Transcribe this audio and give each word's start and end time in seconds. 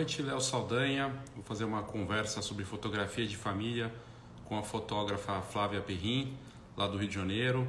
noite, 0.00 0.22
Léo 0.22 0.40
Saldanha. 0.40 1.12
Vou 1.34 1.44
fazer 1.44 1.64
uma 1.64 1.82
conversa 1.82 2.40
sobre 2.40 2.64
fotografia 2.64 3.26
de 3.26 3.36
família 3.36 3.92
com 4.46 4.58
a 4.58 4.62
fotógrafa 4.62 5.42
Flávia 5.42 5.82
Perrin, 5.82 6.34
lá 6.74 6.86
do 6.86 6.96
Rio 6.96 7.06
de 7.06 7.14
Janeiro. 7.14 7.68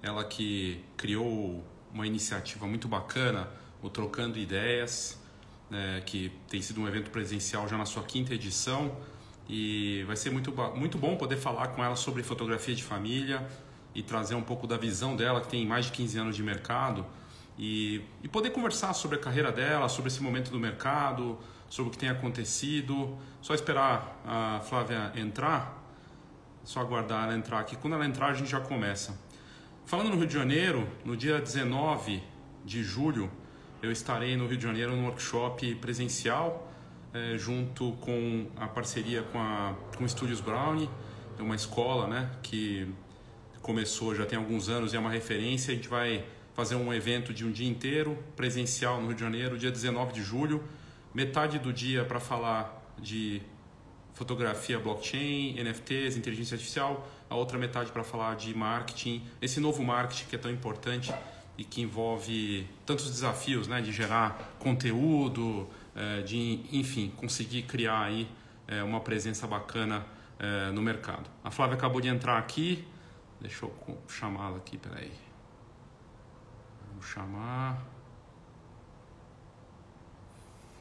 Ela 0.00 0.22
que 0.22 0.80
criou 0.96 1.60
uma 1.92 2.06
iniciativa 2.06 2.68
muito 2.68 2.86
bacana, 2.86 3.48
o 3.82 3.90
Trocando 3.90 4.38
Ideias, 4.38 5.20
né, 5.68 6.00
que 6.06 6.30
tem 6.48 6.62
sido 6.62 6.80
um 6.80 6.86
evento 6.86 7.10
presencial 7.10 7.66
já 7.66 7.76
na 7.76 7.84
sua 7.84 8.04
quinta 8.04 8.32
edição. 8.32 8.96
E 9.48 10.04
vai 10.06 10.14
ser 10.14 10.30
muito, 10.30 10.54
muito 10.76 10.96
bom 10.96 11.16
poder 11.16 11.36
falar 11.36 11.66
com 11.68 11.82
ela 11.82 11.96
sobre 11.96 12.22
fotografia 12.22 12.76
de 12.76 12.84
família 12.84 13.44
e 13.92 14.04
trazer 14.04 14.36
um 14.36 14.42
pouco 14.42 14.68
da 14.68 14.76
visão 14.76 15.16
dela, 15.16 15.40
que 15.40 15.48
tem 15.48 15.66
mais 15.66 15.86
de 15.86 15.90
15 15.90 16.16
anos 16.16 16.36
de 16.36 16.44
mercado 16.44 17.04
e, 17.58 18.02
e 18.22 18.28
poder 18.28 18.50
conversar 18.50 18.92
sobre 18.92 19.16
a 19.16 19.20
carreira 19.20 19.50
dela, 19.50 19.88
sobre 19.88 20.10
esse 20.12 20.22
momento 20.22 20.52
do 20.52 20.60
mercado, 20.60 21.38
sobre 21.72 21.88
o 21.88 21.92
que 21.92 21.98
tem 21.98 22.10
acontecido. 22.10 23.16
Só 23.40 23.54
esperar 23.54 24.20
a 24.26 24.60
Flávia 24.60 25.10
entrar, 25.16 25.82
só 26.64 26.80
aguardar 26.80 27.24
ela 27.24 27.34
entrar 27.34 27.60
aqui. 27.60 27.76
Quando 27.76 27.94
ela 27.94 28.04
entrar, 28.04 28.26
a 28.26 28.34
gente 28.34 28.50
já 28.50 28.60
começa. 28.60 29.18
Falando 29.86 30.10
no 30.10 30.16
Rio 30.16 30.26
de 30.26 30.34
Janeiro, 30.34 30.86
no 31.02 31.16
dia 31.16 31.40
19 31.40 32.22
de 32.62 32.82
julho, 32.82 33.30
eu 33.82 33.90
estarei 33.90 34.36
no 34.36 34.46
Rio 34.46 34.58
de 34.58 34.62
Janeiro 34.62 34.94
num 34.94 35.04
workshop 35.06 35.74
presencial, 35.76 36.70
é, 37.14 37.38
junto 37.38 37.92
com 37.92 38.48
a 38.54 38.68
parceria 38.68 39.22
com, 39.22 39.38
a, 39.38 39.74
com 39.96 40.04
o 40.04 40.08
Studios 40.08 40.42
Brownie, 40.42 40.90
é 41.38 41.42
uma 41.42 41.56
escola 41.56 42.06
né, 42.06 42.30
que 42.42 42.86
começou 43.62 44.14
já 44.14 44.26
tem 44.26 44.38
alguns 44.38 44.68
anos 44.68 44.92
e 44.92 44.96
é 44.96 45.00
uma 45.00 45.10
referência. 45.10 45.72
A 45.72 45.74
gente 45.74 45.88
vai 45.88 46.22
fazer 46.52 46.74
um 46.74 46.92
evento 46.92 47.32
de 47.32 47.46
um 47.46 47.50
dia 47.50 47.66
inteiro, 47.66 48.18
presencial 48.36 49.00
no 49.00 49.06
Rio 49.06 49.14
de 49.14 49.22
Janeiro, 49.22 49.56
dia 49.56 49.70
19 49.70 50.12
de 50.12 50.22
julho. 50.22 50.62
Metade 51.14 51.58
do 51.58 51.72
dia 51.72 52.04
para 52.04 52.18
falar 52.18 52.82
de 52.98 53.42
fotografia 54.14 54.78
blockchain, 54.78 55.62
NFTs, 55.62 56.16
inteligência 56.16 56.54
artificial, 56.54 57.06
a 57.28 57.34
outra 57.34 57.58
metade 57.58 57.90
para 57.90 58.04
falar 58.04 58.36
de 58.36 58.54
marketing, 58.56 59.22
esse 59.40 59.60
novo 59.60 59.82
marketing 59.82 60.24
que 60.26 60.36
é 60.36 60.38
tão 60.38 60.50
importante 60.50 61.12
e 61.56 61.64
que 61.64 61.82
envolve 61.82 62.66
tantos 62.86 63.10
desafios, 63.10 63.68
né, 63.68 63.80
de 63.80 63.92
gerar 63.92 64.54
conteúdo, 64.58 65.68
eh, 65.94 66.22
de, 66.22 66.64
enfim, 66.72 67.12
conseguir 67.16 67.62
criar 67.62 68.02
aí 68.04 68.28
eh, 68.66 68.82
uma 68.82 69.00
presença 69.00 69.46
bacana 69.46 70.06
eh, 70.38 70.70
no 70.72 70.80
mercado. 70.80 71.28
A 71.44 71.50
Flávia 71.50 71.76
acabou 71.76 72.00
de 72.00 72.08
entrar 72.08 72.38
aqui, 72.38 72.86
deixa 73.40 73.66
eu 73.66 73.98
chamá-la 74.08 74.56
aqui, 74.56 74.78
peraí. 74.78 75.12
Vamos 76.88 77.06
chamar 77.06 77.91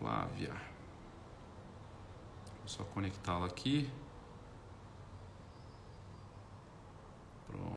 Flávia. 0.02 0.52
Vou 2.58 2.68
só 2.68 2.84
conectá-la 2.86 3.46
aqui. 3.46 3.88
Pronto. 7.46 7.76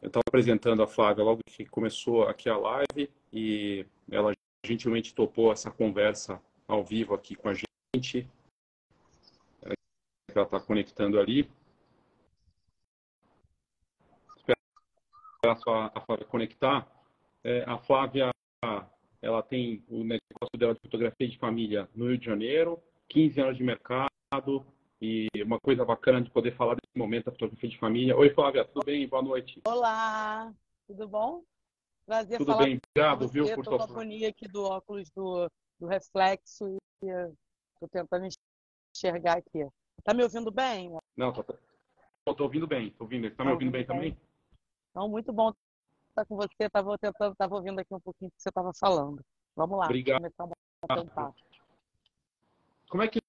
Eu 0.00 0.06
estava 0.06 0.22
apresentando 0.26 0.82
a 0.82 0.86
Flávia 0.86 1.22
logo 1.22 1.42
que 1.46 1.66
começou 1.66 2.22
aqui 2.22 2.48
a 2.48 2.56
live 2.56 3.10
e 3.30 3.84
ela 4.10 4.32
gentilmente 4.64 5.14
topou 5.14 5.52
essa 5.52 5.70
conversa 5.70 6.42
ao 6.66 6.82
vivo 6.82 7.12
aqui 7.12 7.36
com 7.36 7.50
a 7.50 7.52
gente. 7.52 8.26
Ela 9.62 10.44
está 10.44 10.58
conectando 10.58 11.20
ali. 11.20 11.46
A, 15.46 15.90
a 15.94 16.00
Flávia 16.00 16.26
conectar. 16.26 16.86
É, 17.42 17.64
a 17.66 17.78
Flávia, 17.78 18.30
ela 19.22 19.42
tem 19.42 19.82
o 19.88 20.04
negócio 20.04 20.58
dela 20.58 20.74
de 20.74 20.80
fotografia 20.80 21.28
de 21.28 21.38
família 21.38 21.88
no 21.94 22.08
Rio 22.08 22.18
de 22.18 22.26
Janeiro, 22.26 22.82
15 23.08 23.40
anos 23.40 23.56
de 23.56 23.62
mercado 23.62 24.10
e 25.00 25.28
uma 25.42 25.58
coisa 25.58 25.84
bacana 25.84 26.20
de 26.20 26.30
poder 26.30 26.54
falar 26.56 26.74
desse 26.74 26.96
momento 26.96 27.26
da 27.26 27.32
fotografia 27.32 27.70
de 27.70 27.78
família. 27.78 28.16
Oi, 28.16 28.30
Flávia, 28.30 28.64
tudo 28.64 28.84
bem? 28.84 29.08
Boa 29.08 29.22
noite. 29.22 29.60
Olá, 29.66 30.52
tudo 30.86 31.08
bom? 31.08 31.42
Prazer 32.04 32.38
tudo 32.38 32.52
falar 32.52 32.64
bem, 32.64 32.80
obrigado, 32.92 33.28
viu, 33.28 33.54
por 33.54 33.64
sua 33.64 33.86
companhia 33.86 34.28
aqui 34.28 34.48
do 34.48 34.64
óculos 34.64 35.08
do, 35.10 35.48
do 35.78 35.86
reflexo 35.86 36.76
e 37.02 37.06
estou 37.06 37.88
tentando 37.90 38.26
enxergar 38.94 39.38
aqui. 39.38 39.66
Tá 40.02 40.12
me 40.12 40.22
ouvindo 40.22 40.50
bem? 40.50 40.90
Não, 41.16 41.32
tô, 41.32 41.44
tô, 42.34 42.44
ouvindo 42.44 42.66
bem, 42.66 42.90
tô 42.90 43.04
ouvindo. 43.04 43.30
Tá, 43.30 43.36
tá 43.36 43.44
me 43.44 43.52
ouvindo 43.52 43.70
bem, 43.70 43.86
bem 43.86 43.86
também? 43.86 44.18
Então, 44.90 45.08
muito 45.08 45.32
bom 45.32 45.52
estar 46.08 46.24
com 46.24 46.36
você. 46.36 46.48
Estava 46.60 46.98
tentando, 46.98 47.32
estava 47.32 47.54
ouvindo 47.54 47.78
aqui 47.78 47.94
um 47.94 48.00
pouquinho 48.00 48.30
do 48.30 48.34
que 48.34 48.42
você 48.42 48.48
estava 48.48 48.72
falando. 48.74 49.24
Vamos 49.56 49.78
lá. 49.78 49.86
Obrigado. 49.86 50.22
Como 52.88 53.02
é 53.02 53.08
que 53.08 53.18
é 53.18 53.22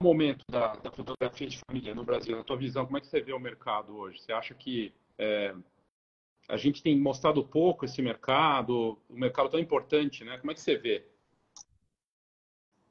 o 0.00 0.04
momento 0.04 0.44
da, 0.48 0.76
da, 0.76 0.90
fotografia 0.92 1.48
de 1.48 1.60
família 1.66 1.94
no 1.94 2.04
Brasil? 2.04 2.36
Na 2.36 2.44
tua 2.44 2.56
visão, 2.56 2.84
como 2.86 2.98
é 2.98 3.00
que 3.00 3.06
você 3.06 3.20
vê 3.20 3.32
o 3.32 3.40
mercado 3.40 3.96
hoje? 3.96 4.20
Você 4.20 4.32
acha 4.32 4.54
que 4.54 4.94
é, 5.18 5.54
a 6.48 6.56
gente 6.56 6.82
tem 6.82 6.98
mostrado 6.98 7.44
pouco 7.44 7.84
esse 7.84 8.00
mercado, 8.00 8.98
o 9.08 9.14
mercado 9.14 9.50
tão 9.50 9.60
importante, 9.60 10.24
né? 10.24 10.38
Como 10.38 10.50
é 10.50 10.54
que 10.54 10.60
você 10.60 10.76
vê? 10.76 11.06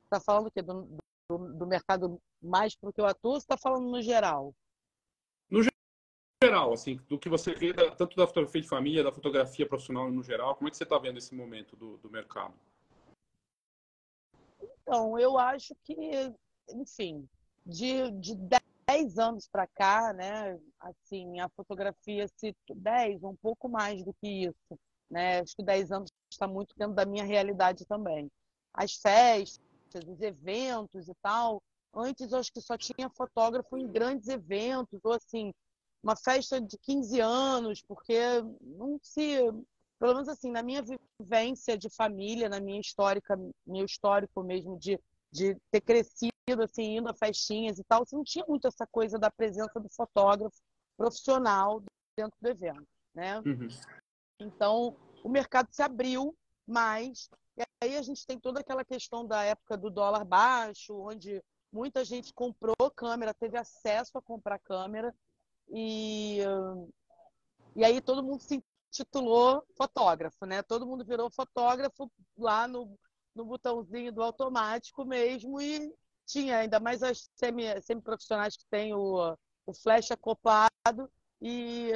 Está 0.04 0.20
falando 0.20 0.52
que 0.52 0.62
do, 0.62 0.98
do, 1.30 1.38
do 1.54 1.68
mercado 1.68 2.20
mais 2.42 2.76
para 2.76 2.90
o 2.90 2.94
que 2.94 3.02
eu 3.02 3.06
atuo, 3.06 3.32
ou 3.32 3.38
está 3.38 3.58
falando 3.58 3.90
no 3.90 4.02
geral? 4.02 4.54
Geral, 6.48 6.74
assim, 6.74 6.96
do 7.08 7.20
que 7.20 7.30
você 7.30 7.54
vê 7.54 7.74
tanto 7.96 8.16
da 8.16 8.28
fotografia 8.28 8.62
de 8.62 8.68
família, 8.68 9.04
da 9.04 9.12
fotografia 9.12 9.68
profissional 9.68 10.10
no 10.10 10.24
geral, 10.24 10.56
como 10.56 10.68
é 10.68 10.72
que 10.72 10.78
você 10.78 10.84
está 10.84 10.98
vendo 10.98 11.18
esse 11.18 11.36
momento 11.36 11.76
do, 11.76 11.98
do 11.98 12.10
mercado? 12.10 12.54
Então, 14.82 15.20
eu 15.20 15.38
acho 15.38 15.76
que, 15.84 15.96
enfim, 16.70 17.28
de, 17.66 18.10
de 18.12 18.36
10 18.88 19.18
anos 19.18 19.48
para 19.48 19.68
cá, 19.68 20.14
né, 20.14 20.58
assim, 20.80 21.40
a 21.40 21.50
fotografia 21.50 22.26
se 22.38 22.56
10, 22.74 23.24
um 23.24 23.36
pouco 23.36 23.68
mais 23.68 24.04
do 24.04 24.14
que 24.14 24.46
isso, 24.46 24.80
né? 25.10 25.40
Acho 25.40 25.56
que 25.56 25.64
10 25.64 25.92
anos 25.92 26.10
está 26.32 26.48
muito 26.48 26.74
dentro 26.78 26.96
da 26.96 27.06
minha 27.06 27.26
realidade 27.26 27.86
também. 27.86 28.32
As 28.74 28.94
festas, 28.94 29.60
os 30.08 30.22
eventos 30.22 31.10
e 31.10 31.14
tal, 31.22 31.62
antes 31.94 32.32
eu 32.32 32.40
acho 32.40 32.52
que 32.52 32.62
só 32.62 32.78
tinha 32.78 33.10
fotógrafo 33.10 33.78
em 33.78 33.88
grandes 33.88 34.28
eventos 34.28 35.00
ou 35.04 35.14
assim, 35.14 35.52
uma 36.04 36.16
festa 36.16 36.62
de 36.62 36.78
15 36.78 37.20
anos, 37.20 37.82
porque 37.82 38.20
não 38.62 39.00
se. 39.02 39.38
Pelo 40.00 40.14
menos 40.14 40.30
assim, 40.30 40.52
na 40.52 40.62
minha 40.62 40.84
vivência 41.20 41.76
de 41.76 41.90
família, 41.90 42.48
na 42.48 42.60
minha 42.60 42.80
histórica, 42.80 43.36
meu 43.66 43.84
histórico 43.84 44.44
mesmo 44.44 44.78
de, 44.78 45.00
de 45.32 45.58
ter 45.72 45.82
crescido 45.82 46.32
assim, 46.64 46.98
indo 46.98 47.10
a 47.10 47.16
festinhas 47.16 47.80
e 47.80 47.84
tal, 47.84 48.06
você 48.06 48.16
não 48.16 48.24
tinha 48.24 48.46
muito 48.48 48.68
essa 48.68 48.86
coisa 48.86 49.18
da 49.18 49.32
presença 49.32 49.80
do 49.80 49.90
fotógrafo 49.90 50.56
profissional 50.96 51.82
dentro 52.16 52.38
do 52.40 52.48
evento, 52.48 52.88
né? 53.14 53.40
Uhum. 53.40 53.68
Então, 54.40 54.96
o 55.24 55.30
mercado 55.30 55.68
se 55.72 55.82
abriu 55.82 56.36
mais, 56.66 57.30
e 57.58 57.64
aí 57.84 57.98
a 57.98 58.02
gente 58.02 58.26
tem 58.26 58.40
toda 58.40 58.60
aquela 58.60 58.86
questão 58.86 59.26
da 59.26 59.44
época 59.44 59.76
do 59.76 59.90
dólar 59.90 60.24
baixo, 60.24 60.96
onde 60.96 61.42
muita 61.72 62.06
gente 62.06 62.34
comprou 62.34 62.76
câmera, 62.96 63.34
teve 63.34 63.58
acesso 63.58 64.18
a 64.18 64.22
comprar 64.22 64.60
câmera, 64.60 65.14
e, 65.70 66.40
e 67.76 67.84
aí 67.84 68.02
todo 68.02 68.24
mundo 68.24 68.42
se 68.42 68.64
titulou 68.92 69.64
fotógrafo, 69.76 70.46
né? 70.46 70.64
Todo 70.64 70.88
mundo 70.88 71.06
virou 71.06 71.30
fotógrafo 71.30 72.12
lá 72.38 72.68
no, 72.68 72.98
no 73.36 73.46
botãozinho 73.46 74.12
do 74.12 74.24
automático 74.24 75.06
mesmo 75.06 75.62
e 75.62 75.94
tinha 76.26 76.58
ainda 76.60 76.80
mais 76.80 77.04
as 77.04 77.30
semi, 77.36 77.82
semi-profissionais 77.82 78.58
que 78.58 78.66
tem 78.70 78.94
o, 78.94 79.38
o 79.66 79.74
flash 79.74 80.12
acoplado 80.12 81.10
e 81.42 81.92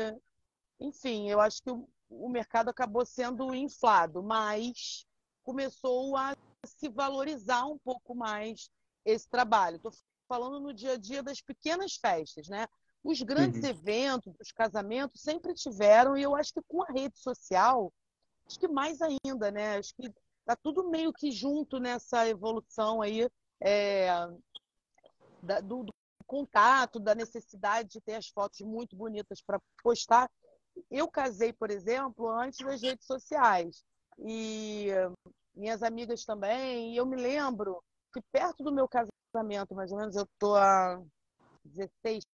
enfim, 0.79 1.29
eu 1.29 1.39
acho 1.39 1.62
que 1.62 1.71
o, 1.71 1.88
o 2.09 2.29
mercado 2.29 2.69
acabou 2.69 3.06
sendo 3.06 3.53
inflado, 3.53 4.24
mas 4.24 5.06
começou 5.44 6.15
a 6.17 6.35
se 6.65 6.89
valorizar 6.89 7.65
um 7.65 7.77
pouco 7.79 8.15
mais 8.15 8.69
esse 9.06 9.27
trabalho. 9.29 9.77
Estou 9.77 9.91
falando 10.27 10.59
no 10.59 10.74
dia 10.74 10.94
a 10.94 10.97
dia 10.97 11.24
das 11.24 11.41
pequenas 11.41 11.95
festas, 11.95 12.47
né? 12.47 12.67
Os 13.03 13.21
grandes 13.21 13.63
uhum. 13.63 13.69
eventos, 13.69 14.33
os 14.39 14.51
casamentos 14.51 15.21
sempre 15.21 15.53
tiveram, 15.53 16.15
e 16.15 16.24
eu 16.24 16.36
acho 16.36 16.53
que 16.53 16.62
com 16.68 16.83
a 16.83 16.92
rede 16.92 17.18
social, 17.18 17.92
acho 18.45 18.59
que 18.59 18.68
mais 18.68 19.00
ainda, 19.01 19.50
né? 19.51 19.77
Acho 19.77 19.94
que 19.95 20.12
tá 20.45 20.56
tudo 20.56 20.89
meio 20.89 21.12
que 21.12 21.31
junto 21.31 21.80
nessa 21.80 22.27
evolução 22.27 23.01
aí 23.01 23.27
é, 23.59 24.09
da, 25.42 25.59
do, 25.62 25.83
do, 25.83 25.94
contato, 26.27 27.00
da 27.00 27.13
necessidade 27.13 27.89
de 27.89 28.01
ter 28.01 28.15
as 28.15 28.30
fotos 28.30 28.62
muito 28.62 28.95
bonitas 28.95 29.42
para 29.42 29.59
postar. 29.83 30.30
Eu 30.89 31.09
casei, 31.09 31.51
por 31.51 31.69
exemplo, 31.69 32.30
antes 32.30 32.65
das 32.65 32.81
redes 32.81 33.06
sociais. 33.06 33.83
E 34.18 34.88
minhas 35.53 35.83
amigas 35.83 36.24
também. 36.24 36.94
E 36.94 36.98
eu 36.98 37.06
me 37.06 37.18
lembro 37.18 37.83
que 38.13 38.21
perto 38.31 38.63
do 38.63 38.71
meu 38.71 38.88
casamento, 38.88 39.75
mais 39.75 39.92
ou 39.92 39.98
menos, 39.98 40.15
eu 40.15 40.27
tô 40.39 40.56
há 40.56 41.01
16, 41.65 42.25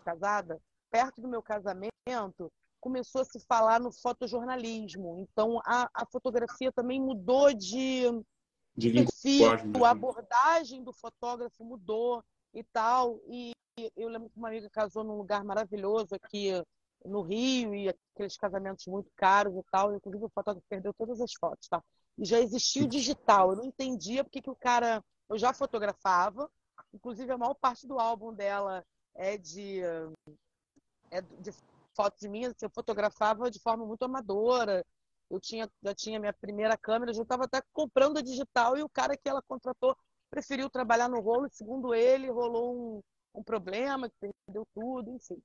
casada, 0.00 0.60
perto 0.90 1.20
do 1.20 1.28
meu 1.28 1.42
casamento, 1.42 2.52
começou 2.80 3.22
a 3.22 3.24
se 3.24 3.40
falar 3.40 3.80
no 3.80 3.92
fotojornalismo. 3.92 5.18
Então, 5.20 5.60
a, 5.64 5.88
a 5.94 6.06
fotografia 6.06 6.70
também 6.72 7.00
mudou 7.00 7.52
de, 7.52 8.04
de 8.76 8.92
perfil, 8.92 9.84
a 9.84 9.90
abordagem 9.90 10.82
do 10.82 10.92
fotógrafo 10.92 11.64
mudou 11.64 12.22
e 12.52 12.62
tal. 12.64 13.20
E 13.28 13.52
eu 13.96 14.08
lembro 14.08 14.28
que 14.28 14.38
uma 14.38 14.48
amiga 14.48 14.68
casou 14.70 15.04
num 15.04 15.16
lugar 15.16 15.44
maravilhoso 15.44 16.14
aqui 16.14 16.50
no 17.04 17.22
Rio, 17.22 17.74
e 17.74 17.88
aqueles 17.88 18.36
casamentos 18.36 18.86
muito 18.86 19.10
caros 19.16 19.56
e 19.56 19.62
tal. 19.70 19.94
Inclusive, 19.94 20.24
o 20.24 20.30
fotógrafo 20.30 20.66
perdeu 20.68 20.92
todas 20.94 21.20
as 21.20 21.32
fotos, 21.34 21.68
tá? 21.68 21.82
E 22.18 22.24
já 22.24 22.38
existia 22.40 22.84
o 22.84 22.88
digital. 22.88 23.50
Eu 23.50 23.56
não 23.56 23.64
entendia 23.64 24.22
porque 24.22 24.42
que 24.42 24.50
o 24.50 24.56
cara... 24.56 25.02
Eu 25.28 25.38
já 25.38 25.54
fotografava, 25.54 26.50
inclusive 26.92 27.32
a 27.32 27.38
maior 27.38 27.54
parte 27.54 27.86
do 27.86 27.98
álbum 27.98 28.34
dela 28.34 28.84
é 29.14 29.36
de, 29.36 29.80
é 31.10 31.20
de 31.20 31.52
fotos 31.94 32.28
minhas, 32.28 32.52
assim, 32.52 32.66
eu 32.66 32.70
fotografava 32.70 33.50
de 33.50 33.60
forma 33.60 33.84
muito 33.86 34.04
amadora. 34.04 34.84
Eu 35.30 35.40
tinha, 35.40 35.68
já 35.82 35.94
tinha 35.94 36.20
minha 36.20 36.32
primeira 36.32 36.76
câmera, 36.76 37.12
já 37.14 37.22
estava 37.22 37.44
até 37.44 37.62
comprando 37.72 38.18
a 38.18 38.22
digital 38.22 38.76
e 38.76 38.82
o 38.82 38.88
cara 38.88 39.16
que 39.16 39.28
ela 39.28 39.42
contratou 39.42 39.96
preferiu 40.30 40.68
trabalhar 40.68 41.08
no 41.08 41.20
rolo. 41.20 41.48
Segundo 41.50 41.94
ele, 41.94 42.30
rolou 42.30 42.74
um, 42.74 43.02
um 43.34 43.42
problema, 43.42 44.08
que 44.08 44.32
perdeu 44.46 44.66
tudo, 44.74 45.10
enfim. 45.10 45.40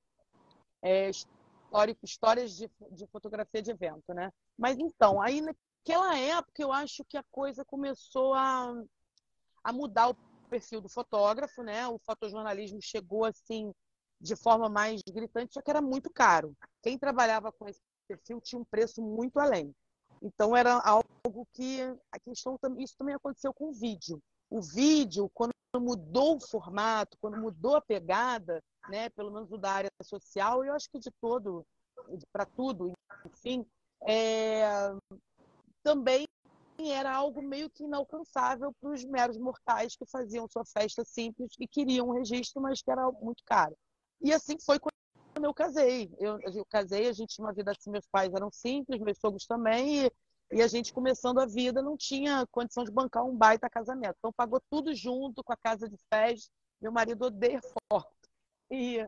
É, 0.82 1.10
histórico, 1.10 2.04
histórias 2.04 2.56
de, 2.56 2.70
de 2.92 3.06
fotografia 3.08 3.62
de 3.62 3.70
evento, 3.70 4.14
né? 4.14 4.30
Mas 4.56 4.78
então, 4.78 5.20
aí 5.20 5.40
naquela 5.40 6.18
época 6.18 6.62
eu 6.62 6.72
acho 6.72 7.04
que 7.04 7.16
a 7.16 7.24
coisa 7.30 7.64
começou 7.64 8.34
a, 8.34 8.72
a 9.64 9.72
mudar 9.72 10.08
o 10.08 10.14
perfil 10.48 10.80
do 10.80 10.88
fotógrafo, 10.88 11.62
né? 11.62 11.86
O 11.86 11.98
fotojornalismo 11.98 12.80
chegou 12.82 13.24
assim 13.24 13.72
de 14.20 14.34
forma 14.34 14.68
mais 14.68 15.00
gritante, 15.02 15.54
só 15.54 15.62
que 15.62 15.70
era 15.70 15.80
muito 15.80 16.10
caro. 16.10 16.56
Quem 16.82 16.98
trabalhava 16.98 17.52
com 17.52 17.68
esse 17.68 17.80
perfil 18.08 18.40
tinha 18.40 18.60
um 18.60 18.64
preço 18.64 19.00
muito 19.00 19.38
além. 19.38 19.74
Então 20.20 20.56
era 20.56 20.80
algo 20.80 21.46
que 21.52 21.80
a 22.10 22.18
questão 22.18 22.58
isso 22.78 22.96
também 22.98 23.14
aconteceu 23.14 23.52
com 23.54 23.68
o 23.68 23.72
vídeo. 23.72 24.20
O 24.50 24.60
vídeo, 24.60 25.30
quando 25.34 25.52
mudou 25.76 26.36
o 26.36 26.40
formato, 26.40 27.16
quando 27.20 27.36
mudou 27.36 27.76
a 27.76 27.80
pegada, 27.80 28.62
né, 28.88 29.10
pelo 29.10 29.30
menos 29.30 29.52
o 29.52 29.58
da 29.58 29.70
área 29.70 29.90
social, 30.02 30.64
eu 30.64 30.72
acho 30.72 30.90
que 30.90 30.98
de 30.98 31.10
todo, 31.20 31.64
para 32.32 32.46
tudo, 32.46 32.92
enfim, 33.26 33.64
é, 34.06 34.90
também 35.82 36.26
era 36.86 37.12
algo 37.12 37.42
meio 37.42 37.68
que 37.68 37.84
inalcançável 37.84 38.72
para 38.80 38.90
os 38.90 39.04
meros 39.04 39.36
mortais 39.36 39.96
que 39.96 40.06
faziam 40.06 40.48
sua 40.48 40.64
festa 40.64 41.04
simples 41.04 41.50
e 41.58 41.66
queriam 41.66 42.08
um 42.08 42.12
registro, 42.12 42.62
mas 42.62 42.80
que 42.80 42.90
era 42.90 43.10
muito 43.20 43.42
caro. 43.44 43.76
E 44.20 44.32
assim 44.32 44.56
foi 44.64 44.78
quando 44.78 45.44
eu 45.44 45.54
casei. 45.54 46.10
Eu, 46.18 46.38
eu 46.40 46.64
casei, 46.66 47.08
a 47.08 47.12
gente 47.12 47.34
tinha 47.34 47.46
uma 47.46 47.52
vida 47.52 47.72
assim, 47.72 47.90
meus 47.90 48.06
pais 48.06 48.32
eram 48.32 48.50
simples, 48.52 49.00
meus 49.00 49.18
sogros 49.18 49.46
também, 49.46 50.06
e, 50.06 50.12
e, 50.52 50.62
a 50.62 50.68
gente 50.68 50.92
começando 50.92 51.38
a 51.38 51.46
vida 51.46 51.82
não 51.82 51.96
tinha 51.96 52.46
condição 52.50 52.84
de 52.84 52.92
bancar 52.92 53.24
um 53.24 53.36
baita 53.36 53.68
casamento. 53.68 54.16
Então 54.18 54.32
pagou 54.32 54.60
tudo 54.70 54.94
junto 54.94 55.42
com 55.42 55.52
a 55.52 55.56
casa 55.56 55.88
de 55.88 55.96
festa. 56.12 56.50
Meu 56.80 56.92
marido 56.92 57.26
odeia 57.26 57.60
foto. 57.90 58.18
E 58.70 59.02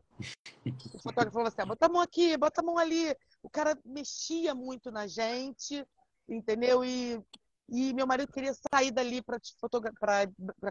o 0.94 0.98
fotógrafo 1.02 1.34
falou 1.34 1.48
assim: 1.48 1.60
ah, 1.60 1.66
bota 1.66 1.86
a 1.86 1.88
mão 1.88 2.00
aqui, 2.00 2.36
bota 2.36 2.60
a 2.60 2.64
mão 2.64 2.78
ali. 2.78 3.14
O 3.42 3.50
cara 3.50 3.78
mexia 3.84 4.54
muito 4.54 4.90
na 4.90 5.06
gente, 5.06 5.86
entendeu? 6.28 6.84
E, 6.84 7.22
e 7.70 7.94
meu 7.94 8.06
marido 8.06 8.32
queria 8.32 8.52
sair 8.72 8.90
dali 8.90 9.22
para 9.22 9.38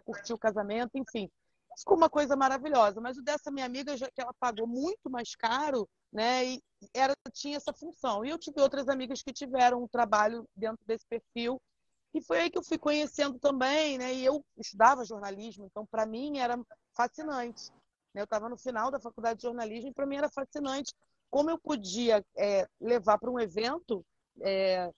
curtir 0.01 0.33
o 0.33 0.37
casamento, 0.37 0.91
enfim 0.95 1.29
ficou 1.79 1.97
uma 1.97 2.09
coisa 2.09 2.35
maravilhosa. 2.35 2.99
Mas 3.01 3.17
o 3.17 3.21
dessa 3.21 3.51
minha 3.51 3.65
amiga, 3.65 3.95
já 3.97 4.09
que 4.11 4.21
ela 4.21 4.33
pagou 4.39 4.67
muito 4.67 5.09
mais 5.09 5.35
caro, 5.35 5.87
né, 6.11 6.45
e 6.45 6.61
era, 6.93 7.13
tinha 7.33 7.57
essa 7.57 7.73
função. 7.73 8.23
E 8.25 8.29
eu 8.29 8.37
tive 8.37 8.61
outras 8.61 8.87
amigas 8.87 9.21
que 9.21 9.33
tiveram 9.33 9.83
um 9.83 9.87
trabalho 9.87 10.45
dentro 10.55 10.83
desse 10.85 11.05
perfil. 11.07 11.61
E 12.13 12.21
foi 12.21 12.41
aí 12.41 12.49
que 12.49 12.57
eu 12.57 12.63
fui 12.63 12.77
conhecendo 12.77 13.37
também, 13.37 13.97
né? 13.97 14.13
E 14.13 14.25
eu 14.25 14.43
estudava 14.57 15.05
jornalismo, 15.05 15.65
então 15.65 15.85
para 15.85 16.07
mim 16.07 16.39
era 16.39 16.59
fascinante. 16.95 17.71
Né? 18.15 18.21
Eu 18.21 18.23
estava 18.23 18.49
no 18.49 18.57
final 18.57 18.89
da 18.89 18.99
faculdade 18.99 19.37
de 19.37 19.43
jornalismo 19.43 19.89
e 19.89 19.93
para 19.93 20.07
mim 20.07 20.17
era 20.17 20.29
fascinante 20.29 20.91
como 21.29 21.51
eu 21.51 21.59
podia 21.59 22.25
é, 22.35 22.67
levar 22.81 23.19
para 23.19 23.29
um 23.29 23.39
evento 23.39 24.03
é, 24.41 24.91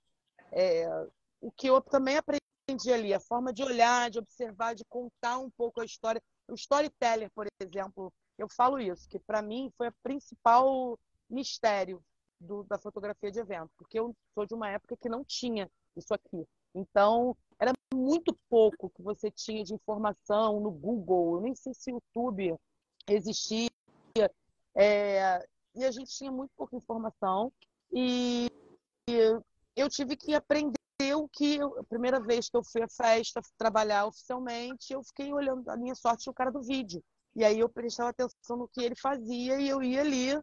é, 0.54 1.08
o 1.42 1.52
que 1.52 1.68
eu 1.68 1.82
também 1.82 2.18
aprendi 2.18 2.94
ali, 2.94 3.14
a 3.14 3.20
forma 3.20 3.52
de 3.52 3.64
olhar, 3.64 4.10
de 4.10 4.20
observar, 4.20 4.76
de 4.76 4.86
contar 4.86 5.40
um 5.40 5.50
pouco 5.50 5.82
a 5.82 5.86
história. 5.86 6.22
O 6.48 6.54
storyteller, 6.54 7.30
por 7.32 7.48
exemplo, 7.60 8.14
eu 8.38 8.48
falo 8.48 8.80
isso, 8.80 9.10
que 9.10 9.20
para 9.20 9.42
mim 9.42 9.72
foi 9.78 9.90
o 9.90 9.96
principal 10.04 10.98
mistério 11.30 12.02
do, 12.40 12.64
da 12.64 12.78
fotografia 12.78 13.32
de 13.32 13.40
evento, 13.40 13.72
porque 13.78 14.00
eu 14.00 14.16
sou 14.34 14.46
de 14.46 14.54
uma 14.54 14.70
época 14.70 14.98
que 14.98 15.10
não 15.10 15.24
tinha 15.24 15.70
isso 15.96 16.14
aqui. 16.14 16.46
Então, 16.74 17.36
era 17.60 17.72
muito 17.94 18.38
pouco 18.50 18.90
que 18.90 19.02
você 19.02 19.30
tinha 19.30 19.64
de 19.64 19.74
informação 19.74 20.60
no 20.60 20.72
Google, 20.72 21.36
eu 21.36 21.42
nem 21.42 21.56
sei 21.56 21.74
se 21.74 21.92
o 21.92 21.96
YouTube 21.96 22.56
existia, 23.08 23.70
é, 24.76 25.46
e 25.76 25.84
a 25.84 25.92
gente 25.92 26.12
tinha 26.12 26.32
muito 26.32 26.52
pouca 26.56 26.76
informação, 26.76 27.52
e, 27.92 28.48
e 29.10 29.14
eu 29.76 29.90
tive 29.90 30.16
que 30.16 30.34
aprender 30.34 30.81
aconteceu 31.02 31.30
que 31.34 31.60
a 31.62 31.84
primeira 31.90 32.20
vez 32.20 32.50
que 32.50 32.56
eu 32.56 32.64
fui 32.64 32.82
à 32.84 32.88
festa 32.88 33.42
trabalhar 33.58 34.06
oficialmente, 34.06 34.94
eu 34.94 35.04
fiquei 35.04 35.34
olhando 35.34 35.68
a 35.70 35.78
minha 35.78 35.96
sorte 35.96 36.28
no 36.28 36.34
cara 36.34 36.52
do 36.52 36.62
vídeo. 36.62 37.04
E 37.36 37.44
aí 37.44 37.60
eu 37.60 37.70
prestava 37.70 38.10
atenção 38.10 38.58
no 38.58 38.68
que 38.68 38.82
ele 38.82 38.96
fazia 38.96 39.60
e 39.60 39.68
eu 39.68 39.82
ia 39.82 40.02
ali 40.02 40.40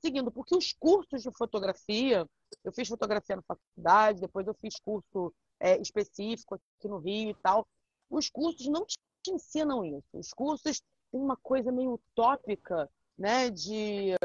seguindo. 0.00 0.30
Porque 0.30 0.56
os 0.56 0.72
cursos 0.72 1.22
de 1.22 1.30
fotografia, 1.36 2.26
eu 2.64 2.72
fiz 2.72 2.88
fotografia 2.88 3.36
na 3.36 3.42
faculdade, 3.42 4.20
depois 4.20 4.46
eu 4.46 4.54
fiz 4.54 4.74
curso 4.84 5.32
é, 5.60 5.80
específico 5.80 6.54
aqui 6.54 6.88
no 6.88 6.98
Rio 6.98 7.30
e 7.30 7.36
tal. 7.42 7.66
Os 8.10 8.28
cursos 8.28 8.66
não 8.66 8.84
te 8.84 8.96
ensinam 9.28 9.84
isso. 9.84 10.08
Os 10.12 10.32
cursos 10.32 10.80
têm 11.10 11.20
uma 11.20 11.36
coisa 11.36 11.70
meio 11.70 11.94
utópica, 11.94 12.90
né, 13.16 13.50
de 13.50 14.16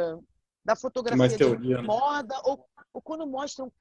da 0.66 0.76
fotografia 0.76 1.38
teoria, 1.38 1.78
de 1.78 1.82
né? 1.82 1.88
moda, 1.88 2.36
né? 2.36 2.42
ou, 2.44 2.68
ou 2.92 3.02
quando 3.02 3.26
mostram 3.26 3.72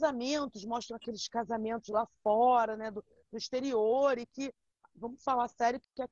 casamentos, 0.00 0.64
mostram 0.64 0.96
aqueles 0.96 1.28
casamentos 1.28 1.88
lá 1.88 2.06
fora, 2.22 2.76
né, 2.76 2.90
do, 2.90 3.04
do 3.30 3.38
exterior, 3.38 4.18
e 4.18 4.26
que, 4.26 4.52
vamos 4.94 5.22
falar 5.22 5.48
sério, 5.48 5.80
que 5.80 6.04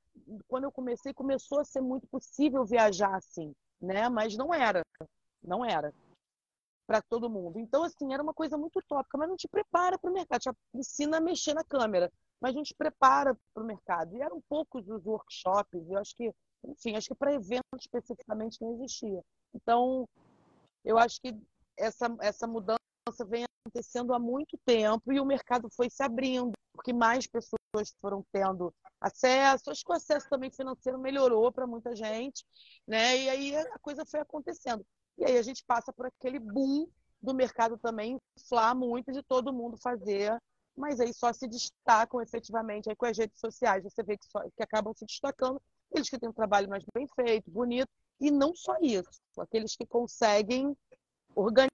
quando 0.46 0.64
eu 0.64 0.72
comecei, 0.72 1.14
começou 1.14 1.60
a 1.60 1.64
ser 1.64 1.80
muito 1.80 2.06
possível 2.06 2.64
viajar 2.64 3.14
assim, 3.14 3.54
né, 3.80 4.08
mas 4.08 4.36
não 4.36 4.52
era, 4.52 4.82
não 5.42 5.64
era 5.64 5.92
para 6.86 7.02
todo 7.02 7.30
mundo. 7.30 7.58
Então, 7.58 7.82
assim, 7.84 8.12
era 8.12 8.22
uma 8.22 8.34
coisa 8.34 8.56
muito 8.56 8.78
utópica, 8.78 9.18
mas 9.18 9.28
não 9.28 9.36
te 9.36 9.48
prepara 9.48 9.98
para 9.98 10.10
o 10.10 10.14
mercado, 10.14 10.40
te 10.40 10.50
ensina 10.74 11.18
a 11.18 11.20
mexer 11.20 11.54
na 11.54 11.64
câmera, 11.64 12.10
mas 12.40 12.54
não 12.54 12.62
te 12.62 12.74
prepara 12.74 13.36
para 13.52 13.62
o 13.62 13.66
mercado. 13.66 14.16
E 14.16 14.22
eram 14.22 14.40
poucos 14.48 14.88
os 14.88 15.04
workshops, 15.04 15.88
eu 15.88 15.98
acho 15.98 16.14
que, 16.14 16.32
enfim, 16.64 16.96
acho 16.96 17.08
que 17.08 17.14
para 17.14 17.34
eventos 17.34 17.80
especificamente 17.80 18.60
não 18.60 18.72
existia. 18.72 19.22
Então, 19.54 20.08
eu 20.84 20.98
acho 20.98 21.20
que 21.20 21.36
essa, 21.76 22.06
essa 22.20 22.46
mudança 22.46 22.78
vem 23.26 23.47
acontecendo 23.68 24.14
há 24.14 24.18
muito 24.18 24.58
tempo 24.64 25.12
e 25.12 25.20
o 25.20 25.24
mercado 25.24 25.68
foi 25.70 25.90
se 25.90 26.02
abrindo, 26.02 26.52
porque 26.72 26.92
mais 26.92 27.26
pessoas 27.26 27.58
foram 28.00 28.24
tendo 28.32 28.74
acesso, 29.00 29.70
acho 29.70 29.84
que 29.84 29.92
o 29.92 29.94
acesso 29.94 30.28
também 30.28 30.50
financeiro 30.50 30.98
melhorou 30.98 31.52
para 31.52 31.66
muita 31.66 31.94
gente, 31.94 32.44
né? 32.86 33.16
E 33.16 33.28
aí 33.28 33.56
a 33.56 33.78
coisa 33.78 34.04
foi 34.04 34.20
acontecendo. 34.20 34.84
E 35.16 35.24
aí 35.24 35.36
a 35.36 35.42
gente 35.42 35.64
passa 35.64 35.92
por 35.92 36.06
aquele 36.06 36.38
boom 36.38 36.88
do 37.20 37.34
mercado 37.34 37.76
também 37.78 38.18
inflar 38.36 38.74
muito 38.74 39.12
de 39.12 39.22
todo 39.22 39.52
mundo 39.52 39.76
fazer, 39.76 40.36
mas 40.76 41.00
aí 41.00 41.12
só 41.12 41.32
se 41.32 41.46
destacam 41.46 42.20
efetivamente 42.22 42.88
aí 42.88 42.96
com 42.96 43.06
as 43.06 43.18
redes 43.18 43.38
sociais. 43.38 43.82
Você 43.82 44.02
vê 44.02 44.16
que, 44.16 44.26
só, 44.26 44.40
que 44.56 44.62
acabam 44.62 44.94
se 44.94 45.04
destacando 45.04 45.60
aqueles 45.90 46.08
que 46.08 46.18
têm 46.18 46.28
um 46.28 46.32
trabalho 46.32 46.68
mais 46.68 46.84
bem 46.94 47.06
feito, 47.14 47.50
bonito, 47.50 47.88
e 48.20 48.30
não 48.30 48.54
só 48.54 48.76
isso, 48.80 49.20
aqueles 49.38 49.76
que 49.76 49.86
conseguem 49.86 50.76
organizar 51.34 51.67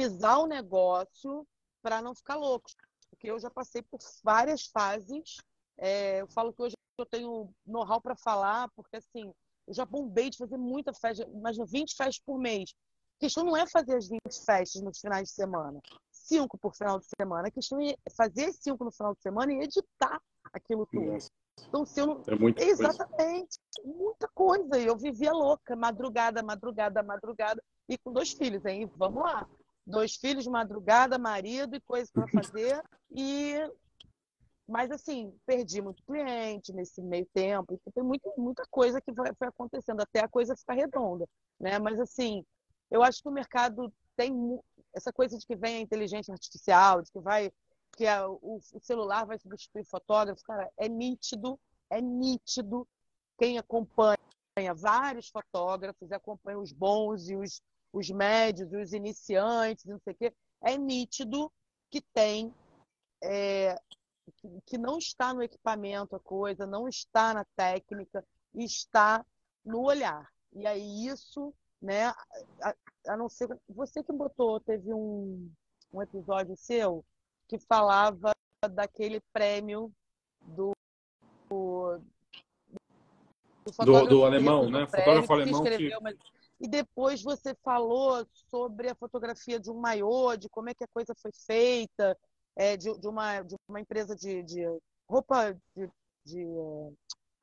organizar 0.00 0.38
o 0.38 0.46
negócio 0.46 1.46
para 1.82 2.00
não 2.00 2.14
ficar 2.14 2.36
louco. 2.36 2.70
Porque 3.10 3.30
eu 3.30 3.38
já 3.38 3.50
passei 3.50 3.82
por 3.82 4.00
várias 4.24 4.66
fases. 4.66 5.36
É, 5.78 6.20
eu 6.20 6.28
falo 6.28 6.52
que 6.52 6.62
hoje 6.62 6.74
eu 6.98 7.06
tenho 7.06 7.50
know-how 7.66 8.00
para 8.00 8.16
falar, 8.16 8.68
porque 8.74 8.96
assim, 8.96 9.32
eu 9.66 9.74
já 9.74 9.84
bombei 9.84 10.30
de 10.30 10.38
fazer 10.38 10.56
muita 10.56 10.92
festa, 10.92 11.26
imagina, 11.32 11.66
20 11.66 11.96
festas 11.96 12.22
por 12.24 12.38
mês. 12.38 12.74
A 13.16 13.20
questão 13.20 13.44
não 13.44 13.56
é 13.56 13.66
fazer 13.66 13.96
as 13.96 14.08
20 14.08 14.20
festas 14.44 14.82
nos 14.82 14.98
finais 14.98 15.28
de 15.28 15.34
semana, 15.34 15.80
cinco 16.10 16.58
por 16.58 16.74
final 16.74 16.98
de 16.98 17.06
semana. 17.18 17.48
A 17.48 17.50
questão 17.50 17.80
é 17.80 17.94
fazer 18.16 18.52
cinco 18.52 18.84
no 18.84 18.92
final 18.92 19.14
de 19.14 19.20
semana 19.20 19.52
e 19.52 19.60
editar 19.60 20.20
aquilo 20.52 20.86
tudo. 20.86 21.18
Então, 21.68 21.84
se 21.84 22.00
eu 22.00 22.06
não... 22.06 22.22
É 22.26 22.34
muita 22.34 22.62
Exatamente, 22.62 23.58
coisa. 23.76 23.98
muita 23.98 24.28
coisa. 24.28 24.78
Eu 24.78 24.96
vivia 24.96 25.32
louca, 25.32 25.76
madrugada, 25.76 26.42
madrugada, 26.42 27.02
madrugada, 27.02 27.62
e 27.88 27.98
com 27.98 28.12
dois 28.12 28.32
filhos, 28.32 28.64
hein? 28.64 28.90
Vamos 28.96 29.22
lá 29.22 29.46
dois 29.86 30.16
filhos, 30.16 30.46
madrugada, 30.46 31.18
marido 31.18 31.76
e 31.76 31.80
coisas 31.80 32.10
para 32.10 32.28
fazer. 32.28 32.82
E 33.10 33.54
mas 34.70 34.88
assim, 34.92 35.34
perdi 35.44 35.82
muito 35.82 36.00
cliente 36.04 36.72
nesse 36.72 37.02
meio 37.02 37.26
tempo. 37.34 37.74
Então, 37.74 37.92
tem 37.92 38.04
muita, 38.04 38.32
muita 38.38 38.62
coisa 38.70 39.00
que 39.00 39.12
foi, 39.12 39.48
acontecendo 39.48 40.00
até 40.00 40.20
a 40.20 40.28
coisa 40.28 40.56
ficar 40.56 40.74
redonda, 40.74 41.28
né? 41.58 41.76
Mas 41.80 41.98
assim, 41.98 42.44
eu 42.88 43.02
acho 43.02 43.20
que 43.20 43.28
o 43.28 43.32
mercado 43.32 43.92
tem 44.16 44.32
essa 44.94 45.12
coisa 45.12 45.36
de 45.36 45.44
que 45.44 45.56
vem 45.56 45.78
a 45.78 45.80
inteligência 45.80 46.32
artificial, 46.32 47.02
de 47.02 47.10
que 47.10 47.18
vai 47.18 47.50
que 47.96 48.06
a, 48.06 48.28
o, 48.28 48.60
o, 48.72 48.80
celular 48.80 49.26
vai 49.26 49.38
substituir 49.38 49.84
fotógrafo, 49.84 50.42
cara, 50.44 50.70
é 50.78 50.88
nítido, 50.88 51.58
é 51.90 52.00
nítido. 52.00 52.86
Quem 53.36 53.58
acompanha 53.58 54.16
vários 54.76 55.28
fotógrafos, 55.28 56.12
acompanha 56.12 56.58
os 56.58 56.72
bons 56.72 57.28
e 57.28 57.36
os, 57.36 57.60
os 57.92 58.08
médios, 58.10 58.72
os 58.72 58.92
iniciantes, 58.92 59.84
não 59.84 59.98
sei 60.00 60.12
o 60.12 60.16
quê, 60.16 60.32
é 60.62 60.76
nítido 60.76 61.50
que 61.90 62.00
tem 62.00 62.54
é, 63.22 63.76
que 64.66 64.78
não 64.78 64.98
está 64.98 65.34
no 65.34 65.42
equipamento 65.42 66.14
a 66.14 66.20
coisa, 66.20 66.66
não 66.66 66.88
está 66.88 67.34
na 67.34 67.44
técnica, 67.56 68.24
está 68.54 69.24
no 69.64 69.82
olhar. 69.82 70.28
E 70.52 70.66
aí 70.66 71.06
isso, 71.06 71.54
né, 71.80 72.08
a, 72.62 72.74
a 73.08 73.16
não 73.16 73.28
ser 73.28 73.48
você 73.68 74.02
que 74.02 74.12
botou, 74.12 74.60
teve 74.60 74.92
um, 74.92 75.50
um 75.92 76.02
episódio 76.02 76.56
seu 76.56 77.04
que 77.48 77.58
falava 77.58 78.32
daquele 78.72 79.20
prêmio 79.32 79.92
do 80.40 80.72
do, 81.48 82.00
do, 83.84 84.06
do 84.06 84.24
alemão, 84.24 84.70
né? 84.70 84.86
Fotógrafo 84.86 85.32
alemão 85.32 85.64
que, 85.64 85.76
que... 85.76 85.96
Uma... 85.96 86.14
E 86.60 86.68
depois 86.68 87.22
você 87.22 87.54
falou 87.64 88.26
sobre 88.50 88.90
a 88.90 88.94
fotografia 88.94 89.58
de 89.58 89.70
um 89.70 89.80
maiô, 89.80 90.36
de 90.36 90.48
como 90.50 90.68
é 90.68 90.74
que 90.74 90.84
a 90.84 90.88
coisa 90.88 91.14
foi 91.20 91.30
feita, 91.46 92.16
é, 92.54 92.76
de, 92.76 92.92
de, 92.98 93.08
uma, 93.08 93.42
de 93.42 93.56
uma 93.66 93.80
empresa 93.80 94.14
de, 94.14 94.42
de 94.42 94.62
roupa 95.08 95.54
de, 95.74 95.88
de, 96.24 96.44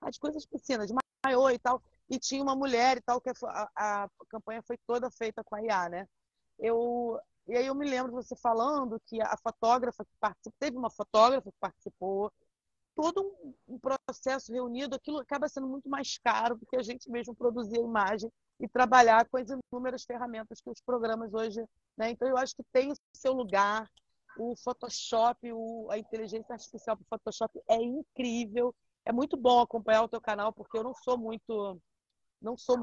ah, 0.01 0.09
de 0.09 0.19
coisas 0.19 0.45
piscinas, 0.45 0.87
de 0.87 0.93
maiô 1.25 1.49
e 1.49 1.57
tal, 1.59 1.81
e 2.09 2.19
tinha 2.19 2.43
uma 2.43 2.55
mulher 2.55 2.97
e 2.97 3.01
tal, 3.01 3.19
que 3.19 3.29
a, 3.29 3.69
a 3.75 4.09
campanha 4.29 4.61
foi 4.61 4.77
toda 4.85 5.09
feita 5.11 5.43
com 5.43 5.55
a 5.55 5.63
IA, 5.63 5.89
né? 5.89 6.07
Eu, 6.59 7.19
e 7.47 7.55
aí 7.55 7.65
eu 7.65 7.75
me 7.75 7.89
lembro 7.89 8.11
de 8.11 8.15
você 8.15 8.35
falando 8.35 8.99
que 9.05 9.21
a 9.21 9.37
fotógrafa 9.37 10.05
que 10.05 10.11
participou, 10.19 10.53
teve 10.59 10.77
uma 10.77 10.89
fotógrafa 10.91 11.49
que 11.51 11.57
participou, 11.59 12.31
todo 12.97 13.31
um, 13.67 13.77
processo 13.77 14.51
reunido, 14.51 14.95
aquilo 14.95 15.19
acaba 15.19 15.47
sendo 15.47 15.67
muito 15.67 15.87
mais 15.87 16.17
caro 16.17 16.55
do 16.55 16.65
que 16.65 16.75
a 16.75 16.81
gente 16.81 17.09
mesmo 17.11 17.35
produzir 17.35 17.77
a 17.77 17.83
imagem 17.83 18.31
e 18.59 18.67
trabalhar 18.67 19.29
com 19.29 19.37
as 19.37 19.47
inúmeras 19.71 20.03
ferramentas 20.03 20.59
que 20.59 20.69
os 20.71 20.81
programas 20.81 21.31
hoje, 21.31 21.63
né? 21.95 22.09
Então 22.09 22.27
eu 22.27 22.35
acho 22.35 22.55
que 22.55 22.63
tem 22.73 22.91
o 22.91 22.95
seu 23.13 23.33
lugar, 23.33 23.87
o 24.39 24.55
Photoshop, 24.55 25.37
o, 25.53 25.87
a 25.91 25.99
inteligência 25.99 26.53
artificial 26.53 26.97
para 26.97 27.03
o 27.03 27.07
Photoshop 27.07 27.61
é 27.69 27.75
incrível. 27.75 28.73
É 29.05 29.13
muito 29.13 29.37
bom 29.37 29.61
acompanhar 29.61 30.01
o 30.01 30.09
teu 30.09 30.19
canal, 30.19 30.51
porque 30.51 30.75
eu 30.75 30.83
não 30.83 30.95
sou 30.95 31.19
muito, 31.19 31.79
não 32.41 32.57
sou 32.57 32.77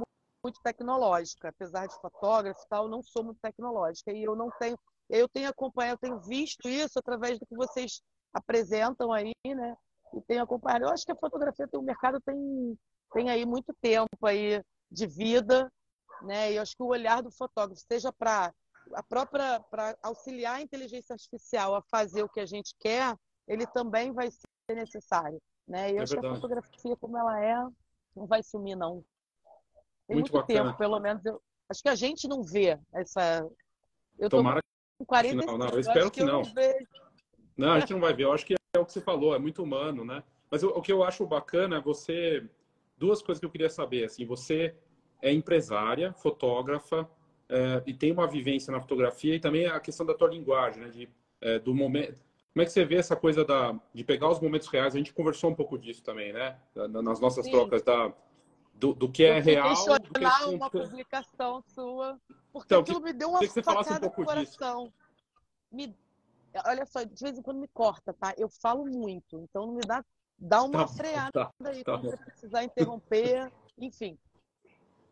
muito 0.44 0.60
tecnológica, 0.62 1.48
apesar 1.48 1.88
de 1.88 2.00
fotógrafo 2.00 2.60
e 2.64 2.68
tal, 2.68 2.88
não 2.88 3.02
sou 3.02 3.24
muito 3.24 3.40
tecnológica. 3.42 4.12
E 4.12 4.22
eu 4.22 4.36
não 4.36 4.48
tenho, 4.60 4.78
eu 5.10 5.28
tenho 5.28 5.48
acompanhado, 5.48 5.94
eu 5.96 6.08
tenho 6.08 6.20
visto 6.20 6.68
isso 6.68 7.00
através 7.00 7.36
do 7.40 7.46
que 7.46 7.56
vocês 7.56 8.00
apresentam 8.32 9.12
aí, 9.12 9.32
né? 9.44 9.76
E 10.16 10.20
tenho 10.22 10.42
acompanhado. 10.42 10.84
Eu 10.84 10.90
acho 10.90 11.04
que 11.04 11.12
a 11.12 11.16
fotografia 11.16 11.66
tem 11.68 11.80
o 11.80 11.82
mercado 11.82 12.20
tem 12.20 12.78
tem 13.12 13.30
aí 13.30 13.46
muito 13.46 13.72
tempo 13.80 14.26
aí 14.26 14.62
de 14.90 15.06
vida, 15.06 15.70
né? 16.22 16.52
E 16.52 16.56
eu 16.56 16.62
acho 16.62 16.76
que 16.76 16.82
o 16.82 16.88
olhar 16.88 17.22
do 17.22 17.30
fotógrafo, 17.30 17.80
seja 17.86 18.12
para 18.12 18.52
a 18.92 19.02
própria 19.02 19.60
para 19.70 19.96
auxiliar 20.02 20.56
a 20.56 20.62
inteligência 20.62 21.12
artificial 21.12 21.74
a 21.74 21.82
fazer 21.82 22.22
o 22.22 22.28
que 22.28 22.40
a 22.40 22.46
gente 22.46 22.74
quer, 22.78 23.14
ele 23.46 23.66
também 23.68 24.12
vai 24.12 24.30
ser 24.30 24.74
necessário, 24.74 25.40
né? 25.66 25.90
E 25.90 25.94
eu 25.94 26.00
é 26.00 26.02
acho 26.02 26.12
verdade. 26.12 26.34
que 26.34 26.38
a 26.38 26.40
fotografia 26.40 26.96
como 26.96 27.16
ela 27.16 27.44
é 27.44 27.56
não 28.16 28.26
vai 28.26 28.42
sumir 28.42 28.76
não. 28.76 29.04
Tem 30.06 30.16
muito, 30.16 30.32
muito 30.32 30.46
tempo, 30.46 30.76
pelo 30.76 31.00
menos 31.00 31.24
eu 31.24 31.40
acho 31.68 31.82
que 31.82 31.88
a 31.88 31.94
gente 31.94 32.28
não 32.28 32.42
vê 32.42 32.78
essa 32.92 33.48
eu 34.18 34.28
tô 34.28 34.38
Tomara 34.38 34.60
com 34.98 35.04
45, 35.04 35.46
não, 35.46 35.58
não, 35.58 35.68
eu 35.68 35.80
espero 35.80 36.10
que, 36.10 36.20
que 36.20 36.26
não. 36.26 36.42
Não, 36.42 36.52
não, 37.56 37.72
a 37.72 37.80
gente 37.80 37.92
não 37.92 38.00
vai 38.00 38.14
ver. 38.14 38.24
Eu 38.24 38.32
acho 38.32 38.46
que 38.46 38.54
é 38.74 38.80
o 38.80 38.84
que 38.84 38.92
você 38.92 39.00
falou, 39.00 39.34
é 39.34 39.38
muito 39.38 39.62
humano, 39.62 40.04
né? 40.04 40.22
Mas 40.50 40.62
o, 40.62 40.68
o 40.68 40.82
que 40.82 40.92
eu 40.92 41.02
acho 41.02 41.26
bacana 41.26 41.76
é 41.76 41.80
você 41.80 42.44
duas 42.96 43.22
coisas 43.22 43.40
que 43.40 43.46
eu 43.46 43.50
queria 43.50 43.70
saber, 43.70 44.04
assim, 44.04 44.24
você 44.24 44.74
é 45.20 45.32
empresária, 45.32 46.12
fotógrafa, 46.12 47.08
é, 47.48 47.82
e 47.86 47.94
tem 47.94 48.12
uma 48.12 48.26
vivência 48.26 48.72
na 48.72 48.80
fotografia 48.80 49.34
e 49.34 49.40
também 49.40 49.66
a 49.66 49.80
questão 49.80 50.04
da 50.06 50.14
tua 50.14 50.28
linguagem, 50.28 50.82
né? 50.82 50.88
De, 50.88 51.08
é, 51.40 51.58
do 51.58 51.74
momento. 51.74 52.20
Como 52.52 52.62
é 52.62 52.64
que 52.64 52.72
você 52.72 52.84
vê 52.84 52.96
essa 52.96 53.16
coisa 53.16 53.44
da, 53.44 53.78
de 53.92 54.04
pegar 54.04 54.28
os 54.28 54.40
momentos 54.40 54.68
reais? 54.68 54.94
A 54.94 54.98
gente 54.98 55.12
conversou 55.12 55.50
um 55.50 55.54
pouco 55.54 55.76
disso 55.76 56.02
também, 56.02 56.32
né? 56.32 56.56
Nas 56.74 57.20
nossas 57.20 57.44
Sim. 57.44 57.50
trocas 57.50 57.82
da, 57.82 58.12
do, 58.74 58.94
do 58.94 59.10
que 59.10 59.24
é 59.24 59.40
real. 59.40 59.74
Do 59.98 60.12
que 60.12 60.24
é 60.24 60.46
uma 60.46 60.70
publicação 60.70 61.62
sua, 61.66 62.18
porque 62.52 62.66
então, 62.66 62.80
aquilo 62.80 63.00
que, 63.00 63.06
me 63.06 63.12
deu 63.12 63.30
uma 63.30 63.42
facada 63.48 64.06
um 64.06 64.08
no 64.08 64.24
coração. 64.24 64.92
Me, 65.70 65.94
olha 66.66 66.86
só, 66.86 67.02
de 67.02 67.22
vez 67.22 67.38
em 67.38 67.42
quando 67.42 67.60
me 67.60 67.68
corta, 67.68 68.12
tá? 68.14 68.34
Eu 68.36 68.48
falo 68.48 68.84
muito, 68.84 69.38
então 69.40 69.66
não 69.66 69.74
me 69.74 69.82
dá, 69.86 70.04
dá 70.38 70.62
uma 70.62 70.86
tá, 70.86 70.88
freada 70.88 71.32
tá, 71.32 71.52
aí 71.64 71.84
tá, 71.84 71.92
quando 71.92 72.10
você 72.10 72.16
precisar 72.16 72.64
interromper, 72.64 73.52
enfim. 73.78 74.18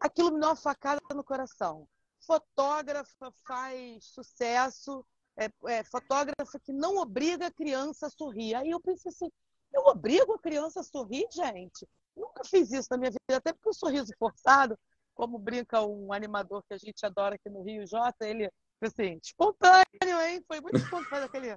Aquilo 0.01 0.33
me 0.33 0.41
deu 0.41 0.49
uma 0.49 0.57
facada 0.57 1.01
no 1.15 1.25
coração 1.25 1.87
fotógrafa 2.27 3.33
faz 3.47 4.05
sucesso, 4.07 5.05
é, 5.37 5.51
é, 5.71 5.85
fotógrafa 5.85 6.59
que 6.61 6.73
não 6.73 6.97
obriga 6.97 7.47
a 7.47 7.53
criança 7.53 8.07
a 8.07 8.11
sorrir. 8.11 8.55
Aí 8.55 8.71
eu 8.71 8.81
pensei 8.81 9.11
assim, 9.11 9.31
eu 9.73 9.83
obrigo 9.87 10.33
a 10.33 10.39
criança 10.39 10.81
a 10.81 10.85
sorrir, 10.85 11.27
gente? 11.33 11.87
Nunca 12.17 12.45
fiz 12.45 12.71
isso 12.73 12.89
na 12.91 12.97
minha 12.97 13.11
vida, 13.11 13.39
até 13.39 13.53
porque 13.53 13.71
o 13.71 13.75
sorriso 13.75 14.13
forçado, 14.19 14.79
como 15.15 15.39
brinca 15.39 15.83
um 15.83 16.13
animador 16.13 16.63
que 16.69 16.75
a 16.75 16.79
gente 16.79 17.05
adora 17.05 17.35
aqui 17.35 17.49
no 17.49 17.63
Rio, 17.63 17.87
Jota, 17.87 18.27
ele 18.27 18.51
assim, 18.87 19.19
espontâneo, 19.23 20.23
hein? 20.27 20.43
Foi 20.47 20.61
muito 20.61 20.77
espontâneo 20.79 21.25
aquele. 21.25 21.51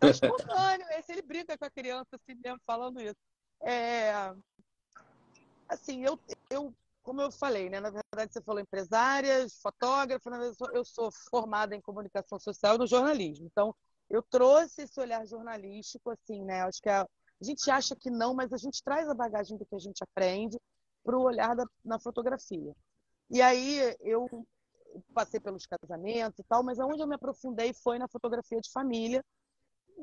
Assim, 0.00 0.10
espontâneo, 0.10 0.86
esse 0.90 1.12
ele 1.12 1.22
brinca 1.22 1.56
com 1.56 1.64
a 1.64 1.70
criança 1.70 2.08
assim 2.14 2.38
mesmo, 2.42 2.60
falando 2.66 3.00
isso. 3.00 3.16
É, 3.62 4.12
assim, 5.68 6.04
eu, 6.04 6.18
eu 6.50 6.74
como 7.02 7.22
eu 7.22 7.32
falei, 7.32 7.68
né? 7.68 7.80
Na 7.80 7.90
verdade, 7.90 8.32
você 8.32 8.42
falou 8.42 8.60
empresária, 8.60 9.46
fotógrafa, 9.62 10.30
eu 10.72 10.84
sou 10.84 11.10
formada 11.30 11.74
em 11.74 11.80
comunicação 11.80 12.38
social 12.38 12.74
e 12.74 12.78
no 12.78 12.86
jornalismo. 12.86 13.46
Então, 13.46 13.74
eu 14.08 14.22
trouxe 14.22 14.82
esse 14.82 15.00
olhar 15.00 15.26
jornalístico, 15.26 16.10
assim, 16.10 16.44
né? 16.44 16.62
Acho 16.62 16.80
que 16.80 16.88
a, 16.88 17.02
a 17.02 17.44
gente 17.44 17.70
acha 17.70 17.96
que 17.96 18.10
não, 18.10 18.34
mas 18.34 18.52
a 18.52 18.56
gente 18.56 18.82
traz 18.82 19.08
a 19.08 19.14
bagagem 19.14 19.56
do 19.56 19.64
que 19.64 19.74
a 19.74 19.78
gente 19.78 20.02
aprende 20.02 20.58
para 21.02 21.16
o 21.16 21.22
olhar 21.22 21.54
da, 21.56 21.64
na 21.84 21.98
fotografia. 21.98 22.72
E 23.30 23.40
aí 23.40 23.96
eu 24.00 24.28
passei 25.14 25.40
pelos 25.40 25.66
casamentos 25.66 26.38
e 26.38 26.44
tal, 26.44 26.62
mas 26.62 26.78
aonde 26.78 27.02
eu 27.02 27.06
me 27.06 27.14
aprofundei 27.14 27.72
foi 27.72 27.98
na 27.98 28.08
fotografia 28.08 28.60
de 28.60 28.70
família. 28.70 29.24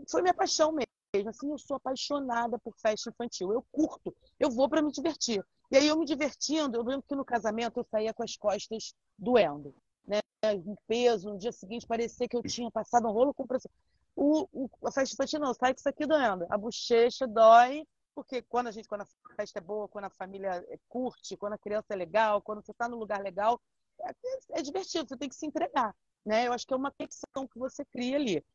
Foi 0.09 0.21
minha 0.21 0.33
paixão 0.33 0.71
mesmo. 0.71 1.29
Assim, 1.29 1.49
eu 1.49 1.57
sou 1.57 1.77
apaixonada 1.77 2.59
por 2.59 2.75
festa 2.77 3.09
infantil. 3.09 3.51
Eu 3.51 3.65
curto, 3.71 4.15
eu 4.39 4.51
vou 4.51 4.69
para 4.69 4.81
me 4.81 4.91
divertir. 4.91 5.43
E 5.71 5.77
aí 5.77 5.87
eu 5.87 5.97
me 5.97 6.05
divertindo, 6.05 6.77
eu 6.77 6.83
lembro 6.83 7.03
que 7.07 7.15
no 7.15 7.25
casamento 7.25 7.79
eu 7.79 7.85
saía 7.89 8.13
com 8.13 8.23
as 8.23 8.35
costas 8.37 8.93
doendo, 9.17 9.75
né? 10.05 10.19
Um 10.65 10.75
peso, 10.87 11.29
no 11.29 11.37
dia 11.37 11.51
seguinte 11.51 11.85
parecia 11.85 12.27
que 12.27 12.37
eu 12.37 12.43
tinha 12.43 12.69
passado 12.71 13.07
um 13.07 13.11
rolo 13.11 13.33
compressor. 13.33 13.71
O, 14.15 14.47
o, 14.51 14.69
a 14.85 14.91
festa 14.91 15.13
infantil 15.13 15.39
não, 15.39 15.53
sai 15.53 15.73
com 15.73 15.79
isso 15.79 15.89
aqui 15.89 16.05
doendo. 16.05 16.45
A 16.49 16.57
bochecha 16.57 17.27
dói, 17.27 17.85
porque 18.15 18.41
quando 18.41 18.67
a 18.67 18.71
gente, 18.71 18.87
quando 18.87 19.01
a 19.01 19.35
festa 19.35 19.59
é 19.59 19.61
boa, 19.61 19.87
quando 19.87 20.05
a 20.05 20.09
família 20.09 20.65
curte, 20.87 21.37
quando 21.37 21.53
a 21.53 21.57
criança 21.57 21.87
é 21.89 21.95
legal, 21.95 22.41
quando 22.41 22.65
você 22.65 22.71
está 22.71 22.87
no 22.87 22.97
lugar 22.97 23.21
legal, 23.21 23.61
é, 24.01 24.59
é, 24.59 24.61
divertido, 24.61 25.07
você 25.07 25.17
tem 25.17 25.29
que 25.29 25.35
se 25.35 25.45
entregar. 25.45 25.95
Né? 26.25 26.47
Eu 26.47 26.53
acho 26.53 26.65
que 26.65 26.73
é 26.73 26.77
uma 26.77 26.91
conexão 26.91 27.47
que 27.47 27.57
você 27.57 27.85
cria 27.85 28.17
ali. 28.17 28.45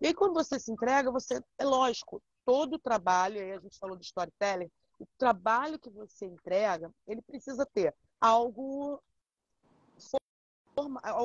E 0.00 0.06
aí, 0.06 0.14
quando 0.14 0.32
você 0.32 0.58
se 0.58 0.72
entrega, 0.72 1.10
você, 1.10 1.42
é 1.58 1.64
lógico, 1.64 2.22
todo 2.44 2.74
o 2.74 2.78
trabalho, 2.78 3.40
aí 3.40 3.52
a 3.52 3.60
gente 3.60 3.78
falou 3.78 3.96
do 3.96 4.02
storytelling, 4.02 4.70
o 4.98 5.06
trabalho 5.18 5.78
que 5.78 5.90
você 5.90 6.26
entrega, 6.26 6.90
ele 7.06 7.22
precisa 7.22 7.66
ter 7.66 7.94
algo 8.20 9.02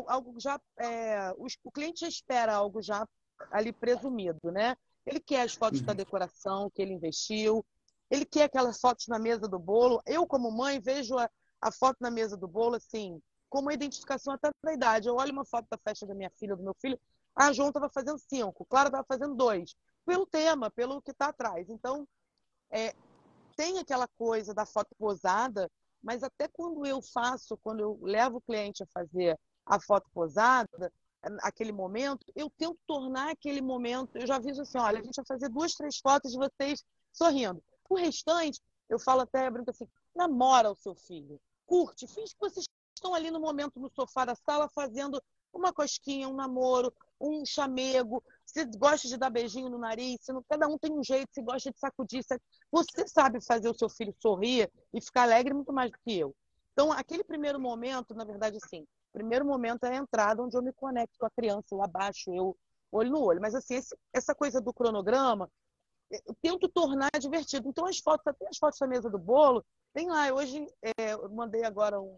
algo 0.08 0.38
já 0.38 0.60
é, 0.78 1.32
o 1.38 1.72
cliente 1.72 2.02
já 2.02 2.08
espera 2.10 2.56
algo 2.56 2.82
já 2.82 3.08
ali 3.52 3.72
presumido, 3.72 4.52
né? 4.52 4.76
Ele 5.06 5.20
quer 5.20 5.42
as 5.42 5.54
fotos 5.54 5.80
uhum. 5.80 5.86
da 5.86 5.94
decoração 5.94 6.70
que 6.70 6.82
ele 6.82 6.94
investiu, 6.94 7.66
ele 8.10 8.26
quer 8.26 8.44
aquelas 8.44 8.80
fotos 8.80 9.08
na 9.08 9.20
mesa 9.20 9.48
do 9.48 9.60
bolo. 9.60 10.02
Eu, 10.06 10.26
como 10.26 10.52
mãe, 10.52 10.80
vejo 10.80 11.18
a, 11.18 11.30
a 11.62 11.72
foto 11.72 11.98
na 12.02 12.12
mesa 12.12 12.36
do 12.36 12.48
bolo 12.48 12.76
assim, 12.76 13.22
como 13.56 13.72
identificação 13.72 14.34
até 14.34 14.50
da 14.62 14.74
idade. 14.74 15.08
Eu 15.08 15.16
olho 15.16 15.32
uma 15.32 15.46
foto 15.46 15.66
da 15.72 15.78
festa 15.78 16.06
da 16.06 16.14
minha 16.14 16.30
filha, 16.32 16.58
do 16.58 16.62
meu 16.62 16.74
filho, 16.74 17.00
a 17.34 17.54
João 17.54 17.70
estava 17.70 17.90
fazendo 17.90 18.20
cinco, 18.20 18.66
Clara 18.66 18.90
estava 18.90 19.06
fazendo 19.08 19.34
dois, 19.34 19.74
pelo 20.06 20.26
tema, 20.26 20.70
pelo 20.70 21.02
que 21.02 21.12
está 21.12 21.28
atrás. 21.28 21.70
Então, 21.70 22.06
é, 22.70 22.94
tem 23.56 23.80
aquela 23.80 24.10
coisa 24.18 24.54
da 24.54 24.66
foto 24.66 24.94
posada, 24.98 25.72
mas 26.04 26.22
até 26.22 26.50
quando 26.50 26.86
eu 26.86 27.02
faço, 27.02 27.58
quando 27.64 27.80
eu 27.80 27.98
levo 28.02 28.40
o 28.40 28.42
cliente 28.42 28.84
a 28.84 28.88
fazer 28.88 29.40
a 29.66 29.80
foto 29.80 30.10
posada, 30.14 30.92
aquele 31.42 31.72
momento, 31.72 32.26
eu 32.36 32.52
tento 32.58 32.78
tornar 32.86 33.32
aquele 33.32 33.62
momento, 33.62 34.18
eu 34.18 34.28
já 34.28 34.36
aviso 34.36 34.64
assim, 34.64 34.78
olha, 34.78 35.00
a 35.00 35.04
gente 35.04 35.16
vai 35.16 35.26
fazer 35.26 35.48
duas, 35.48 35.74
três 35.76 35.98
fotos 35.98 36.34
de 36.34 36.38
vocês 36.38 36.84
sorrindo. 37.14 37.64
O 37.90 37.96
restante, 37.96 38.60
eu 38.90 39.00
falo 39.00 39.22
até, 39.22 39.50
brinco 39.50 39.72
assim, 39.72 39.88
namora 40.14 40.70
o 40.70 40.76
seu 40.76 40.94
filho, 40.94 41.40
curte, 41.66 42.06
finge 42.06 42.34
que 42.34 42.40
vocês 42.42 42.66
estão 42.96 43.14
ali 43.14 43.32
no 43.32 43.40
momento 43.40 43.80
no 43.80 43.90
sofá 43.90 44.26
da 44.26 44.36
sala 44.36 44.70
fazendo 44.70 45.22
uma 45.54 45.72
cosquinha, 45.72 46.28
um 46.28 46.34
namoro, 46.34 46.94
um 47.20 47.46
chamego, 47.46 48.22
se 48.46 48.66
gosta 48.78 49.08
de 49.08 49.18
dar 49.18 49.30
beijinho 49.30 49.70
no 49.70 49.78
nariz, 49.78 50.18
não, 50.28 50.44
cada 50.50 50.68
um 50.68 50.78
tem 50.78 50.92
um 50.92 51.04
jeito, 51.04 51.34
se 51.34 51.42
gosta 51.42 51.72
de 51.72 51.80
sacudir. 51.80 52.24
Você 52.72 53.08
sabe 53.08 53.44
fazer 53.44 53.70
o 53.70 53.78
seu 53.78 53.90
filho 53.90 54.14
sorrir 54.20 54.70
e 54.94 55.02
ficar 55.02 55.24
alegre 55.24 55.54
muito 55.54 55.72
mais 55.72 55.92
do 55.92 55.98
que 56.00 56.20
eu. 56.20 56.36
Então, 56.74 56.92
aquele 56.92 57.24
primeiro 57.24 57.60
momento, 57.60 58.14
na 58.14 58.26
verdade, 58.26 58.58
sim, 58.68 58.86
primeiro 59.14 59.46
momento 59.46 59.86
é 59.86 59.96
a 59.96 59.96
entrada 59.96 60.44
onde 60.44 60.58
eu 60.58 60.62
me 60.62 60.74
conecto 60.74 61.18
com 61.18 61.26
a 61.26 61.32
criança, 61.32 61.68
eu 61.72 61.82
abaixo, 61.82 62.34
eu 62.34 62.58
olho 62.92 63.10
no 63.10 63.24
olho. 63.24 63.40
Mas, 63.42 63.56
assim, 63.56 63.76
esse, 63.76 63.98
essa 64.14 64.36
coisa 64.36 64.60
do 64.60 64.74
cronograma, 64.74 65.50
eu 66.12 66.36
tento 66.42 66.68
tornar 66.68 67.10
divertido. 67.20 67.70
Então, 67.70 67.86
as 67.88 68.00
fotos, 68.00 68.28
até 68.28 68.48
as 68.48 68.58
fotos 68.58 68.78
da 68.78 68.88
mesa 68.88 69.10
do 69.10 69.18
bolo, 69.18 69.66
tem 69.94 70.10
lá. 70.10 70.34
Hoje, 70.34 70.68
é, 70.82 71.14
eu 71.14 71.30
mandei 71.30 71.64
agora 71.64 72.00
um, 72.00 72.18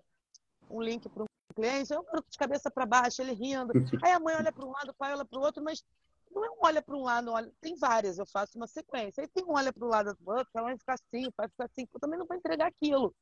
um 0.69 0.81
link 0.81 1.07
para 1.09 1.23
um 1.23 1.27
cliente, 1.55 1.93
eu 1.93 2.03
garoto 2.03 2.29
de 2.29 2.37
cabeça 2.37 2.69
para 2.69 2.85
baixo, 2.85 3.21
ele 3.21 3.33
rindo. 3.33 3.71
Aí 4.05 4.11
a 4.11 4.19
mãe 4.19 4.35
olha 4.35 4.51
para 4.51 4.65
um 4.65 4.71
lado, 4.71 4.89
o 4.91 4.95
pai 4.95 5.13
olha 5.13 5.25
para 5.25 5.39
o 5.39 5.41
outro, 5.41 5.63
mas 5.63 5.83
não 6.31 6.45
é 6.45 6.49
um 6.49 6.57
olha 6.61 6.81
para 6.81 6.95
um 6.95 7.03
lado, 7.03 7.31
olha... 7.31 7.51
tem 7.61 7.75
várias, 7.75 8.17
eu 8.17 8.25
faço 8.25 8.57
uma 8.57 8.67
sequência. 8.67 9.21
Aí 9.21 9.27
tem 9.27 9.43
um 9.43 9.53
olha 9.53 9.73
para 9.73 9.85
o 9.85 9.89
lado 9.89 10.15
do 10.19 10.31
outro, 10.31 10.49
a 10.55 10.61
mãe 10.61 10.77
fica 10.77 10.93
assim, 10.93 11.27
o 11.27 11.31
pai 11.31 11.47
fica 11.49 11.65
assim, 11.65 11.87
eu 11.91 11.99
também 11.99 12.19
não 12.19 12.25
vou 12.25 12.37
entregar 12.37 12.67
aquilo. 12.67 13.13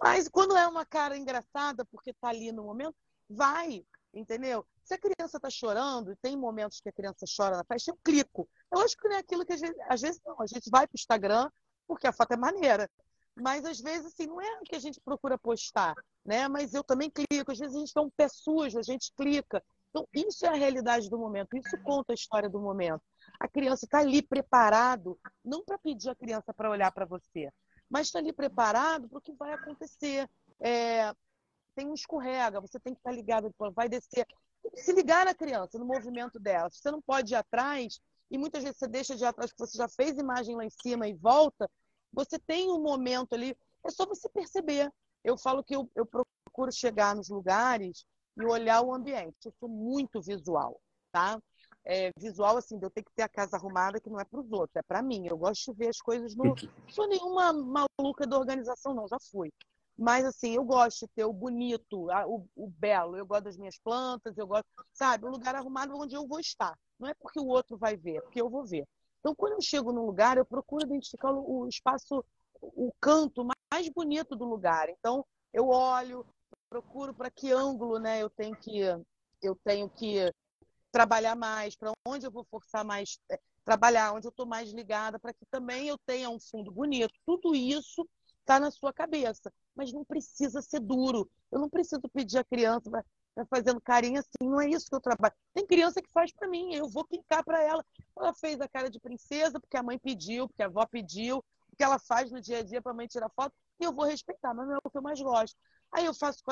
Mas 0.00 0.28
quando 0.28 0.56
é 0.56 0.66
uma 0.66 0.84
cara 0.84 1.16
engraçada, 1.16 1.84
porque 1.86 2.10
está 2.10 2.28
ali 2.28 2.52
no 2.52 2.64
momento, 2.64 2.94
vai, 3.28 3.84
entendeu? 4.12 4.64
Se 4.84 4.94
a 4.94 4.98
criança 4.98 5.36
está 5.38 5.50
chorando, 5.50 6.12
e 6.12 6.16
tem 6.16 6.36
momentos 6.36 6.80
que 6.80 6.88
a 6.88 6.92
criança 6.92 7.24
chora 7.36 7.56
na 7.56 7.64
festa, 7.64 7.90
eu 7.90 7.98
clico. 8.04 8.48
Eu 8.72 8.80
acho 8.80 8.96
que 8.96 9.08
não 9.08 9.16
é 9.16 9.20
aquilo 9.20 9.44
que 9.44 9.52
a 9.52 9.56
gente, 9.56 9.76
às 9.88 10.00
vezes 10.00 10.20
não, 10.24 10.40
a 10.40 10.46
gente 10.46 10.68
vai 10.70 10.86
para 10.86 10.94
o 10.94 11.00
Instagram 11.00 11.50
porque 11.86 12.06
a 12.06 12.12
foto 12.12 12.32
é 12.32 12.36
maneira. 12.36 12.88
Mas 13.40 13.64
às 13.64 13.80
vezes, 13.80 14.06
assim, 14.06 14.26
não 14.26 14.40
é 14.40 14.60
o 14.60 14.62
que 14.62 14.76
a 14.76 14.80
gente 14.80 15.00
procura 15.00 15.38
postar, 15.38 15.94
né? 16.24 16.48
Mas 16.48 16.74
eu 16.74 16.84
também 16.84 17.10
clico. 17.10 17.52
Às 17.52 17.58
vezes 17.58 17.74
a 17.74 17.78
gente 17.78 17.88
está 17.88 18.00
um 18.00 18.10
pé 18.10 18.28
sujo, 18.28 18.78
a 18.78 18.82
gente 18.82 19.12
clica. 19.16 19.62
Então, 19.90 20.06
isso 20.14 20.46
é 20.46 20.48
a 20.48 20.54
realidade 20.54 21.10
do 21.10 21.18
momento, 21.18 21.56
isso 21.56 21.76
conta 21.82 22.12
a 22.12 22.14
história 22.14 22.48
do 22.48 22.60
momento. 22.60 23.02
A 23.40 23.48
criança 23.48 23.84
está 23.84 23.98
ali 23.98 24.22
preparado, 24.22 25.18
não 25.44 25.64
para 25.64 25.78
pedir 25.78 26.08
a 26.08 26.14
criança 26.14 26.54
para 26.54 26.70
olhar 26.70 26.92
para 26.92 27.04
você, 27.04 27.50
mas 27.88 28.06
está 28.06 28.20
ali 28.20 28.32
preparado 28.32 29.08
para 29.08 29.18
o 29.18 29.20
que 29.20 29.32
vai 29.32 29.52
acontecer. 29.52 30.30
É, 30.60 31.12
tem 31.74 31.88
um 31.88 31.94
escorrega, 31.94 32.60
você 32.60 32.78
tem 32.78 32.94
que 32.94 33.00
estar 33.00 33.10
tá 33.10 33.16
ligado, 33.16 33.52
vai 33.74 33.88
descer. 33.88 34.26
Se 34.76 34.92
ligar 34.92 35.24
na 35.24 35.34
criança, 35.34 35.78
no 35.78 35.84
movimento 35.84 36.38
dela. 36.38 36.70
Você 36.70 36.90
não 36.90 37.02
pode 37.02 37.32
ir 37.32 37.36
atrás, 37.36 38.00
e 38.30 38.38
muitas 38.38 38.62
vezes 38.62 38.78
você 38.78 38.86
deixa 38.86 39.16
de 39.16 39.24
ir 39.24 39.26
atrás, 39.26 39.50
porque 39.50 39.66
você 39.66 39.76
já 39.76 39.88
fez 39.88 40.16
imagem 40.18 40.54
lá 40.54 40.64
em 40.64 40.70
cima 40.70 41.08
e 41.08 41.14
volta, 41.14 41.68
você 42.12 42.38
tem 42.38 42.70
um 42.70 42.80
momento 42.80 43.34
ali, 43.34 43.56
é 43.84 43.90
só 43.90 44.06
você 44.06 44.28
perceber. 44.28 44.90
Eu 45.22 45.36
falo 45.36 45.62
que 45.62 45.74
eu, 45.74 45.90
eu 45.94 46.06
procuro 46.06 46.72
chegar 46.72 47.14
nos 47.14 47.28
lugares 47.28 48.04
e 48.36 48.44
olhar 48.44 48.82
o 48.82 48.94
ambiente. 48.94 49.36
Eu 49.44 49.52
sou 49.58 49.68
muito 49.68 50.20
visual, 50.20 50.80
tá? 51.12 51.40
É, 51.84 52.10
visual, 52.18 52.56
assim, 52.56 52.78
de 52.78 52.84
eu 52.84 52.90
ter 52.90 53.02
que 53.02 53.12
ter 53.12 53.22
a 53.22 53.28
casa 53.28 53.56
arrumada, 53.56 54.00
que 54.00 54.10
não 54.10 54.20
é 54.20 54.24
para 54.24 54.40
os 54.40 54.50
outros, 54.52 54.76
é 54.76 54.82
para 54.82 55.02
mim. 55.02 55.26
Eu 55.26 55.36
gosto 55.38 55.72
de 55.72 55.78
ver 55.78 55.88
as 55.88 56.00
coisas 56.00 56.34
no. 56.34 56.44
Não 56.44 56.56
sou 56.88 57.08
nenhuma 57.08 57.52
maluca 57.52 58.26
da 58.26 58.38
organização, 58.38 58.94
não, 58.94 59.08
já 59.08 59.18
fui. 59.30 59.50
Mas, 59.96 60.24
assim, 60.24 60.54
eu 60.54 60.64
gosto 60.64 61.06
de 61.06 61.12
ter 61.12 61.24
o 61.24 61.32
bonito, 61.32 62.08
o, 62.26 62.46
o 62.56 62.68
belo. 62.68 63.16
Eu 63.16 63.26
gosto 63.26 63.44
das 63.44 63.56
minhas 63.56 63.78
plantas, 63.78 64.36
eu 64.38 64.46
gosto, 64.46 64.66
sabe, 64.92 65.26
um 65.26 65.30
lugar 65.30 65.54
arrumado 65.54 65.94
onde 65.94 66.16
eu 66.16 66.26
vou 66.26 66.40
estar. 66.40 66.74
Não 66.98 67.08
é 67.08 67.14
porque 67.14 67.38
o 67.38 67.46
outro 67.46 67.76
vai 67.76 67.96
ver, 67.96 68.16
é 68.16 68.20
porque 68.22 68.40
eu 68.40 68.48
vou 68.48 68.64
ver. 68.64 68.86
Então, 69.20 69.34
quando 69.34 69.52
eu 69.52 69.60
chego 69.60 69.92
num 69.92 70.06
lugar, 70.06 70.36
eu 70.36 70.44
procuro 70.44 70.84
identificar 70.84 71.32
o 71.32 71.68
espaço, 71.68 72.24
o 72.60 72.92
canto 73.00 73.46
mais 73.72 73.88
bonito 73.90 74.34
do 74.34 74.44
lugar. 74.44 74.88
Então, 74.88 75.24
eu 75.52 75.68
olho, 75.68 76.26
procuro 76.68 77.14
para 77.14 77.30
que 77.30 77.52
ângulo, 77.52 77.98
né, 77.98 78.22
eu 78.22 78.30
tenho 78.30 78.56
que 78.56 78.80
eu 79.42 79.56
tenho 79.64 79.88
que 79.88 80.32
trabalhar 80.92 81.34
mais, 81.34 81.74
para 81.76 81.92
onde 82.06 82.26
eu 82.26 82.30
vou 82.30 82.44
forçar 82.44 82.84
mais 82.84 83.18
é, 83.30 83.38
trabalhar, 83.64 84.12
onde 84.12 84.26
eu 84.26 84.30
estou 84.30 84.46
mais 84.46 84.70
ligada, 84.70 85.18
para 85.18 85.32
que 85.32 85.46
também 85.46 85.88
eu 85.88 85.96
tenha 85.98 86.28
um 86.28 86.38
fundo 86.38 86.70
bonito. 86.70 87.14
Tudo 87.24 87.54
isso 87.54 88.06
está 88.40 88.58
na 88.58 88.70
sua 88.70 88.92
cabeça, 88.92 89.52
mas 89.74 89.92
não 89.92 90.04
precisa 90.04 90.60
ser 90.60 90.80
duro. 90.80 91.30
Eu 91.50 91.58
não 91.58 91.70
preciso 91.70 92.02
pedir 92.12 92.38
a 92.38 92.44
criança 92.44 92.90
tá 93.44 93.56
fazendo 93.56 93.80
carinho 93.80 94.18
assim, 94.18 94.48
não 94.48 94.60
é 94.60 94.68
isso 94.68 94.88
que 94.88 94.94
eu 94.94 95.00
trabalho. 95.00 95.34
Tem 95.52 95.66
criança 95.66 96.00
que 96.00 96.10
faz 96.10 96.32
para 96.32 96.48
mim, 96.48 96.74
eu 96.74 96.88
vou 96.88 97.04
clicar 97.04 97.44
para 97.44 97.62
ela. 97.62 97.84
Ela 98.16 98.34
fez 98.34 98.60
a 98.60 98.68
cara 98.68 98.90
de 98.90 99.00
princesa 99.00 99.58
porque 99.60 99.76
a 99.76 99.82
mãe 99.82 99.98
pediu, 99.98 100.48
porque 100.48 100.62
a 100.62 100.66
avó 100.66 100.86
pediu, 100.86 101.44
porque 101.68 101.82
ela 101.82 101.98
faz 101.98 102.30
no 102.30 102.40
dia 102.40 102.58
a 102.58 102.62
dia 102.62 102.82
para 102.82 102.92
a 102.92 102.94
mãe 102.94 103.06
tirar 103.06 103.30
foto, 103.30 103.54
e 103.80 103.84
eu 103.84 103.92
vou 103.92 104.04
respeitar, 104.04 104.52
mas 104.52 104.66
não 104.66 104.74
é 104.74 104.78
o 104.84 104.90
que 104.90 104.98
eu 104.98 105.02
mais 105.02 105.20
gosto. 105.20 105.56
Aí 105.92 106.04
eu 106.04 106.14
faço 106.14 106.42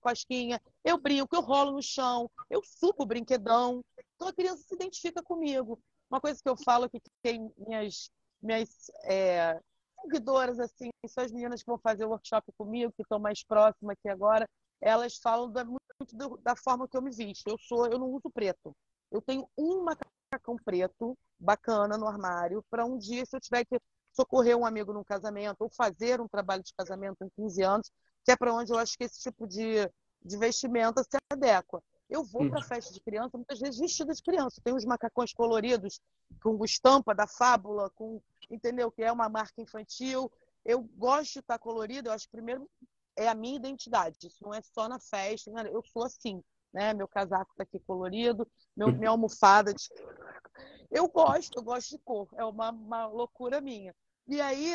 cosquinha, 0.00 0.60
eu 0.84 0.98
brinco, 0.98 1.34
eu 1.34 1.42
rolo 1.42 1.72
no 1.72 1.82
chão, 1.82 2.30
eu 2.48 2.62
subo 2.64 3.02
o 3.02 3.06
brinquedão. 3.06 3.84
Então 4.14 4.28
a 4.28 4.32
criança 4.32 4.62
se 4.62 4.74
identifica 4.74 5.22
comigo. 5.22 5.78
Uma 6.10 6.20
coisa 6.20 6.40
que 6.42 6.48
eu 6.48 6.56
falo 6.56 6.88
que 6.88 7.00
tem 7.20 7.52
minhas, 7.58 8.10
minhas 8.40 8.90
é, 9.04 9.60
seguidoras, 10.00 10.58
assim, 10.58 10.88
são 11.06 11.24
as 11.24 11.32
meninas 11.32 11.62
que 11.62 11.66
vão 11.66 11.78
fazer 11.78 12.04
o 12.06 12.10
workshop 12.10 12.50
comigo, 12.56 12.92
que 12.92 13.02
estão 13.02 13.18
mais 13.18 13.42
próximas 13.44 13.92
aqui 13.92 14.08
agora, 14.08 14.48
elas 14.80 15.16
falam 15.16 15.50
da, 15.50 15.64
muito 15.64 16.40
da 16.42 16.56
forma 16.56 16.88
que 16.88 16.96
eu 16.96 17.02
me 17.02 17.10
visto. 17.10 17.48
Eu 17.48 17.58
sou, 17.58 17.86
eu 17.86 17.98
não 17.98 18.10
uso 18.10 18.30
preto. 18.32 18.74
Eu 19.10 19.20
tenho 19.20 19.48
um 19.56 19.82
macacão 19.82 20.56
preto 20.64 21.16
bacana 21.38 21.96
no 21.96 22.06
armário 22.06 22.64
para 22.70 22.84
um 22.84 22.98
dia, 22.98 23.24
se 23.24 23.36
eu 23.36 23.40
tiver 23.40 23.64
que 23.64 23.78
socorrer 24.12 24.56
um 24.56 24.66
amigo 24.66 24.92
num 24.92 25.04
casamento 25.04 25.60
ou 25.60 25.70
fazer 25.70 26.20
um 26.20 26.28
trabalho 26.28 26.62
de 26.62 26.74
casamento 26.74 27.22
em 27.22 27.28
15 27.36 27.62
anos, 27.62 27.90
que 28.24 28.32
é 28.32 28.36
para 28.36 28.52
onde 28.52 28.72
eu 28.72 28.78
acho 28.78 28.96
que 28.96 29.04
esse 29.04 29.20
tipo 29.20 29.46
de, 29.46 29.88
de 30.22 30.36
vestimenta 30.36 31.02
se 31.02 31.16
adequa. 31.32 31.82
Eu 32.10 32.24
vou 32.24 32.48
para 32.48 32.62
festa 32.62 32.92
de 32.92 33.00
criança, 33.00 33.36
muitas 33.36 33.60
vezes 33.60 33.78
vestida 33.78 34.14
de 34.14 34.22
criança. 34.22 34.60
Tem 34.64 34.74
uns 34.74 34.84
macacões 34.84 35.32
coloridos 35.32 36.00
com 36.42 36.64
estampa 36.64 37.14
da 37.14 37.26
fábula, 37.26 37.90
com 37.90 38.20
entendeu 38.50 38.90
que 38.90 39.02
é 39.02 39.12
uma 39.12 39.28
marca 39.28 39.60
infantil. 39.60 40.32
Eu 40.64 40.82
gosto 40.96 41.34
de 41.34 41.40
estar 41.40 41.58
colorido. 41.58 42.08
Eu 42.08 42.12
acho 42.12 42.24
que 42.24 42.30
primeiro 42.32 42.68
é 43.18 43.28
a 43.28 43.34
minha 43.34 43.56
identidade. 43.56 44.16
Isso 44.26 44.42
não 44.42 44.54
é 44.54 44.62
só 44.62 44.88
na 44.88 45.00
festa. 45.00 45.50
Né? 45.50 45.68
Eu 45.72 45.82
sou 45.82 46.04
assim, 46.04 46.42
né? 46.72 46.94
Meu 46.94 47.08
casaco 47.08 47.50
está 47.50 47.64
aqui 47.64 47.80
colorido, 47.80 48.48
meu, 48.76 48.92
minha 48.92 49.10
almofada. 49.10 49.74
De... 49.74 49.82
Eu 50.90 51.06
gosto, 51.06 51.58
eu 51.58 51.62
gosto 51.62 51.90
de 51.90 51.98
cor. 51.98 52.26
É 52.34 52.42
uma, 52.42 52.70
uma 52.70 53.06
loucura 53.08 53.60
minha. 53.60 53.94
E 54.26 54.40
aí 54.40 54.72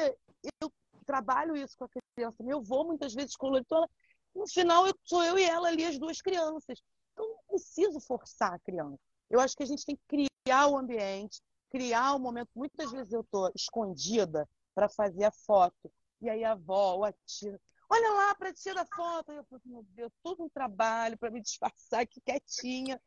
eu 0.62 0.72
trabalho 1.08 1.56
isso 1.56 1.76
com 1.76 1.86
a 1.86 1.90
criança. 2.16 2.44
Eu 2.46 2.62
vou 2.62 2.86
muitas 2.86 3.16
vezes 3.16 3.36
colorido. 3.36 3.68
No 4.36 4.48
final, 4.48 4.86
eu, 4.86 4.94
sou 5.04 5.24
eu 5.24 5.40
e 5.40 5.44
ela 5.44 5.70
ali, 5.70 5.84
as 5.84 5.98
duas 5.98 6.22
crianças. 6.22 6.80
Então, 7.12 7.28
não 7.28 7.40
preciso 7.48 8.00
forçar 8.00 8.54
a 8.54 8.60
criança. 8.60 9.00
Eu 9.28 9.40
acho 9.40 9.58
que 9.58 9.64
a 9.64 9.66
gente 9.66 9.84
tem 9.84 9.96
que 9.96 10.28
criar 10.44 10.68
o 10.68 10.78
ambiente, 10.78 11.42
criar 11.72 12.14
o 12.14 12.20
momento. 12.20 12.50
Muitas 12.56 12.92
vezes 12.92 13.12
eu 13.12 13.22
estou 13.22 13.52
escondida 13.56 14.48
para 14.76 14.88
fazer 14.88 15.24
a 15.24 15.32
foto. 15.32 15.92
E 16.22 16.30
aí 16.30 16.44
a 16.44 16.52
avó 16.52 17.04
a 17.06 17.14
tia, 17.26 17.60
olha 17.94 18.14
lá 18.14 18.36
para 18.36 18.54
tirar 18.54 18.86
foto. 18.96 19.32
E 19.32 19.36
eu 19.36 19.44
falo, 19.46 19.62
meu 19.66 19.86
Deus, 19.90 20.12
todo 20.24 20.44
um 20.44 20.50
trabalho 20.50 21.18
para 21.18 21.32
me 21.32 21.42
disfarçar 21.42 22.02
aqui 22.02 22.20
quietinha. 22.22 23.00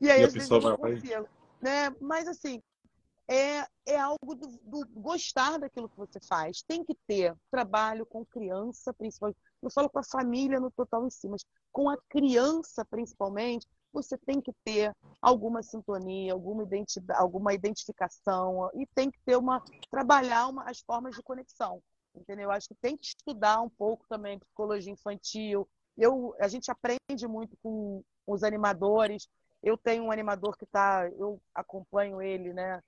E 0.00 0.10
aí, 0.10 0.22
e 0.22 0.26
vezes, 0.26 0.50
eu 0.50 0.60
não 0.60 0.76
consigo. 0.76 1.28
Né? 1.60 1.90
Mas, 2.00 2.28
assim, 2.28 2.62
é, 3.28 3.66
é 3.86 3.98
algo 3.98 4.34
do, 4.34 4.46
do, 4.62 4.86
gostar 4.94 5.58
daquilo 5.58 5.88
que 5.88 5.96
você 5.96 6.20
faz. 6.28 6.62
Tem 6.62 6.84
que 6.84 6.94
ter 7.06 7.34
trabalho 7.50 8.04
com 8.06 8.24
criança, 8.24 8.92
principalmente. 8.92 9.38
Eu 9.62 9.70
falo 9.70 9.88
com 9.88 9.98
a 9.98 10.04
família 10.04 10.60
no 10.60 10.70
total 10.70 11.06
em 11.06 11.10
si, 11.10 11.28
mas 11.28 11.44
com 11.72 11.88
a 11.88 11.96
criança, 12.08 12.84
principalmente, 12.84 13.66
você 13.92 14.16
tem 14.18 14.40
que 14.40 14.52
ter 14.62 14.94
alguma 15.20 15.62
sintonia, 15.62 16.32
alguma, 16.32 16.62
identidade, 16.62 17.18
alguma 17.18 17.54
identificação 17.54 18.70
e 18.74 18.86
tem 18.94 19.10
que 19.10 19.18
ter 19.24 19.36
uma 19.36 19.62
trabalhar 19.90 20.48
uma, 20.48 20.68
as 20.68 20.80
formas 20.80 21.16
de 21.16 21.22
conexão, 21.22 21.82
entendeu? 22.16 22.50
Acho 22.50 22.68
que 22.68 22.74
tem 22.74 22.96
que 22.96 23.06
estudar 23.06 23.60
um 23.60 23.68
pouco 23.68 24.04
também 24.08 24.38
psicologia 24.38 24.92
infantil. 24.92 25.68
Eu, 25.96 26.34
a 26.40 26.48
gente 26.48 26.70
aprende 26.70 27.26
muito 27.28 27.56
com 27.62 28.02
os 28.26 28.42
animadores. 28.42 29.28
Eu 29.62 29.76
tenho 29.76 30.04
um 30.04 30.12
animador 30.12 30.56
que 30.56 30.64
está, 30.64 31.08
eu 31.18 31.40
acompanho 31.54 32.20
ele, 32.20 32.52
né? 32.52 32.80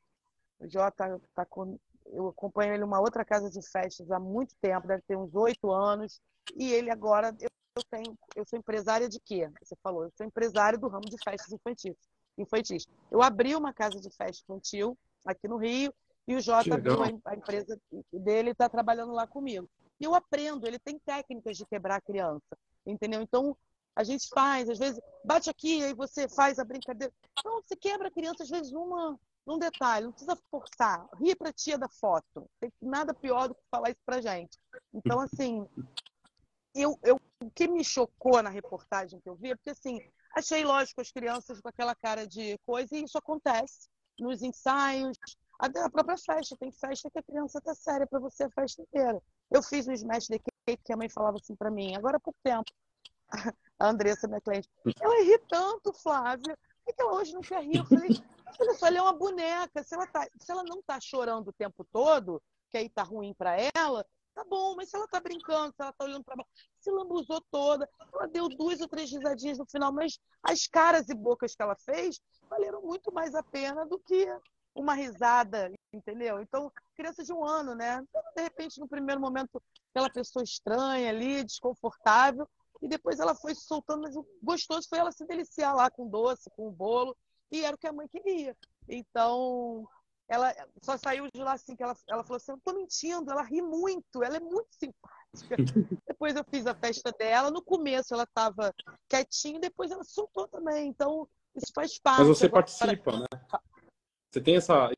O 0.59 0.69
Jota 0.69 1.21
tá 1.35 1.45
com, 1.47 1.79
eu 2.07 2.29
acompanho 2.29 2.75
ele 2.75 2.83
numa 2.83 3.01
outra 3.01 3.25
casa 3.25 3.51
de 3.51 3.61
festas 3.71 4.11
há 4.11 4.19
muito 4.19 4.55
tempo, 4.61 4.87
deve 4.87 5.03
ter 5.03 5.17
uns 5.17 5.35
oito 5.35 5.71
anos, 5.71 6.21
e 6.57 6.73
ele 6.73 6.91
agora 6.91 7.35
eu 7.41 7.49
eu 7.79 7.85
tenho, 7.91 8.19
eu 8.35 8.45
sou 8.45 8.59
empresária 8.59 9.09
de 9.09 9.21
quê? 9.21 9.49
Você 9.63 9.77
falou, 9.83 10.05
eu 10.05 10.13
sou 10.17 10.27
empresária 10.27 10.79
do 10.79 10.89
ramo 10.89 11.09
de 11.09 11.17
festas 11.23 11.53
infantis. 11.53 11.97
infantis. 12.37 12.87
Eu 13.11 13.23
abri 13.23 13.55
uma 13.55 13.73
casa 13.73 14.01
de 14.01 14.11
festa 14.11 14.43
infantil 14.43 14.99
aqui 15.25 15.47
no 15.49 15.57
Rio 15.57 15.93
e 16.29 16.37
o 16.37 16.41
Jota 16.43 16.75
abriu 16.75 17.03
a, 17.03 17.35
empresa 17.35 17.81
dele 18.13 18.51
está 18.51 18.69
trabalhando 18.69 19.13
lá 19.13 19.27
comigo. 19.27 19.67
E 19.99 20.05
eu 20.05 20.15
aprendo, 20.15 20.67
ele 20.67 20.79
tem 20.79 20.99
técnicas 20.99 21.57
de 21.57 21.65
quebrar 21.65 21.97
a 21.97 22.01
criança, 22.03 22.57
entendeu? 22.87 23.23
Então, 23.23 23.57
a 23.97 24.05
gente 24.05 24.29
faz, 24.29 24.69
às 24.69 24.79
vezes, 24.79 25.01
bate 25.25 25.49
aqui, 25.49 25.83
aí 25.83 25.95
você 25.95 26.29
faz 26.29 26.59
a 26.59 26.65
brincadeira. 26.65 27.11
Então, 27.33 27.63
você 27.63 27.75
quebra 27.75 28.09
a 28.09 28.11
criança, 28.11 28.43
às 28.43 28.51
vezes, 28.51 28.73
uma, 28.73 29.19
num 29.47 29.59
detalhe, 29.59 30.05
não 30.05 30.13
precisa 30.13 30.39
forçar. 30.51 31.09
Ri 31.19 31.35
pra 31.35 31.51
tia 31.51 31.79
da 31.79 31.89
foto. 31.89 32.47
Tem 32.61 32.71
nada 32.83 33.15
pior 33.15 33.49
do 33.49 33.55
que 33.55 33.63
falar 33.71 33.89
isso 33.89 34.03
pra 34.05 34.21
gente. 34.21 34.59
Então, 34.93 35.21
assim, 35.21 35.67
eu, 36.75 36.99
eu 37.03 37.19
que 37.55 37.67
me 37.67 37.83
chocou 37.83 38.43
na 38.43 38.51
reportagem 38.51 39.19
que 39.19 39.29
eu 39.29 39.35
vi, 39.35 39.53
é 39.53 39.57
porque 39.57 39.71
assim, 39.71 39.99
achei 40.37 40.63
lógico 40.63 41.01
as 41.01 41.11
crianças 41.11 41.59
com 41.59 41.69
aquela 41.71 41.95
cara 41.95 42.27
de 42.27 42.59
coisa, 42.67 42.95
e 42.95 43.05
isso 43.05 43.17
acontece 43.17 43.89
nos 44.19 44.43
ensaios, 44.43 45.17
até 45.59 45.83
a 45.83 45.91
própria 45.91 46.17
festa. 46.17 46.57
Tem 46.57 46.71
festa 46.71 47.11
que 47.11 47.19
a 47.19 47.23
criança 47.23 47.61
tá 47.61 47.75
séria 47.75 48.07
para 48.07 48.21
você 48.21 48.45
a 48.45 48.51
festa 48.51 48.83
inteira. 48.83 49.21
Eu 49.51 49.63
fiz 49.63 49.87
o 49.87 49.93
Smash 49.93 50.29
the 50.29 50.39
Cake 50.39 50.83
que 50.85 50.93
a 50.93 50.97
mãe 50.97 51.09
falava 51.09 51.39
assim 51.41 51.57
para 51.57 51.71
mim, 51.71 51.97
agora 51.97 52.21
pouco 52.21 52.39
tempo. 52.43 52.71
A 53.81 53.91
Andressa, 53.91 54.27
minha 54.27 54.41
cliente, 54.41 54.69
ela 55.01 55.23
ri 55.23 55.39
tanto, 55.49 55.93
Flávia, 55.93 56.59
por 56.85 56.95
que 56.95 57.01
ela 57.01 57.15
hoje 57.15 57.33
não 57.33 57.41
quer 57.41 57.63
rir? 57.63 57.77
Eu 57.77 57.85
falei, 57.85 58.09
olha 58.61 58.75
só, 58.75 58.87
ela 58.89 58.99
é 58.99 59.03
uma 59.03 59.13
boneca. 59.13 59.85
Se 59.85 59.95
ela, 59.95 60.07
tá, 60.07 60.27
se 60.41 60.51
ela 60.51 60.65
não 60.65 60.83
tá 60.83 60.99
chorando 61.01 61.49
o 61.49 61.53
tempo 61.53 61.85
todo, 61.93 62.43
que 62.71 62.77
aí 62.77 62.89
tá 62.89 63.05
ruim 63.05 63.33
para 63.35 63.57
ela, 63.77 64.05
tá 64.35 64.45
bom, 64.45 64.75
mas 64.75 64.91
se 64.91 64.97
ela 64.97 65.07
tá 65.07 65.21
brincando, 65.21 65.73
se 65.75 65.83
ela 65.83 65.93
tá 65.93 66.05
olhando 66.05 66.25
para 66.25 66.37
baixo, 66.37 66.51
se 66.81 66.91
lambuzou 66.91 67.41
toda, 67.51 67.89
ela 68.13 68.27
deu 68.27 68.49
duas 68.49 68.81
ou 68.81 68.89
três 68.89 69.11
risadinhas 69.11 69.59
no 69.59 69.67
final, 69.67 69.93
mas 69.93 70.19
as 70.43 70.67
caras 70.67 71.09
e 71.09 71.15
bocas 71.15 71.55
que 71.55 71.63
ela 71.63 71.77
fez 71.77 72.21
valeram 72.49 72.83
muito 72.83 73.13
mais 73.13 73.35
a 73.35 73.43
pena 73.43 73.87
do 73.87 73.99
que 73.99 74.27
uma 74.75 74.95
risada, 74.95 75.73
entendeu? 75.93 76.41
Então, 76.41 76.73
criança 76.97 77.25
de 77.25 77.33
um 77.33 77.45
ano, 77.45 77.75
né? 77.75 78.03
Então, 78.09 78.23
de 78.37 78.43
repente, 78.43 78.79
no 78.79 78.89
primeiro 78.89 79.21
momento, 79.21 79.63
aquela 79.91 80.11
pessoa 80.11 80.43
estranha 80.43 81.11
ali, 81.11 81.45
desconfortável, 81.45 82.49
e 82.81 82.89
depois 82.89 83.19
ela 83.19 83.35
foi 83.35 83.55
se 83.55 83.63
soltando, 83.63 84.03
mas 84.03 84.17
o 84.17 84.27
gostoso 84.43 84.89
foi 84.89 84.99
ela 84.99 85.11
se 85.11 85.27
deliciar 85.27 85.75
lá 85.75 85.91
com 85.91 86.09
doce, 86.09 86.51
com 86.51 86.69
o 86.69 86.73
bolo, 86.73 87.17
e 87.51 87.65
era 87.65 87.75
o 87.75 87.79
que 87.79 87.87
a 87.87 87.93
mãe 87.93 88.07
queria. 88.09 88.57
Então, 88.89 89.87
ela 90.29 90.55
só 90.83 90.97
saiu 90.97 91.27
de 91.33 91.43
lá 91.43 91.55
assim, 91.55 91.75
que 91.75 91.83
ela, 91.83 91.97
ela 92.09 92.23
falou 92.23 92.37
assim, 92.37 92.53
eu 92.53 92.61
tô 92.63 92.75
mentindo, 92.75 93.31
ela 93.31 93.43
ri 93.43 93.63
muito, 93.63 94.23
ela 94.23 94.37
é 94.37 94.41
muito 94.41 94.69
simpática. 94.71 95.57
depois 96.07 96.37
eu 96.37 96.45
fiz 96.45 96.67
a 96.67 96.75
festa 96.75 97.11
dela, 97.13 97.51
no 97.51 97.63
começo 97.63 98.15
ela 98.15 98.25
estava 98.25 98.73
quietinha, 99.09 99.59
depois 99.59 99.91
ela 99.91 100.05
soltou 100.05 100.47
também, 100.49 100.89
então 100.89 101.27
isso 101.57 101.73
faz 101.75 101.99
parte. 101.99 102.21
Mas 102.21 102.29
você 102.29 102.49
participa, 102.49 103.19
né? 103.19 103.27
Você 104.31 104.41
tem 104.41 104.57
essa 104.57 104.91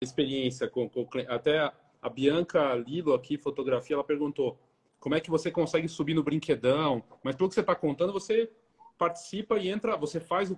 experiência 0.00 0.68
com, 0.68 0.88
com 0.88 1.06
até 1.28 1.72
a 2.00 2.08
Bianca 2.08 2.74
Lilo 2.74 3.14
aqui, 3.14 3.38
fotografia, 3.38 3.94
ela 3.94 4.04
perguntou 4.04 4.58
como 4.98 5.14
é 5.14 5.20
que 5.20 5.30
você 5.30 5.50
consegue 5.50 5.88
subir 5.88 6.14
no 6.14 6.22
brinquedão, 6.22 7.02
mas 7.22 7.36
pelo 7.36 7.48
que 7.48 7.54
você 7.54 7.60
está 7.60 7.74
contando, 7.74 8.12
você 8.12 8.50
participa 8.98 9.58
e 9.58 9.68
entra, 9.68 9.96
você 9.96 10.20
faz 10.20 10.50
o 10.50 10.56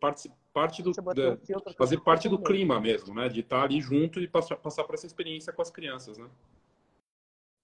parte, 0.00 0.32
parte 0.52 0.82
do 0.82 0.92
da, 0.92 1.36
fazer 1.76 2.00
parte 2.00 2.28
do 2.28 2.38
clima 2.42 2.80
mesmo, 2.80 3.14
né? 3.14 3.28
De 3.28 3.40
estar 3.40 3.62
ali 3.62 3.80
junto 3.80 4.20
e 4.20 4.26
passar, 4.26 4.56
passar 4.56 4.84
por 4.84 4.94
essa 4.94 5.06
experiência 5.06 5.52
com 5.52 5.60
as 5.60 5.70
crianças, 5.70 6.16
né? 6.16 6.28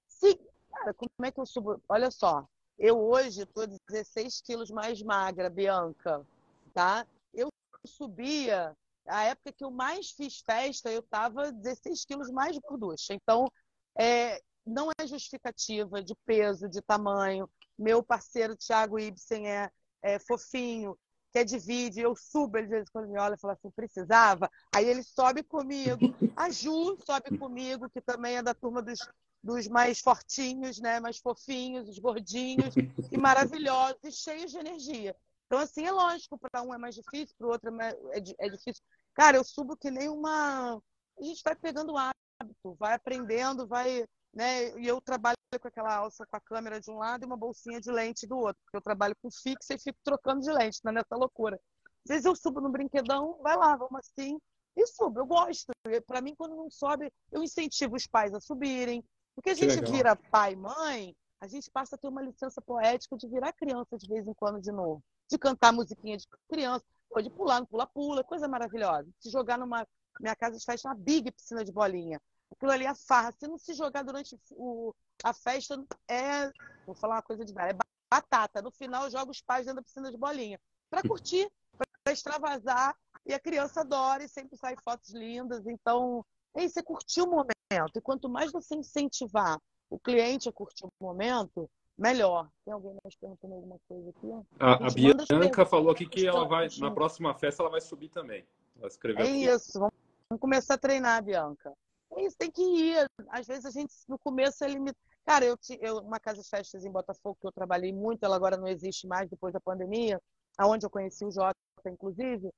Sim, 0.09 0.37
cara, 0.71 0.93
como 0.93 1.11
é 1.25 1.31
que 1.31 1.41
eu 1.41 1.47
subo? 1.47 1.81
Olha 1.89 2.11
só, 2.11 2.47
eu 2.79 2.99
hoje 2.99 3.43
estou 3.43 3.67
16 3.67 4.43
quilos 4.43 4.71
mais 4.71 5.03
magra, 5.03 5.49
Bianca, 5.49 6.27
tá? 6.75 7.07
Eu 7.33 7.49
subia 7.87 8.77
a 9.07 9.25
época 9.25 9.53
que 9.53 9.65
eu 9.65 9.71
mais 9.71 10.11
fiz 10.11 10.41
festa, 10.41 10.91
eu 10.91 11.01
estava 11.01 11.53
16 11.53 12.05
quilos 12.05 12.31
mais 12.31 12.57
gorducha. 12.59 13.15
Então, 13.15 13.51
é, 13.99 14.41
não 14.65 14.91
é 14.99 15.07
justificativa 15.07 16.03
de 16.03 16.15
peso, 16.25 16.69
de 16.69 16.81
tamanho. 16.83 17.49
Meu 17.79 18.03
parceiro 18.03 18.57
Thiago 18.57 18.99
Ibsen 18.99 19.49
é, 19.49 19.71
é 20.03 20.19
fofinho, 20.19 20.97
quer 21.33 21.45
divide, 21.45 22.01
eu 22.01 22.15
subo, 22.15 22.59
ele 22.59 22.67
às 22.67 22.71
vezes 22.71 22.91
quando 22.91 23.09
me 23.09 23.19
olha 23.19 23.37
fala 23.39 23.55
assim, 23.55 23.71
precisava. 23.71 24.51
Aí 24.75 24.87
ele 24.87 25.03
sobe 25.03 25.43
comigo. 25.43 26.15
A 26.37 26.51
Ju 26.51 26.97
sobe 27.05 27.37
comigo, 27.39 27.89
que 27.91 28.01
também 28.01 28.37
é 28.37 28.43
da 28.43 28.55
turma 28.55 28.83
dos, 28.83 29.01
dos 29.43 29.67
mais 29.67 30.01
fortinhos, 30.01 30.79
né? 30.79 31.01
Mais 31.01 31.19
fofinhos, 31.19 31.89
os 31.89 31.99
gordinhos 31.99 32.75
e 33.11 33.19
maravilhosos 33.19 33.99
e 34.05 34.13
cheios 34.13 34.51
de 34.51 34.59
energia. 34.59 35.17
Então, 35.53 35.61
assim, 35.61 35.85
é 35.85 35.93
lógico, 35.93 36.39
para 36.39 36.63
um 36.63 36.73
é 36.73 36.79
mais 36.79 36.95
difícil, 36.95 37.35
para 37.37 37.47
o 37.47 37.51
outro 37.51 37.69
é, 37.69 37.73
mais, 37.73 37.95
é, 37.95 38.47
é 38.47 38.49
difícil. 38.49 38.83
Cara, 39.13 39.37
eu 39.37 39.45
subo 39.45 39.77
que 39.77 39.91
nem 39.91 40.09
uma. 40.09 40.81
A 41.21 41.23
gente 41.23 41.43
vai 41.45 41.55
pegando 41.55 41.95
hábito, 41.95 42.75
vai 42.79 42.95
aprendendo, 42.95 43.69
vai 43.69 44.03
né? 44.33 44.75
E 44.81 44.87
eu 44.87 44.99
trabalho 45.03 45.37
com 45.61 45.69
aquela 45.69 45.95
alça 45.95 46.25
com 46.25 46.37
a 46.39 46.41
câmera 46.41 46.81
de 46.81 46.91
um 46.91 46.97
lado 46.97 47.23
e 47.23 47.27
uma 47.27 47.37
bolsinha 47.37 47.79
de 47.83 47.93
lente 47.93 48.27
do 48.27 48.39
outro, 48.39 48.57
porque 48.65 48.79
eu 48.79 48.81
trabalho 48.81 49.15
com 49.21 49.31
fixa 49.31 49.75
e 49.75 49.79
fico 49.79 49.99
trocando 50.03 50.41
de 50.41 50.51
lente, 50.51 50.81
né? 50.83 50.91
nessa 50.91 51.15
loucura. 51.15 51.61
Às 52.07 52.09
vezes 52.09 52.25
eu 52.25 52.35
subo 52.35 52.63
no 52.63 52.71
brinquedão, 52.71 53.39
vai 53.43 53.55
lá, 53.55 53.77
vamos 53.77 54.01
assim, 54.01 54.39
e 54.75 54.87
subo, 54.87 55.21
eu 55.21 55.27
gosto. 55.27 55.71
Para 56.07 56.23
mim, 56.23 56.35
quando 56.35 56.57
não 56.57 56.71
sobe, 56.71 57.13
eu 57.31 57.43
incentivo 57.43 57.95
os 57.95 58.07
pais 58.07 58.33
a 58.33 58.41
subirem, 58.41 59.05
porque 59.35 59.51
a 59.51 59.55
gente 59.55 59.83
vira 59.91 60.17
pai 60.17 60.55
e 60.55 60.57
mãe, 60.57 61.15
a 61.43 61.47
gente 61.47 61.71
passa 61.71 61.95
a 61.97 61.99
ter 61.99 62.09
uma 62.09 62.23
licença 62.23 62.63
poética 62.63 63.19
de 63.19 63.29
virar 63.29 63.53
criança 63.53 63.99
de 63.99 64.09
vez 64.09 64.27
em 64.27 64.33
quando 64.33 64.59
de 64.59 64.73
novo, 64.73 65.03
de 65.33 65.39
cantar 65.39 65.73
musiquinha 65.73 66.17
de 66.17 66.27
criança, 66.49 66.85
de 67.23 67.31
pular 67.31 67.61
no 67.61 67.67
pula-pula, 67.67 68.23
coisa 68.23 68.47
maravilhosa. 68.47 69.09
Se 69.19 69.31
jogar 69.31 69.59
numa 69.59 69.87
minha 70.21 70.37
casa 70.37 70.59
de 70.59 70.65
festa, 70.65 70.89
uma 70.89 70.95
big 70.95 71.31
piscina 71.33 71.65
de 71.65 71.73
bolinha 71.73 72.21
aquilo 72.53 72.71
ali 72.71 72.87
é 72.87 72.95
farra. 72.95 73.33
Se 73.33 73.47
não 73.47 73.59
se 73.59 73.75
jogar 73.75 74.03
durante 74.03 74.39
o, 74.53 74.95
a 75.25 75.33
festa, 75.33 75.83
é. 76.09 76.51
Vou 76.87 76.95
falar 76.95 77.17
uma 77.17 77.23
coisa 77.23 77.45
de 77.45 77.53
velho, 77.53 77.71
é 77.71 77.77
batata. 78.11 78.63
No 78.63 78.71
final, 78.71 79.11
joga 79.11 79.31
os 79.31 79.41
pais 79.41 79.67
dentro 79.67 79.77
da 79.77 79.83
piscina 79.83 80.11
de 80.11 80.19
bolinha. 80.19 80.61
Para 80.91 81.03
curtir, 81.03 81.51
para 81.77 82.13
extravasar. 82.13 82.97
E 83.25 83.33
a 83.33 83.39
criança 83.39 83.81
adora 83.81 84.25
e 84.25 84.29
sempre 84.29 84.57
sai 84.57 84.75
fotos 84.85 85.11
lindas. 85.11 85.67
Então, 85.67 86.25
é 86.57 86.65
isso, 86.65 86.79
é 86.79 86.83
curtir 86.83 87.23
o 87.23 87.31
momento. 87.31 87.97
E 87.97 88.01
quanto 88.01 88.29
mais 88.29 88.51
você 88.51 88.75
incentivar 88.75 89.59
o 89.89 89.99
cliente 89.99 90.49
a 90.49 90.53
curtir 90.53 90.85
o 90.85 90.93
momento, 91.01 91.71
melhor. 91.99 92.49
Tem 92.65 92.73
alguém 92.73 92.97
mais 93.03 93.15
perguntando 93.17 93.55
alguma 93.55 93.79
coisa 93.89 94.11
aqui? 94.11 94.33
A, 94.59 94.87
a 94.87 94.91
Bianca 94.91 95.67
falou 95.67 95.91
aqui 95.91 96.07
que 96.07 96.27
ela 96.27 96.47
vai, 96.47 96.69
na 96.79 96.91
próxima 96.91 97.35
festa, 97.35 97.63
ela 97.63 97.71
vai 97.71 97.81
subir 97.81 98.09
também. 98.09 98.45
Ela 98.79 98.89
escreveu 98.89 99.25
é 99.25 99.29
aqui. 99.29 99.45
isso, 99.45 99.79
vamos, 99.79 99.95
vamos 100.29 100.41
começar 100.41 100.75
a 100.75 100.79
treinar, 100.79 101.23
Bianca. 101.23 101.73
É 102.15 102.25
isso, 102.25 102.37
tem 102.37 102.51
que 102.51 102.63
ir. 102.63 103.07
Às 103.29 103.47
vezes 103.47 103.65
a 103.65 103.71
gente, 103.71 103.93
no 104.09 104.19
começo, 104.19 104.65
é 104.65 104.69
limitado. 104.69 104.99
Cara, 105.25 105.45
eu, 105.45 105.57
eu 105.81 105.99
uma 105.99 106.19
casa 106.19 106.43
de 106.43 106.49
festas 106.49 106.85
em 106.85 106.91
Botafogo 106.91 107.39
que 107.41 107.47
eu 107.47 107.53
trabalhei 107.53 107.93
muito, 107.93 108.25
ela 108.25 108.35
agora 108.35 108.57
não 108.57 108.67
existe 108.67 109.07
mais 109.07 109.31
depois 109.31 109.53
da 109.53 109.61
pandemia, 109.61 110.21
aonde 110.59 110.85
eu 110.85 110.91
conheci 110.91 111.25
o 111.25 111.31
Jota, 111.31 111.55
inclusive. 111.87 112.51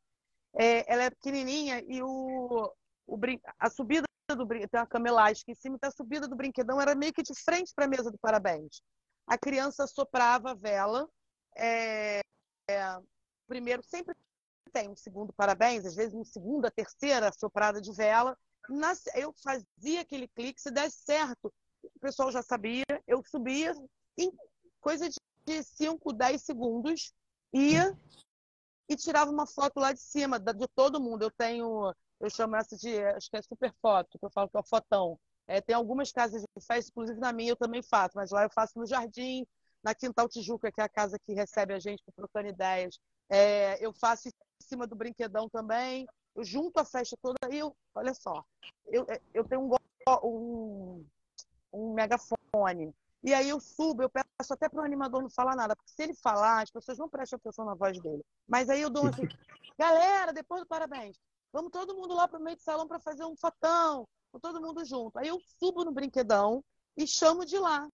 É, 0.57 0.91
ela 0.91 1.05
é 1.05 1.11
pequenininha 1.11 1.83
e 1.87 2.03
o, 2.03 2.73
o 3.07 3.19
a 3.59 3.69
subida 3.69 4.07
do 4.35 4.47
tem 4.47 4.69
uma 4.73 4.87
cama 4.87 5.09
elástica 5.09 5.53
em 5.53 5.55
cima, 5.55 5.77
então 5.77 5.89
a 5.89 5.93
subida 5.93 6.27
do 6.27 6.37
brinquedão 6.37 6.81
era 6.81 6.95
meio 6.95 7.13
que 7.13 7.23
de 7.23 7.35
frente 7.35 7.73
para 7.75 7.85
a 7.85 7.89
mesa 7.89 8.11
do 8.11 8.19
parabéns. 8.19 8.81
A 9.27 9.39
criança 9.39 9.87
soprava 9.87 10.51
a 10.51 10.55
vela. 10.55 11.09
É, 11.57 12.21
é, 12.71 12.99
primeiro, 13.47 13.83
sempre 13.83 14.15
tem 14.73 14.89
um 14.89 14.97
segundo 14.97 15.33
parabéns, 15.33 15.85
às 15.85 15.95
vezes 15.95 16.15
uma 16.15 16.25
segunda, 16.25 16.71
terceira 16.71 17.31
soprada 17.33 17.81
de 17.81 17.93
vela 17.93 18.37
eu 19.15 19.33
fazia 19.43 20.01
aquele 20.01 20.29
clique, 20.29 20.61
se 20.61 20.71
desse 20.71 20.99
certo, 20.99 21.53
o 21.83 22.01
pessoal 22.01 22.31
já 22.33 22.43
sabia, 22.43 22.85
eu 23.07 23.23
subia 23.25 23.75
em 24.17 24.33
coisa 24.81 25.09
de 25.09 25.63
5, 25.63 26.13
10 26.13 26.43
segundos, 26.43 27.13
ia 27.53 27.97
e 28.89 28.97
tirava 28.97 29.31
uma 29.31 29.47
foto 29.47 29.79
lá 29.79 29.93
de 29.93 30.01
cima, 30.01 30.39
de 30.39 30.69
todo 30.75 31.01
mundo. 31.01 31.23
Eu 31.23 31.31
tenho, 31.31 31.95
eu 32.21 32.31
chamo 32.31 32.57
essa 32.57 32.77
de, 32.77 33.03
acho 33.05 33.31
que 33.31 33.37
é 33.37 33.43
super 33.43 33.73
foto, 33.81 34.19
que 34.19 34.25
eu 34.25 34.31
falo 34.31 34.49
que 34.49 34.57
é 34.57 34.61
o 34.61 34.65
fotão. 34.65 35.19
É, 35.47 35.61
tem 35.61 35.75
algumas 35.75 36.11
casas 36.11 36.43
de 36.43 36.67
festa, 36.67 36.91
inclusive 36.91 37.21
na 37.21 37.33
minha 37.33 37.53
eu 37.53 37.57
também 37.57 37.83
faço, 37.83 38.13
mas 38.17 38.31
lá 38.31 38.45
eu 38.45 38.51
faço 38.51 38.79
no 38.79 38.87
jardim, 38.87 39.47
na 39.83 39.95
Quintal 39.95 40.29
Tijuca, 40.29 40.73
que 40.73 40.81
é 40.81 40.85
a 40.85 40.89
casa 40.89 41.19
que 41.19 41.35
recebe 41.35 41.75
a 41.75 41.79
gente 41.79 42.03
para 42.05 42.15
trocando 42.15 42.49
ideias. 42.49 42.99
É, 43.29 43.85
eu 43.85 43.93
faço 43.93 44.29
em 44.29 44.33
cima 44.61 44.87
do 44.87 44.97
brinquedão 44.97 45.49
também 45.49 46.07
eu 46.35 46.45
junto 46.45 46.79
a 46.79 46.85
festa 46.85 47.17
toda 47.23 47.39
e 47.51 47.59
eu, 47.59 47.75
olha 47.95 48.13
só, 48.13 48.45
eu, 48.87 49.07
eu 49.33 49.45
tenho 49.45 49.63
um, 49.63 49.77
um, 50.25 51.07
um 51.73 51.95
megafone. 51.95 52.95
E 53.23 53.33
aí 53.33 53.49
eu 53.49 53.59
subo, 53.59 54.03
eu 54.03 54.11
peço 54.11 54.53
até 54.53 54.69
para 54.69 54.83
o 54.83 54.85
animador 54.85 55.23
não 55.23 55.31
falar 55.31 55.57
nada, 55.57 55.75
porque 55.75 55.91
se 55.91 56.03
ele 56.03 56.15
falar, 56.15 56.63
as 56.63 56.71
pessoas 56.71 56.99
não 56.99 57.09
prestam 57.09 57.39
atenção 57.39 57.65
na 57.65 57.75
voz 57.75 57.99
dele. 58.01 58.23
Mas 58.47 58.69
aí 58.69 58.83
eu 58.83 58.91
dou 58.91 59.07
assim, 59.07 59.23
galera, 59.79 60.33
depois 60.33 60.61
do 60.61 60.67
parabéns, 60.67 61.17
vamos 61.51 61.71
todo 61.71 61.95
mundo 61.95 62.15
lá 62.15 62.29
para 62.29 62.39
o 62.39 62.43
meio 62.43 62.57
do 62.57 62.63
salão 62.63 62.87
para 62.87 63.01
fazer 63.01 63.25
um 63.25 63.37
fatão, 63.37 64.07
com 64.35 64.41
todo 64.41 64.61
mundo 64.61 64.85
junto. 64.85 65.17
Aí 65.17 65.29
eu 65.29 65.41
subo 65.61 65.85
no 65.85 65.93
brinquedão 65.93 66.63
e 66.97 67.07
chamo 67.07 67.47
de 67.47 67.57
lá. 67.57 67.89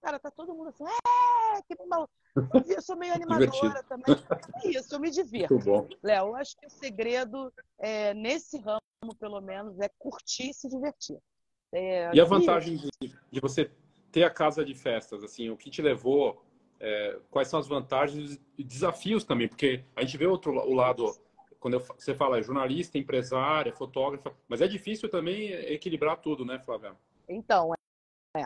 Cara, 0.00 0.18
tá 0.18 0.30
todo 0.30 0.54
mundo 0.54 0.68
assim, 0.68 0.84
é, 0.84 1.62
que 1.62 1.84
maluco. 1.84 2.10
Eu 2.68 2.80
sou 2.80 2.96
meio 2.96 3.12
animadora 3.14 3.82
também. 3.84 4.14
É 4.62 4.68
isso, 4.68 4.94
eu 4.94 5.00
me 5.00 5.10
divirto. 5.10 5.88
Léo, 6.02 6.36
acho 6.36 6.56
que 6.56 6.66
o 6.66 6.70
segredo 6.70 7.52
é, 7.78 8.14
nesse 8.14 8.58
ramo, 8.58 8.80
pelo 9.18 9.40
menos, 9.40 9.78
é 9.80 9.88
curtir 9.98 10.50
e 10.50 10.54
se 10.54 10.68
divertir. 10.68 11.18
É, 11.72 12.14
e 12.14 12.20
a 12.20 12.24
vantagem 12.24 12.76
de, 12.76 12.90
de, 13.30 13.40
você 13.40 13.70
ter 14.12 14.22
a 14.24 14.30
casa 14.30 14.64
de 14.64 14.74
festas, 14.74 15.24
assim, 15.24 15.50
o 15.50 15.56
que 15.56 15.70
te 15.70 15.82
levou, 15.82 16.44
é, 16.78 17.18
quais 17.30 17.48
são 17.48 17.58
as 17.58 17.66
vantagens 17.66 18.38
e 18.56 18.62
desafios 18.62 19.24
também? 19.24 19.48
Porque 19.48 19.84
a 19.96 20.02
gente 20.02 20.16
vê 20.16 20.26
outro, 20.26 20.52
o 20.52 20.74
lado, 20.74 21.16
quando 21.62 21.74
eu, 21.74 21.80
você 21.80 22.12
fala 22.12 22.40
é 22.40 22.42
jornalista, 22.42 22.98
empresária, 22.98 23.72
fotógrafa, 23.72 24.34
mas 24.48 24.60
é 24.60 24.66
difícil 24.66 25.08
também 25.08 25.52
equilibrar 25.52 26.20
tudo, 26.20 26.44
né, 26.44 26.58
Flávia? 26.58 26.96
Então, 27.28 27.72
é. 28.36 28.44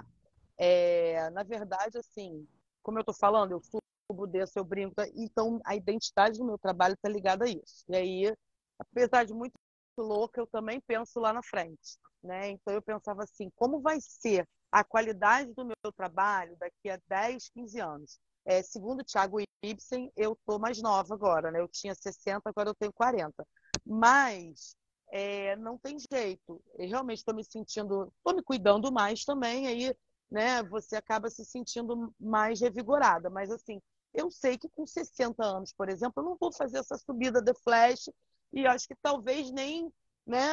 é 0.59 1.31
na 1.31 1.43
verdade, 1.43 1.97
assim, 1.97 2.47
como 2.83 2.99
eu 2.99 3.01
estou 3.01 3.15
falando, 3.15 3.53
eu 3.53 3.63
subo, 3.63 4.27
desço, 4.27 4.59
eu 4.59 4.65
brinco, 4.65 4.95
então 5.15 5.59
a 5.65 5.75
identidade 5.75 6.39
do 6.39 6.45
meu 6.45 6.59
trabalho 6.59 6.93
está 6.93 7.09
ligada 7.09 7.47
a 7.47 7.49
isso. 7.49 7.83
E 7.89 7.97
aí, 7.97 8.35
apesar 8.79 9.25
de 9.25 9.33
muito 9.33 9.55
louca, 9.97 10.39
eu 10.39 10.47
também 10.47 10.79
penso 10.87 11.19
lá 11.19 11.33
na 11.33 11.43
frente, 11.43 11.99
né? 12.23 12.51
Então 12.51 12.75
eu 12.75 12.83
pensava 12.83 13.25
assim, 13.25 13.51
como 13.57 13.81
vai 13.81 13.97
ser 13.99 14.47
a 14.71 14.85
qualidade 14.85 15.55
do 15.55 15.65
meu 15.65 15.91
trabalho 15.97 16.55
daqui 16.59 16.91
a 16.91 17.01
10, 17.09 17.49
15 17.49 17.81
anos? 17.81 18.21
É, 18.47 18.63
segundo 18.63 19.01
o 19.01 19.05
Thiago 19.05 19.39
Ibsen, 19.63 20.13
eu 20.17 20.33
estou 20.33 20.59
mais 20.59 20.81
nova 20.81 21.15
agora, 21.15 21.51
né? 21.51 21.61
Eu 21.61 21.69
tinha 21.69 21.95
60, 21.95 22.49
agora 22.49 22.71
eu 22.71 22.75
tenho 22.75 22.93
40. 22.93 23.47
Mas 23.85 24.77
é, 25.13 25.57
não 25.57 25.77
tem 25.77 25.97
jeito. 26.13 26.63
Eu 26.79 26.89
realmente 26.89 27.19
estou 27.19 27.35
me 27.35 27.45
sentindo, 27.45 28.13
estou 28.19 28.37
me 28.37 28.43
cuidando 28.43 28.93
mais 28.93 29.25
também, 29.25 29.67
aí 29.67 29.95
né, 30.31 30.63
você 30.65 30.97
acaba 30.97 31.31
se 31.31 31.45
sentindo 31.45 32.15
mais 32.21 32.61
revigorada. 32.61 33.31
Mas 33.31 33.51
assim, 33.51 33.81
eu 34.15 34.31
sei 34.31 34.57
que 34.57 34.69
com 34.71 34.87
60 34.87 35.45
anos, 35.45 35.73
por 35.73 35.89
exemplo, 35.89 36.15
eu 36.23 36.25
não 36.25 36.37
vou 36.41 36.53
fazer 36.53 36.79
essa 36.79 36.97
subida 36.97 37.41
de 37.43 37.55
flash 37.63 38.09
e 38.53 38.67
acho 38.67 38.87
que 38.89 38.95
talvez 39.03 39.51
nem, 39.51 39.93
né, 40.27 40.47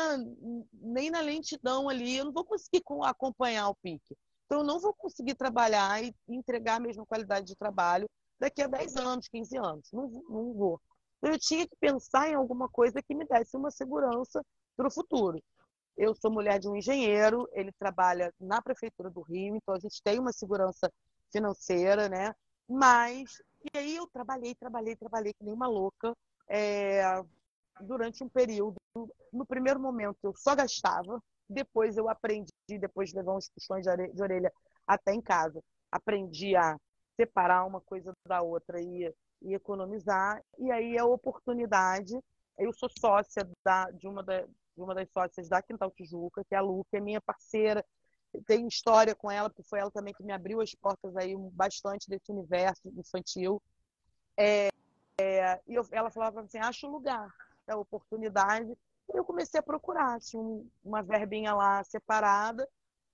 nem 0.74 1.10
na 1.10 1.22
lentidão 1.22 1.90
ali, 1.90 2.18
eu 2.18 2.26
não 2.26 2.34
vou 2.34 2.46
conseguir 2.46 2.84
acompanhar 3.04 3.70
o 3.70 3.76
pique. 3.76 4.16
Então, 4.46 4.60
eu 4.60 4.64
não 4.64 4.80
vou 4.80 4.94
conseguir 4.94 5.36
trabalhar 5.36 6.04
e 6.04 6.14
entregar 6.28 6.76
a 6.76 6.80
mesma 6.80 7.06
qualidade 7.06 7.48
de 7.48 7.56
trabalho 7.56 8.08
daqui 8.40 8.62
a 8.62 8.68
10 8.68 8.96
anos, 8.98 9.28
15 9.28 9.58
anos. 9.58 9.90
Não, 9.92 10.10
não 10.30 10.54
vou. 10.54 10.82
Então, 11.18 11.32
eu 11.32 11.40
tinha 11.40 11.68
que 11.68 11.76
pensar 11.80 12.30
em 12.30 12.36
alguma 12.36 12.70
coisa 12.70 13.02
que 13.02 13.16
me 13.16 13.26
desse 13.26 13.56
uma 13.56 13.72
segurança 13.72 14.44
para 14.76 14.88
o 14.88 14.92
futuro. 14.92 15.42
Eu 15.96 16.16
sou 16.16 16.32
mulher 16.32 16.60
de 16.60 16.68
um 16.68 16.76
engenheiro, 16.76 17.48
ele 17.54 17.72
trabalha 17.74 18.34
na 18.40 18.62
prefeitura 18.62 19.10
do 19.10 19.22
Rio, 19.22 19.56
então 19.56 19.76
a 19.76 19.80
gente 19.80 20.02
tem 20.04 20.20
uma 20.20 20.34
segurança 20.34 20.92
financeira, 21.32 22.10
né? 22.10 22.34
Mas, 22.68 23.42
e 23.74 23.78
aí 23.78 23.96
eu 23.96 24.08
trabalhei, 24.08 24.56
trabalhei, 24.56 24.96
trabalhei 24.96 25.34
que 25.34 25.44
nem 25.44 25.54
uma 25.54 25.68
louca 25.68 26.16
é, 26.50 27.04
durante 27.82 28.24
um 28.24 28.30
período. 28.30 28.76
No 29.32 29.46
primeiro 29.46 29.80
momento 29.80 30.18
eu 30.24 30.34
só 30.36 30.56
gastava, 30.56 31.22
depois 31.50 31.98
eu 31.98 32.10
aprendi, 32.10 32.52
depois 32.80 33.10
de 33.10 33.16
levar 33.16 33.36
uns 33.36 33.50
puxões 33.50 33.86
de 33.86 34.22
orelha 34.22 34.52
até 34.88 35.14
em 35.14 35.22
casa, 35.22 35.62
aprendi 35.92 36.56
a 36.56 36.78
separar 37.16 37.66
uma 37.66 37.82
coisa 37.82 38.14
da 38.28 38.42
outra 38.42 38.82
e, 38.82 39.14
e 39.42 39.54
economizar. 39.54 40.42
E 40.58 40.72
aí 40.72 40.98
a 40.98 41.06
oportunidade, 41.06 42.18
eu 42.58 42.74
sou 42.74 42.90
sócia 42.90 43.48
da, 43.64 43.90
de 43.92 44.08
uma 44.08 44.24
da, 44.24 44.42
de 44.42 44.82
uma 44.82 44.96
das 44.96 45.10
sócias 45.12 45.48
da 45.48 45.62
Quintal 45.62 45.92
Tijuca, 45.92 46.44
que 46.44 46.56
é 46.56 46.58
a 46.58 46.62
Lu, 46.62 46.86
que 46.90 46.98
é 46.98 47.00
minha 47.00 47.22
parceira. 47.22 47.86
Tenho 48.48 48.68
história 48.68 49.14
com 49.14 49.30
ela, 49.30 49.50
porque 49.50 49.64
foi 49.64 49.80
ela 49.80 49.92
também 49.92 50.14
que 50.14 50.24
me 50.24 50.34
abriu 50.34 50.60
as 50.60 50.74
portas 50.74 51.16
aí 51.16 51.36
bastante 51.52 52.10
desse 52.10 52.32
universo 52.32 52.82
infantil. 52.98 53.62
É, 54.36 54.70
é, 55.20 55.62
e 55.68 55.76
eu, 55.76 55.86
ela 55.92 56.10
falava 56.10 56.42
assim, 56.42 56.58
acha 56.58 56.88
o 56.88 56.92
lugar, 56.92 57.28
a 57.68 57.78
oportunidade. 57.78 58.74
E 59.10 59.18
eu 59.18 59.26
comecei 59.26 59.60
a 59.60 59.64
procurar, 59.64 60.20
tinha 60.20 60.42
um, 60.42 60.70
uma 60.84 61.02
verbinha 61.02 61.54
lá 61.54 61.84
separada, 61.84 62.68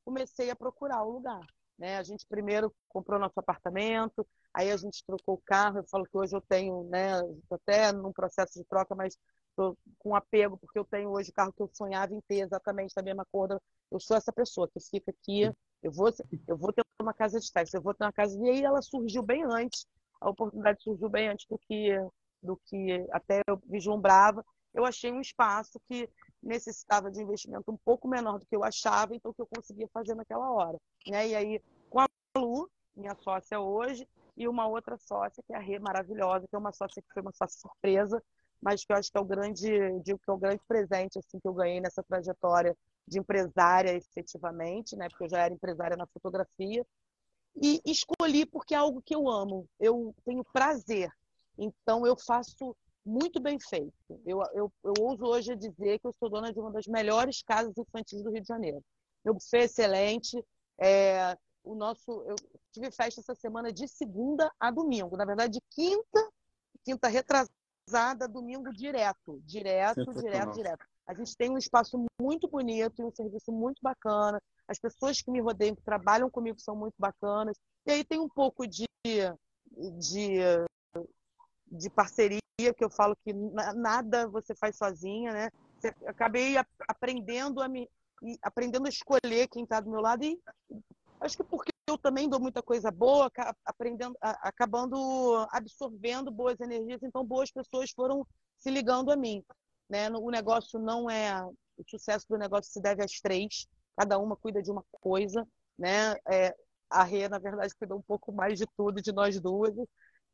comecei 0.05 0.49
a 0.49 0.55
procurar 0.55 1.03
o 1.03 1.11
lugar. 1.11 1.45
Né? 1.77 1.97
A 1.97 2.03
gente 2.03 2.25
primeiro 2.27 2.73
comprou 2.87 3.19
nosso 3.19 3.39
apartamento, 3.39 4.27
aí 4.53 4.71
a 4.71 4.77
gente 4.77 5.03
trocou 5.05 5.35
o 5.35 5.41
carro. 5.45 5.79
Eu 5.79 5.87
falo 5.87 6.05
que 6.05 6.17
hoje 6.17 6.35
eu 6.35 6.41
tenho, 6.41 6.83
né, 6.85 7.13
até 7.51 7.91
num 7.91 8.11
processo 8.11 8.59
de 8.59 8.65
troca, 8.65 8.93
mas 8.95 9.17
Estou 9.59 9.77
com 9.97 10.15
apego, 10.15 10.57
porque 10.57 10.79
eu 10.79 10.85
tenho 10.85 11.09
hoje 11.09 11.31
o 11.31 11.33
carro 11.33 11.51
que 11.51 11.61
eu 11.61 11.69
sonhava 11.73 12.13
em 12.13 12.21
ter 12.21 12.45
exatamente 12.45 12.95
da 12.95 13.01
mesma 13.01 13.25
cor. 13.29 13.61
Eu 13.91 13.99
sou 13.99 14.15
essa 14.15 14.31
pessoa 14.31 14.69
que 14.69 14.79
fica 14.79 15.11
aqui, 15.11 15.51
eu 15.83 15.91
vou, 15.91 16.09
eu 16.47 16.57
vou 16.57 16.71
ter 16.71 16.81
uma 17.01 17.13
casa 17.13 17.41
de 17.41 17.51
festa, 17.51 17.77
eu 17.77 17.81
vou 17.81 17.93
ter 17.93 18.05
uma 18.05 18.13
casa. 18.13 18.39
E 18.39 18.49
aí 18.49 18.63
ela 18.63 18.81
surgiu 18.81 19.21
bem 19.21 19.43
antes, 19.43 19.85
a 20.21 20.29
oportunidade 20.29 20.81
surgiu 20.81 21.09
bem 21.09 21.27
antes 21.27 21.45
do 21.49 21.57
que, 21.57 21.89
do 22.41 22.55
que 22.65 23.05
até 23.11 23.41
eu 23.47 23.61
vislumbrava. 23.65 24.45
Eu 24.73 24.85
achei 24.85 25.11
um 25.11 25.21
espaço 25.21 25.79
que 25.87 26.09
necessitava 26.41 27.11
de 27.11 27.21
investimento 27.21 27.71
um 27.71 27.77
pouco 27.77 28.07
menor 28.07 28.39
do 28.39 28.45
que 28.45 28.55
eu 28.55 28.63
achava, 28.63 29.15
então 29.15 29.33
que 29.33 29.41
eu 29.41 29.47
conseguia 29.47 29.87
fazer 29.93 30.15
naquela 30.15 30.51
hora. 30.51 30.77
Né? 31.07 31.29
E 31.29 31.35
aí, 31.35 31.61
com 31.89 31.99
a 31.99 32.07
Lu, 32.37 32.69
minha 32.95 33.15
sócia 33.15 33.59
hoje, 33.59 34.07
e 34.37 34.47
uma 34.47 34.67
outra 34.67 34.97
sócia, 34.97 35.43
que 35.45 35.53
é 35.53 35.57
a 35.57 35.59
Rê 35.59 35.79
maravilhosa, 35.79 36.47
que 36.47 36.55
é 36.55 36.59
uma 36.59 36.71
sócia 36.71 37.01
que 37.01 37.13
foi 37.13 37.21
uma 37.21 37.33
sócia 37.33 37.59
surpresa, 37.59 38.23
mas 38.61 38.83
que 38.85 38.91
eu 38.91 38.97
acho 38.97 39.11
que 39.11 39.17
é 39.17 39.21
o 39.21 39.25
grande, 39.25 39.67
digo 40.01 40.19
que 40.19 40.29
é 40.29 40.33
o 40.33 40.37
grande 40.37 40.61
presente 40.67 41.19
assim 41.19 41.39
que 41.39 41.47
eu 41.47 41.53
ganhei 41.53 41.81
nessa 41.81 42.03
trajetória 42.03 42.75
de 43.07 43.19
empresária 43.19 43.91
efetivamente, 43.95 44.95
né? 44.95 45.09
Porque 45.09 45.25
eu 45.25 45.29
já 45.29 45.39
era 45.39 45.53
empresária 45.53 45.97
na 45.97 46.07
fotografia 46.07 46.85
e 47.55 47.81
escolhi 47.85 48.45
porque 48.45 48.73
é 48.73 48.77
algo 48.77 49.01
que 49.01 49.15
eu 49.15 49.27
amo, 49.27 49.67
eu 49.79 50.13
tenho 50.23 50.43
prazer, 50.53 51.09
então 51.57 52.05
eu 52.05 52.15
faço 52.17 52.75
muito 53.05 53.39
bem 53.39 53.57
feito. 53.59 53.93
Eu, 54.25 54.41
eu, 54.53 54.71
eu 54.83 54.93
ouso 54.99 55.23
hoje 55.25 55.55
dizer 55.55 55.99
que 55.99 56.07
eu 56.07 56.13
sou 56.13 56.29
dona 56.29 56.51
de 56.51 56.59
uma 56.59 56.71
das 56.71 56.87
melhores 56.87 57.41
casas 57.41 57.77
infantis 57.77 58.21
do 58.21 58.31
Rio 58.31 58.41
de 58.41 58.47
Janeiro. 58.47 58.83
Meu 59.23 59.33
buffet 59.33 59.59
é 59.59 59.63
excelente, 59.63 60.45
é, 60.79 61.35
o 61.63 61.75
nosso, 61.75 62.23
eu 62.23 62.35
tive 62.71 62.89
festa 62.91 63.21
essa 63.21 63.35
semana 63.35 63.71
de 63.71 63.87
segunda 63.87 64.51
a 64.59 64.71
domingo, 64.71 65.17
na 65.17 65.25
verdade 65.25 65.53
de 65.53 65.61
quinta, 65.69 66.29
quinta 66.83 67.07
retrasada 67.07 68.27
domingo 68.27 68.71
direto, 68.71 69.41
direto, 69.45 70.13
direto, 70.13 70.51
direto. 70.53 70.85
A 71.05 71.13
gente 71.13 71.35
tem 71.35 71.49
um 71.49 71.57
espaço 71.57 72.03
muito 72.21 72.47
bonito 72.47 73.01
e 73.01 73.03
um 73.03 73.11
serviço 73.11 73.51
muito 73.51 73.79
bacana. 73.81 74.39
As 74.67 74.79
pessoas 74.79 75.21
que 75.21 75.31
me 75.31 75.41
rodeiam, 75.41 75.75
que 75.75 75.81
trabalham 75.81 76.29
comigo, 76.29 76.59
são 76.59 76.75
muito 76.75 76.93
bacanas. 76.99 77.57
E 77.85 77.91
aí 77.91 78.03
tem 78.03 78.19
um 78.19 78.29
pouco 78.29 78.67
de, 78.67 78.85
de, 79.03 80.39
de 81.71 81.89
parceria, 81.89 82.39
que 82.57 82.83
eu 82.83 82.89
falo 82.89 83.15
que 83.23 83.33
nada 83.75 84.27
você 84.27 84.53
faz 84.55 84.77
sozinha, 84.77 85.31
né? 85.31 85.49
Acabei 86.05 86.55
aprendendo 86.87 87.61
a 87.61 87.67
me 87.67 87.89
aprendendo 88.41 88.85
a 88.85 88.89
escolher 88.89 89.47
quem 89.47 89.63
está 89.63 89.79
do 89.79 89.89
meu 89.89 90.01
lado 90.01 90.25
e 90.25 90.37
acho 91.21 91.37
que 91.37 91.43
porque 91.43 91.71
eu 91.87 91.97
também 91.97 92.29
dou 92.29 92.39
muita 92.39 92.61
coisa 92.61 92.91
boa, 92.91 93.31
aprendendo, 93.65 94.15
acabando 94.21 95.47
absorvendo 95.51 96.29
boas 96.29 96.59
energias, 96.59 97.01
então 97.01 97.25
boas 97.25 97.51
pessoas 97.51 97.91
foram 97.91 98.25
se 98.59 98.69
ligando 98.69 99.11
a 99.11 99.15
mim. 99.15 99.43
Né? 99.89 100.09
O 100.09 100.29
negócio 100.29 100.79
não 100.79 101.09
é. 101.09 101.43
O 101.43 101.83
sucesso 101.87 102.27
do 102.29 102.37
negócio 102.37 102.71
se 102.71 102.81
deve 102.81 103.03
às 103.03 103.19
três, 103.21 103.67
cada 103.97 104.19
uma 104.19 104.35
cuida 104.35 104.61
de 104.61 104.69
uma 104.69 104.83
coisa. 104.91 105.47
Né? 105.77 106.13
É, 106.29 106.53
a 106.89 107.03
Rê, 107.03 107.27
na 107.27 107.39
verdade, 107.39 107.73
cuidou 107.75 107.97
um 107.97 108.03
pouco 108.03 108.31
mais 108.31 108.59
de 108.59 108.65
tudo, 108.77 109.01
de 109.01 109.11
nós 109.11 109.39
duas. 109.39 109.73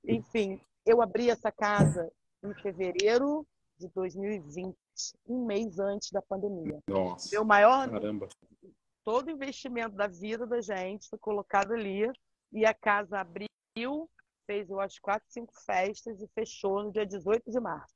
Enfim, 0.03 0.59
eu 0.85 1.01
abri 1.01 1.29
essa 1.29 1.51
casa 1.51 2.11
em 2.43 2.53
fevereiro 2.55 3.45
de 3.77 3.89
2020, 3.89 4.75
um 5.27 5.45
mês 5.45 5.79
antes 5.79 6.11
da 6.11 6.21
pandemia. 6.21 6.79
Nossa. 6.87 7.29
Meu 7.31 7.43
maior, 7.43 7.89
caramba 7.89 8.27
todo 9.05 9.27
o 9.27 9.31
investimento 9.31 9.95
da 9.95 10.07
vida 10.07 10.47
da 10.47 10.59
gente 10.59 11.07
foi 11.07 11.19
colocado 11.19 11.73
ali. 11.73 12.11
E 12.51 12.65
a 12.65 12.73
casa 12.73 13.19
abriu, 13.19 14.09
fez, 14.47 14.69
eu 14.69 14.79
acho, 14.79 14.99
quatro, 15.01 15.27
cinco 15.29 15.53
festas 15.63 16.21
e 16.21 16.27
fechou 16.33 16.83
no 16.83 16.91
dia 16.91 17.05
18 17.05 17.51
de 17.51 17.59
março. 17.59 17.93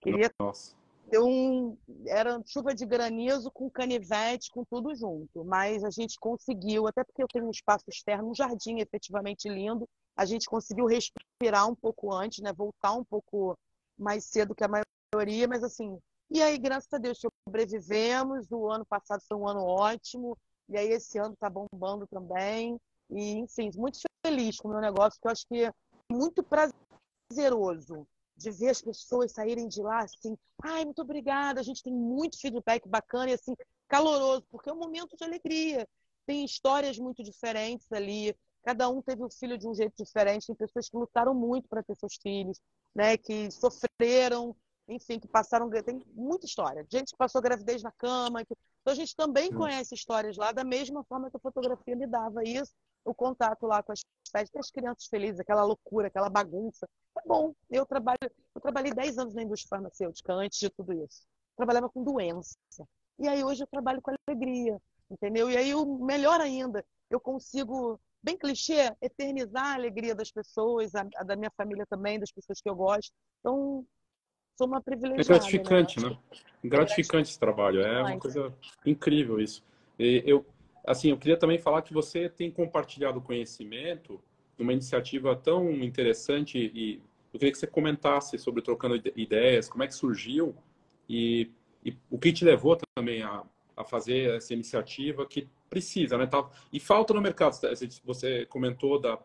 Queria 0.00 0.30
Nossa. 0.38 0.74
ter 1.08 1.20
um. 1.20 1.76
Era 2.06 2.42
chuva 2.46 2.74
de 2.74 2.84
granizo 2.84 3.50
com 3.50 3.70
canivete, 3.70 4.50
com 4.50 4.64
tudo 4.64 4.94
junto. 4.94 5.44
Mas 5.44 5.84
a 5.84 5.90
gente 5.90 6.18
conseguiu, 6.18 6.86
até 6.86 7.04
porque 7.04 7.22
eu 7.22 7.28
tenho 7.28 7.46
um 7.46 7.50
espaço 7.50 7.84
externo, 7.88 8.30
um 8.30 8.34
jardim 8.34 8.80
efetivamente 8.80 9.48
lindo. 9.48 9.88
A 10.20 10.26
gente 10.26 10.46
conseguiu 10.46 10.86
respirar 10.86 11.66
um 11.66 11.74
pouco 11.74 12.12
antes, 12.12 12.42
né? 12.42 12.52
Voltar 12.52 12.92
um 12.92 13.04
pouco 13.04 13.56
mais 13.98 14.24
cedo 14.24 14.54
que 14.54 14.64
a 14.64 14.68
maioria, 14.68 15.48
mas 15.48 15.64
assim, 15.64 15.98
e 16.30 16.40
aí, 16.40 16.58
graças 16.58 16.92
a 16.92 16.98
Deus, 16.98 17.20
sobrevivemos. 17.46 18.52
O 18.52 18.70
ano 18.70 18.84
passado 18.84 19.20
foi 19.26 19.36
um 19.36 19.48
ano 19.48 19.64
ótimo. 19.64 20.38
E 20.68 20.76
aí, 20.76 20.88
esse 20.90 21.18
ano 21.18 21.34
está 21.34 21.50
bombando 21.50 22.06
também. 22.06 22.78
E, 23.10 23.32
enfim, 23.38 23.70
muito 23.74 23.98
feliz 24.24 24.58
com 24.58 24.68
o 24.68 24.70
meu 24.70 24.80
negócio, 24.80 25.18
que 25.20 25.26
eu 25.26 25.32
acho 25.32 25.46
que 25.48 25.64
é 25.64 25.72
muito 26.12 26.44
prazeroso 26.44 28.06
de 28.36 28.50
ver 28.50 28.68
as 28.68 28.80
pessoas 28.80 29.32
saírem 29.32 29.66
de 29.66 29.82
lá 29.82 30.04
assim. 30.04 30.36
Ai, 30.62 30.84
muito 30.84 31.02
obrigada. 31.02 31.60
A 31.60 31.64
gente 31.64 31.82
tem 31.82 31.92
muito 31.92 32.38
feedback 32.38 32.86
bacana 32.88 33.30
e, 33.30 33.34
assim, 33.34 33.56
caloroso, 33.88 34.44
porque 34.50 34.70
é 34.70 34.72
um 34.72 34.78
momento 34.78 35.16
de 35.16 35.24
alegria. 35.24 35.88
Tem 36.26 36.44
histórias 36.44 36.96
muito 36.96 37.24
diferentes 37.24 37.90
ali. 37.90 38.36
Cada 38.62 38.88
um 38.88 39.00
teve 39.00 39.24
o 39.24 39.30
filho 39.30 39.56
de 39.56 39.66
um 39.66 39.74
jeito 39.74 40.02
diferente. 40.02 40.46
Tem 40.46 40.56
pessoas 40.56 40.88
que 40.88 40.96
lutaram 40.96 41.34
muito 41.34 41.68
para 41.68 41.82
ter 41.82 41.96
seus 41.96 42.16
filhos, 42.16 42.58
né? 42.94 43.16
Que 43.16 43.50
sofreram 43.50 44.54
enfim, 44.90 45.20
que 45.20 45.28
passaram. 45.28 45.70
Tem 45.70 46.04
muita 46.14 46.46
história. 46.46 46.84
Gente 46.90 47.12
que 47.12 47.16
passou 47.16 47.40
gravidez 47.40 47.82
na 47.82 47.92
cama. 47.92 48.44
Que... 48.44 48.54
Então 48.82 48.92
a 48.92 48.94
gente 48.94 49.14
também 49.14 49.52
conhece 49.52 49.94
histórias 49.94 50.36
lá, 50.36 50.52
da 50.52 50.64
mesma 50.64 51.04
forma 51.04 51.30
que 51.30 51.36
a 51.36 51.40
fotografia 51.40 51.94
me 51.94 52.06
dava 52.06 52.42
isso, 52.42 52.72
o 53.04 53.14
contato 53.14 53.66
lá 53.66 53.82
com 53.82 53.92
as 53.92 54.00
festas, 54.30 54.58
as 54.58 54.70
crianças 54.70 55.06
felizes, 55.06 55.40
aquela 55.40 55.64
loucura, 55.64 56.08
aquela 56.08 56.28
bagunça. 56.28 56.88
É 57.16 57.26
bom. 57.26 57.54
Eu 57.70 57.86
trabalho, 57.86 58.18
eu 58.54 58.60
trabalhei 58.60 58.92
10 58.92 59.18
anos 59.18 59.34
na 59.34 59.42
indústria 59.42 59.68
farmacêutica 59.68 60.32
antes 60.32 60.58
de 60.58 60.70
tudo 60.70 60.92
isso. 60.92 61.22
trabalhava 61.56 61.88
com 61.88 62.02
doença. 62.02 62.56
E 63.18 63.28
aí 63.28 63.44
hoje 63.44 63.62
eu 63.62 63.66
trabalho 63.66 64.00
com 64.00 64.12
alegria, 64.26 64.80
entendeu? 65.10 65.50
E 65.50 65.56
aí, 65.56 65.74
o 65.74 65.98
melhor 65.98 66.40
ainda, 66.40 66.84
eu 67.10 67.20
consigo 67.20 68.00
bem 68.22 68.36
clichê, 68.36 68.90
eternizar 69.00 69.66
a 69.66 69.74
alegria 69.74 70.14
das 70.14 70.30
pessoas, 70.30 70.94
a, 70.94 71.06
a, 71.16 71.24
da 71.24 71.36
minha 71.36 71.50
família 71.56 71.86
também, 71.88 72.18
das 72.18 72.30
pessoas 72.30 72.60
que 72.60 72.68
eu 72.68 72.74
gosto. 72.74 73.12
Então, 73.40 73.84
sou 74.56 74.66
uma 74.66 74.82
privilegiada. 74.82 75.22
É 75.22 75.24
gratificante, 75.24 76.00
né? 76.00 76.10
né? 76.10 76.18
Gratificante 76.64 77.30
esse 77.30 77.38
trabalho. 77.38 77.80
É 77.80 78.02
uma 78.02 78.18
coisa 78.18 78.54
incrível 78.84 79.40
isso. 79.40 79.64
E 79.98 80.22
eu, 80.26 80.44
assim, 80.86 81.10
eu 81.10 81.18
queria 81.18 81.38
também 81.38 81.58
falar 81.58 81.82
que 81.82 81.94
você 81.94 82.28
tem 82.28 82.50
compartilhado 82.50 83.20
conhecimento 83.20 84.20
uma 84.58 84.72
iniciativa 84.72 85.34
tão 85.34 85.70
interessante 85.72 86.58
e 86.74 87.00
eu 87.32 87.38
queria 87.38 87.52
que 87.52 87.58
você 87.58 87.66
comentasse 87.66 88.38
sobre 88.38 88.62
trocando 88.62 89.00
ideias, 89.16 89.68
como 89.68 89.82
é 89.82 89.86
que 89.86 89.94
surgiu 89.94 90.54
e, 91.08 91.50
e 91.84 91.96
o 92.10 92.18
que 92.18 92.32
te 92.32 92.44
levou 92.44 92.78
também 92.94 93.22
a, 93.22 93.42
a 93.76 93.84
fazer 93.84 94.36
essa 94.36 94.52
iniciativa 94.52 95.26
que 95.26 95.48
precisa, 95.70 96.18
né? 96.18 96.26
Tá, 96.26 96.50
e 96.72 96.80
falta 96.80 97.14
no 97.14 97.22
mercado, 97.22 97.56
você 98.04 98.44
comentou 98.46 99.00
da 99.00 99.18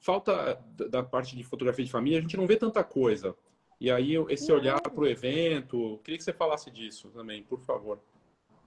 falta 0.00 0.62
da 0.90 1.02
parte 1.02 1.34
de 1.34 1.42
fotografia 1.42 1.84
de 1.84 1.90
família, 1.90 2.18
a 2.18 2.20
gente 2.20 2.36
não 2.36 2.46
vê 2.46 2.56
tanta 2.56 2.84
coisa. 2.84 3.34
E 3.80 3.90
aí 3.90 4.14
esse 4.28 4.52
olhar 4.52 4.80
para 4.80 5.00
o 5.00 5.06
evento, 5.06 5.98
queria 6.04 6.18
que 6.18 6.24
você 6.24 6.32
falasse 6.32 6.70
disso 6.70 7.08
também, 7.10 7.42
por 7.42 7.60
favor. 7.60 7.98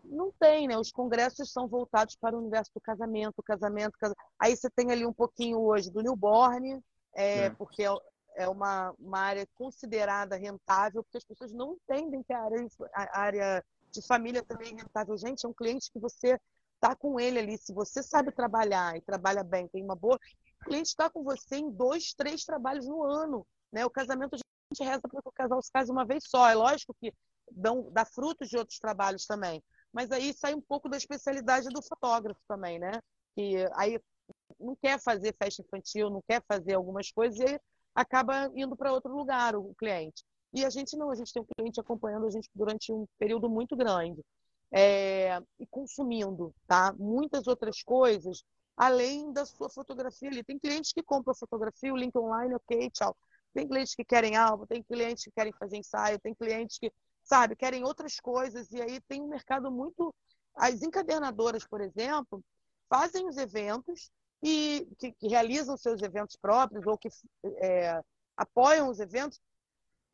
Não 0.04 0.32
tem, 0.40 0.68
né? 0.68 0.78
Os 0.78 0.92
congressos 0.92 1.52
são 1.52 1.68
voltados 1.68 2.16
para 2.16 2.36
o 2.36 2.40
universo 2.40 2.72
do 2.74 2.82
casamento, 2.82 3.44
casamento, 3.44 3.98
casamento. 4.00 4.22
Aí 4.40 4.56
você 4.56 4.70
tem 4.70 4.92
ali 4.92 5.06
um 5.06 5.14
pouquinho 5.14 5.60
hoje 5.60 5.92
do 5.92 6.02
newborn, 6.02 6.82
é, 7.14 7.46
é. 7.46 7.50
porque 7.52 7.84
é, 7.84 7.90
é 8.36 8.48
uma, 8.48 8.94
uma 8.98 9.20
área 9.20 9.48
considerada 9.56 10.38
rentável, 10.38 11.04
porque 11.04 11.18
as 11.18 11.26
pessoas 11.26 11.52
não 11.52 11.74
entendem 11.74 12.24
que 12.24 12.34
a 12.34 12.42
área, 12.42 12.68
a 12.94 13.20
área 13.20 13.66
de 13.92 14.02
família 14.06 14.44
também 14.44 14.74
é 14.74 14.82
rentável. 14.82 15.18
Gente, 15.18 15.46
é 15.46 15.50
um 15.50 15.54
cliente 15.54 15.92
que 15.92 16.00
você 16.00 16.40
está 16.78 16.96
com 16.96 17.20
ele 17.20 17.40
ali. 17.40 17.58
Se 17.58 17.74
você 17.74 18.02
sabe 18.02 18.32
trabalhar 18.32 18.96
e 18.96 19.02
trabalha 19.02 19.44
bem, 19.44 19.68
tem 19.68 19.84
uma 19.84 19.96
boa. 19.96 20.16
O 20.62 20.66
cliente 20.66 20.90
está 20.90 21.10
com 21.10 21.24
você 21.24 21.58
em 21.58 21.70
dois, 21.70 22.14
três 22.14 22.44
trabalhos 22.44 22.88
no 22.88 23.04
ano. 23.04 23.46
Né? 23.72 23.86
O 23.86 23.90
casamento 23.90 24.36
a 24.36 24.38
gente 24.38 24.88
reza 24.88 25.02
para 25.02 25.22
que 25.22 25.30
o 25.30 25.32
casal 25.32 25.62
se 25.62 25.72
case 25.72 25.92
uma 25.92 26.06
vez 26.06 26.24
só. 26.28 26.48
É 26.48 26.56
lógico 26.56 26.96
que 27.00 27.14
dão, 27.52 27.92
dá 27.92 28.06
frutos 28.06 28.50
de 28.50 28.58
outros 28.58 28.80
trabalhos 28.80 29.26
também. 29.26 29.62
Mas 29.92 30.12
aí 30.12 30.34
sai 30.34 30.54
um 30.54 30.62
pouco 30.62 30.90
da 30.90 30.98
especialidade 30.98 31.68
do 31.70 31.82
fotógrafo 31.82 32.40
também, 32.48 32.80
né? 32.80 32.92
Que 33.36 33.68
aí 33.76 34.00
não 34.60 34.76
quer 34.76 35.00
fazer 35.02 35.36
festa 35.42 35.62
infantil, 35.62 36.10
não 36.10 36.22
quer 36.28 36.44
fazer 36.48 36.74
algumas 36.74 37.12
coisas 37.12 37.40
e 37.40 37.60
acaba 37.96 38.52
indo 38.56 38.76
para 38.76 38.94
outro 38.94 39.16
lugar 39.16 39.56
o 39.56 39.74
cliente. 39.76 40.24
E 40.54 40.66
a 40.66 40.70
gente 40.70 40.96
não, 40.98 41.12
a 41.12 41.16
gente 41.16 41.34
tem 41.34 41.42
um 41.42 41.46
cliente 41.46 41.80
acompanhando 41.80 42.28
a 42.28 42.30
gente 42.30 42.50
durante 42.54 42.92
um 42.92 43.06
período 43.18 43.50
muito 43.50 43.76
grande 43.76 44.24
é, 44.72 45.42
e 45.60 45.66
consumindo, 45.68 46.54
tá? 46.68 46.94
Muitas 46.98 47.48
outras 47.48 47.82
coisas 47.84 48.44
além 48.78 49.34
da 49.34 49.44
sua 49.44 49.70
fotografia 49.70 50.30
ali. 50.30 50.44
Tem 50.44 50.60
clientes 50.60 50.94
que 50.94 51.02
compram 51.02 51.34
fotografia, 51.34 51.92
o 51.92 51.98
link 51.98 52.16
online, 52.16 52.54
ok, 52.54 52.92
tchau. 52.92 53.18
Tem 53.54 53.68
clientes 53.68 53.96
que 53.96 54.06
querem 54.06 54.36
álbum, 54.36 54.68
tem 54.68 54.84
clientes 54.84 55.24
que 55.24 55.32
querem 55.32 55.52
fazer 55.54 55.78
ensaio, 55.78 56.20
tem 56.20 56.36
clientes 56.36 56.78
que, 56.78 56.94
sabe, 57.24 57.56
querem 57.56 57.84
outras 57.84 58.20
coisas. 58.20 58.72
E 58.72 58.80
aí 58.80 59.02
tem 59.02 59.22
um 59.22 59.28
mercado 59.28 59.72
muito. 59.72 60.14
As 60.56 60.84
encadernadoras, 60.84 61.66
por 61.66 61.82
exemplo, 61.82 62.44
fazem 62.88 63.28
os 63.28 63.38
eventos 63.38 64.12
e 64.44 64.88
que, 65.00 65.12
que 65.12 65.28
realizam 65.28 65.76
seus 65.76 66.02
eventos 66.04 66.36
próprios 66.36 66.86
ou 66.86 66.98
que 66.98 67.10
é, 67.60 68.00
apoiam 68.36 68.90
os 68.90 69.00
eventos, 69.00 69.42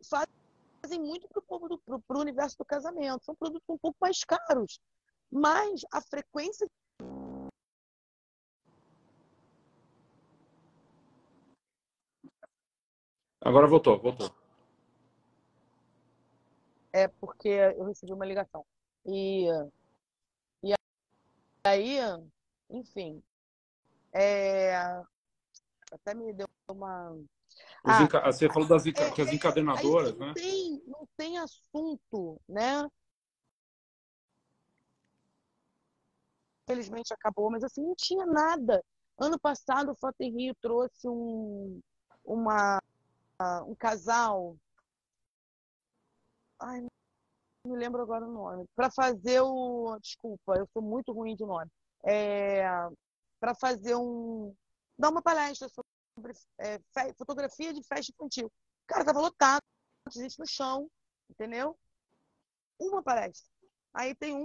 fazem 0.10 0.34
muito 1.00 1.28
para 1.28 1.39
o 1.39 1.43
povo 1.43 1.67
do 1.67 1.78
pro, 1.78 2.19
universo 2.19 2.58
do 2.58 2.65
casamento. 2.65 3.26
São 3.26 3.36
produtos 3.36 3.67
um 3.69 3.78
pouco 3.78 3.98
mais 4.02 4.24
caros, 4.24 4.80
mas 5.32 5.82
a 5.91 6.02
frequência 6.02 6.67
Agora 13.46 13.67
voltou, 13.67 14.00
voltou. 14.00 14.34
É 16.93 17.10
porque 17.10 17.50
eu 17.50 17.84
recebi 17.86 18.13
uma 18.13 18.26
ligação. 18.26 18.65
E, 19.06 19.48
e 20.63 20.74
aí, 21.65 21.98
enfim, 22.69 23.22
é, 24.13 24.76
até 25.91 26.13
me 26.13 26.32
deu 26.34 26.48
uma. 26.69 27.17
Ah, 27.86 28.32
você 28.32 28.48
falou 28.48 28.68
das 28.68 28.86
é, 28.86 28.92
que 28.92 29.22
as 29.22 29.28
é, 29.28 29.36
encadenadoras, 29.36 30.18
não 30.18 30.28
né? 30.28 30.34
Tem, 30.36 30.82
não 30.88 31.08
tem 31.18 31.38
assunto, 31.38 32.39
né? 32.48 32.88
Infelizmente 36.63 37.13
acabou, 37.13 37.52
mas 37.52 37.63
assim, 37.63 37.84
não 37.84 37.94
tinha 37.96 38.26
nada. 38.26 38.82
Ano 39.20 39.38
passado, 39.38 39.92
o 39.92 39.96
Foto 39.96 40.16
em 40.22 40.32
Rio 40.32 40.56
trouxe 40.62 41.08
um, 41.08 41.82
uma, 42.24 42.82
um 43.68 43.76
casal. 43.76 44.56
Ai, 46.60 46.82
não 47.66 47.74
me 47.74 47.78
lembro 47.78 48.02
agora 48.02 48.26
o 48.26 48.32
nome. 48.32 48.66
Para 48.76 48.89
fazer 48.92 49.42
o. 49.42 49.98
Desculpa, 50.02 50.56
eu 50.58 50.68
sou 50.74 50.82
muito 50.82 51.12
ruim 51.12 51.36
de 51.36 51.46
nome. 51.46 51.70
É, 52.06 52.63
Para 53.39 53.54
fazer 53.56 53.96
um. 53.96 54.56
Dar 54.98 55.10
uma 55.10 55.22
palestra 55.22 55.68
sobre 55.70 55.83
é, 56.60 56.80
fotografia 57.17 57.73
de 57.73 57.84
festa 57.84 58.12
infantil. 58.12 58.52
Cara, 58.88 59.06
tava 59.06 59.19
lotado, 59.19 59.62
gente 60.12 60.39
no 60.39 60.47
chão, 60.47 60.89
entendeu? 61.30 61.78
Uma 62.80 63.02
palestra. 63.02 63.49
Aí 63.93 64.15
tem 64.15 64.36
um 64.36 64.43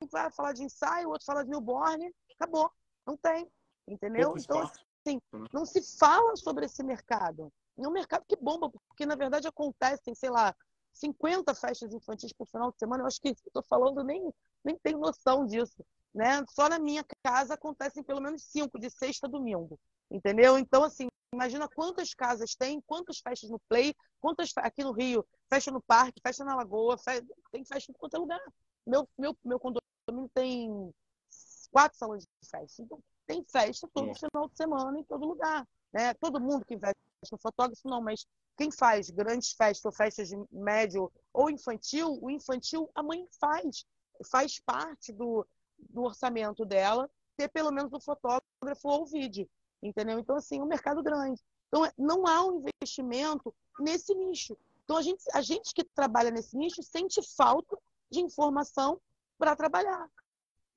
que 0.00 0.10
vai 0.10 0.30
falar 0.30 0.52
de 0.52 0.62
ensaio, 0.62 1.08
o 1.08 1.12
outro 1.12 1.26
fala 1.26 1.44
de 1.44 1.50
newborn, 1.50 2.12
acabou. 2.34 2.70
Não 3.06 3.16
tem, 3.16 3.50
entendeu? 3.86 4.34
Então, 4.36 4.60
assim, 4.60 5.20
não 5.52 5.64
se 5.64 5.82
fala 5.98 6.36
sobre 6.36 6.66
esse 6.66 6.82
mercado. 6.82 7.52
É 7.78 7.88
um 7.88 7.92
mercado 7.92 8.24
que 8.26 8.36
bomba, 8.36 8.70
porque 8.70 9.06
na 9.06 9.14
verdade 9.14 9.48
acontecem, 9.48 10.14
sei 10.14 10.30
lá, 10.30 10.54
50 10.92 11.54
festas 11.54 11.92
infantis 11.94 12.32
por 12.32 12.46
final 12.46 12.70
de 12.70 12.78
semana. 12.78 13.02
Eu 13.02 13.06
acho 13.06 13.20
que 13.20 13.28
estou 13.28 13.62
falando 13.62 14.02
nem, 14.02 14.32
nem 14.64 14.78
tenho 14.78 14.98
noção 14.98 15.46
disso. 15.46 15.84
Né? 16.12 16.44
Só 16.50 16.68
na 16.68 16.78
minha 16.78 17.04
casa 17.24 17.54
acontecem 17.54 18.02
pelo 18.02 18.20
menos 18.20 18.42
cinco, 18.42 18.78
de 18.78 18.90
sexta 18.90 19.26
a 19.26 19.30
domingo. 19.30 19.78
Entendeu? 20.10 20.58
Então, 20.58 20.82
assim, 20.82 21.08
imagina 21.32 21.68
quantas 21.68 22.12
casas 22.12 22.54
tem, 22.54 22.80
quantas 22.80 23.18
festas 23.18 23.48
no 23.48 23.60
Play, 23.68 23.94
quantas 24.20 24.52
aqui 24.56 24.82
no 24.82 24.92
Rio, 24.92 25.24
festa 25.48 25.70
no 25.70 25.80
parque, 25.80 26.20
festa 26.20 26.44
na 26.44 26.56
Lagoa, 26.56 26.98
festa, 26.98 27.26
tem 27.52 27.64
festa 27.64 27.92
em 27.92 27.94
qualquer 27.94 28.18
lugar. 28.18 28.40
Meu, 28.86 29.08
meu, 29.16 29.36
meu 29.44 29.60
condomínio 29.60 30.30
tem 30.34 30.92
quatro 31.70 31.96
salões 31.96 32.24
de 32.24 32.48
festa. 32.48 32.82
Então, 32.82 33.00
tem 33.26 33.44
festa 33.44 33.88
todo 33.94 34.12
final 34.14 34.48
de 34.48 34.56
semana 34.56 34.98
em 34.98 35.04
todo 35.04 35.24
lugar. 35.24 35.66
Né? 35.92 36.12
Todo 36.14 36.40
mundo 36.40 36.64
que 36.64 36.74
investe 36.74 37.00
no 37.30 37.38
fotógrafo, 37.38 37.88
não, 37.88 38.02
mas 38.02 38.26
quem 38.56 38.70
faz 38.72 39.10
grandes 39.10 39.52
festas 39.52 39.84
ou 39.84 39.92
festas 39.92 40.28
de 40.28 40.36
médio 40.50 41.12
ou 41.32 41.48
infantil, 41.48 42.18
o 42.20 42.30
infantil 42.30 42.90
a 42.94 43.02
mãe 43.02 43.26
faz. 43.40 43.84
Faz 44.30 44.60
parte 44.60 45.12
do, 45.12 45.46
do 45.78 46.02
orçamento 46.02 46.64
dela 46.64 47.08
ter 47.36 47.48
pelo 47.48 47.70
menos 47.70 47.92
o 47.92 48.00
fotógrafo 48.00 48.42
ou 48.84 49.02
o 49.02 49.06
vídeo 49.06 49.48
entendeu? 49.82 50.18
Então, 50.18 50.36
assim, 50.36 50.60
é 50.60 50.62
um 50.62 50.66
mercado 50.66 51.02
grande. 51.02 51.40
Então, 51.68 51.84
é, 51.84 51.92
não 51.96 52.26
há 52.26 52.44
um 52.44 52.62
investimento 52.80 53.54
nesse 53.78 54.14
nicho. 54.14 54.56
Então, 54.84 54.96
a 54.96 55.02
gente, 55.02 55.22
a 55.32 55.40
gente 55.40 55.72
que 55.72 55.84
trabalha 55.84 56.30
nesse 56.30 56.56
nicho 56.56 56.82
sente 56.82 57.20
falta 57.36 57.78
de 58.10 58.20
informação 58.20 59.00
para 59.38 59.54
trabalhar, 59.54 60.08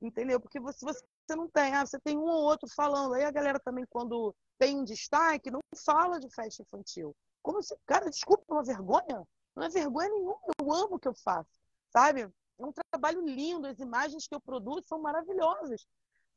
entendeu? 0.02 0.40
Porque 0.40 0.60
se 0.72 0.86
você, 0.86 1.04
você 1.26 1.36
não 1.36 1.50
tem, 1.50 1.74
ah, 1.74 1.86
você 1.86 2.00
tem 2.00 2.18
um 2.18 2.26
ou 2.26 2.44
outro 2.44 2.70
falando, 2.70 3.14
aí 3.14 3.24
a 3.24 3.32
galera 3.32 3.60
também, 3.60 3.86
quando 3.90 4.36
tem 4.58 4.78
um 4.78 4.84
destaque, 4.84 5.52
não 5.52 5.60
fala 5.84 6.20
de 6.20 6.30
festa 6.30 6.62
infantil. 6.62 7.16
Como 7.42 7.62
se, 7.62 7.76
cara, 7.86 8.10
desculpa, 8.10 8.44
é 8.48 8.54
uma 8.54 8.64
vergonha? 8.64 9.28
Não 9.56 9.64
é 9.64 9.70
vergonha 9.70 10.10
nenhuma, 10.10 10.40
eu 10.60 10.74
amo 10.74 10.96
o 10.96 11.00
que 11.00 11.08
eu 11.08 11.14
faço, 11.14 11.50
sabe? 11.90 12.22
É 12.22 12.66
um 12.66 12.72
trabalho 12.92 13.26
lindo, 13.26 13.68
as 13.68 13.80
imagens 13.80 14.28
que 14.28 14.36
eu 14.36 14.40
produzo 14.40 14.84
são 14.88 15.02
maravilhosas. 15.02 15.86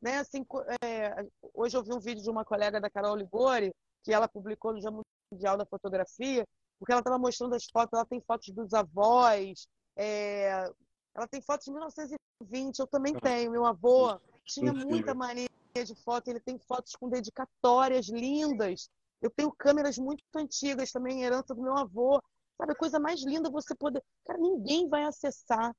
Né? 0.01 0.19
Assim, 0.19 0.45
é, 0.83 1.27
hoje 1.55 1.77
eu 1.77 1.83
vi 1.83 1.93
um 1.93 2.01
vídeo 2.01 2.23
de 2.23 2.31
uma 2.31 2.45
colega 2.45 2.81
da 2.81 2.91
Carol 2.91 3.17
Ligori, 3.17 3.73
que 4.03 4.13
ela 4.13 4.29
publicou 4.29 4.73
no 4.73 4.81
Dia 4.81 4.91
Mundial 5.33 5.57
da 5.57 5.67
Fotografia, 5.67 6.47
porque 6.79 6.93
ela 6.93 7.01
estava 7.01 7.19
mostrando 7.19 7.55
as 7.55 7.65
fotos, 7.65 7.93
ela 7.93 8.05
tem 8.05 8.21
fotos 8.21 8.51
dos 8.51 8.73
avós, 8.75 9.67
é, 9.97 10.71
ela 11.15 11.27
tem 11.27 11.41
fotos 11.41 11.65
de 11.65 11.73
1920, 11.73 12.79
eu 12.79 12.87
também 12.87 13.15
tenho. 13.15 13.51
Meu 13.51 13.65
avô 13.65 14.19
tinha 14.45 14.73
muita 14.73 15.15
mania 15.15 15.49
de 15.75 15.95
foto, 15.95 16.29
ele 16.29 16.41
tem 16.41 16.59
fotos 16.59 16.95
com 16.95 17.09
dedicatórias 17.09 18.09
lindas. 18.09 18.89
Eu 19.21 19.31
tenho 19.31 19.51
câmeras 19.51 19.99
muito 19.99 20.23
antigas 20.35 20.93
também, 20.93 21.23
herança 21.23 21.55
do 21.55 21.63
meu 21.63 21.77
avô. 21.77 22.23
Sabe, 22.57 22.73
a 22.73 22.77
coisa 22.77 22.99
mais 22.99 23.23
linda 23.25 23.51
você 23.51 23.75
poder. 23.75 24.03
Cara, 24.25 24.39
ninguém 24.39 24.89
vai 24.89 25.05
acessar 25.05 25.75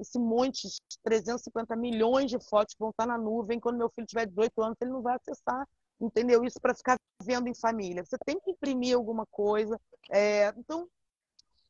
esse 0.00 0.18
monte, 0.18 0.68
350 1.02 1.74
milhões 1.76 2.30
de 2.30 2.38
fotos 2.38 2.74
que 2.74 2.80
vão 2.80 2.90
estar 2.90 3.06
na 3.06 3.18
nuvem. 3.18 3.60
Quando 3.60 3.78
meu 3.78 3.90
filho 3.90 4.06
tiver 4.06 4.26
18 4.26 4.62
anos, 4.62 4.76
ele 4.80 4.90
não 4.90 5.02
vai 5.02 5.16
acessar, 5.16 5.66
entendeu? 6.00 6.44
Isso 6.44 6.60
para 6.60 6.74
ficar 6.74 6.96
vendo 7.22 7.48
em 7.48 7.54
família. 7.54 8.04
Você 8.04 8.16
tem 8.24 8.38
que 8.40 8.50
imprimir 8.50 8.94
alguma 8.94 9.26
coisa. 9.26 9.80
É, 10.10 10.48
então, 10.56 10.88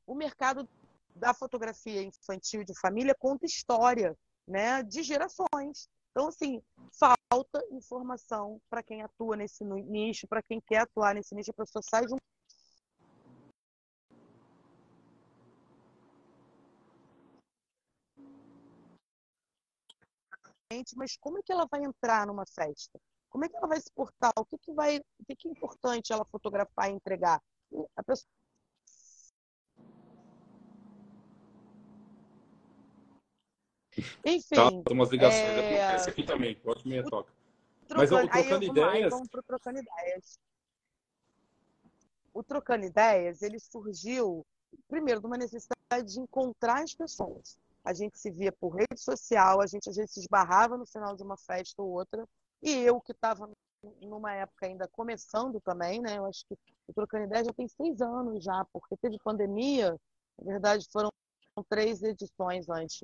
o 0.07 0.15
mercado 0.15 0.69
da 1.15 1.35
fotografia 1.35 2.03
infantil 2.03 2.65
de 2.65 2.79
família 2.79 3.15
conta 3.19 3.47
história, 3.47 4.17
né, 4.47 4.83
de 4.83 5.03
gerações. 5.03 5.89
Então, 6.11 6.29
assim, 6.29 6.61
falta 6.99 7.65
informação 7.71 8.61
para 8.69 8.83
quem 8.83 9.03
atua 9.03 9.37
nesse 9.37 9.65
nicho, 9.65 10.27
para 10.27 10.43
quem 10.43 10.61
quer 10.61 10.79
atuar 10.79 11.15
nesse 11.15 11.35
nicho, 11.35 11.53
a 11.53 11.55
pessoa 11.55 11.83
sai 11.83 12.07
de 12.07 12.15
um 12.15 12.17
mas 20.97 21.16
como 21.16 21.39
é 21.39 21.43
que 21.43 21.53
ela 21.53 21.66
vai 21.71 21.83
entrar 21.85 22.27
numa 22.27 22.47
festa? 22.47 23.01
Como 23.29 23.45
é 23.45 23.49
que 23.49 23.57
ela 23.57 23.66
vai 23.66 23.81
se 23.81 23.91
portar? 23.93 24.33
O 24.37 24.45
que, 24.45 24.59
que 24.59 24.73
vai, 24.73 24.99
o 24.99 25.25
que, 25.27 25.37
que 25.37 25.49
é 25.49 25.51
importante 25.51 26.12
ela 26.12 26.25
fotografar 26.25 26.91
e 26.91 26.95
entregar? 26.95 27.41
A 27.97 28.03
pessoa 28.03 28.29
Enfim. 34.25 34.55
Tá, 34.55 34.93
umas 34.93 35.11
ligações 35.11 35.43
é... 35.43 35.97
esse 35.97 36.11
aqui 36.11 36.23
também, 36.23 36.55
pode 36.57 36.87
me 36.87 37.03
toca. 37.03 37.33
Mas 37.95 38.11
o 38.12 38.29
trocando 38.29 38.64
ideias. 38.64 39.11
vamos 39.11 39.29
pro 39.29 39.43
trocando 39.43 39.79
ideias. 39.79 40.39
O 42.33 42.43
trocando 42.43 42.85
ideias, 42.85 43.43
ele 43.43 43.59
surgiu 43.59 44.47
primeiro 44.89 45.21
de 45.21 45.27
uma 45.27 45.37
necessidade 45.37 46.05
de 46.05 46.21
encontrar 46.21 46.83
as 46.83 46.95
pessoas. 46.95 47.59
A 47.91 47.95
gente 47.95 48.16
se 48.18 48.30
via 48.30 48.53
por 48.53 48.70
rede 48.70 49.01
social, 49.01 49.61
a 49.61 49.66
gente 49.66 49.91
às 49.91 49.97
vezes 49.97 50.12
se 50.12 50.20
esbarrava 50.20 50.78
no 50.78 50.86
final 50.86 51.16
de 51.16 51.24
uma 51.24 51.36
festa 51.36 51.82
ou 51.82 51.91
outra. 51.91 52.24
E 52.62 52.70
eu, 52.70 53.01
que 53.01 53.11
estava 53.11 53.51
numa 54.01 54.32
época 54.32 54.66
ainda 54.66 54.86
começando 54.88 55.61
também, 55.61 56.01
né? 56.01 56.18
Eu 56.18 56.26
acho 56.26 56.45
que 56.47 56.55
o 56.86 56.95
Trocando 56.95 57.24
Ideia 57.24 57.45
já 57.45 57.53
tem 57.53 57.66
seis 57.66 58.01
anos 58.01 58.45
já, 58.45 58.64
porque 58.72 58.97
teve 58.97 59.18
pandemia. 59.24 59.97
Na 60.38 60.53
verdade, 60.53 60.86
foram 60.93 61.11
três 61.68 62.01
edições 62.03 62.68
antes. 62.68 63.01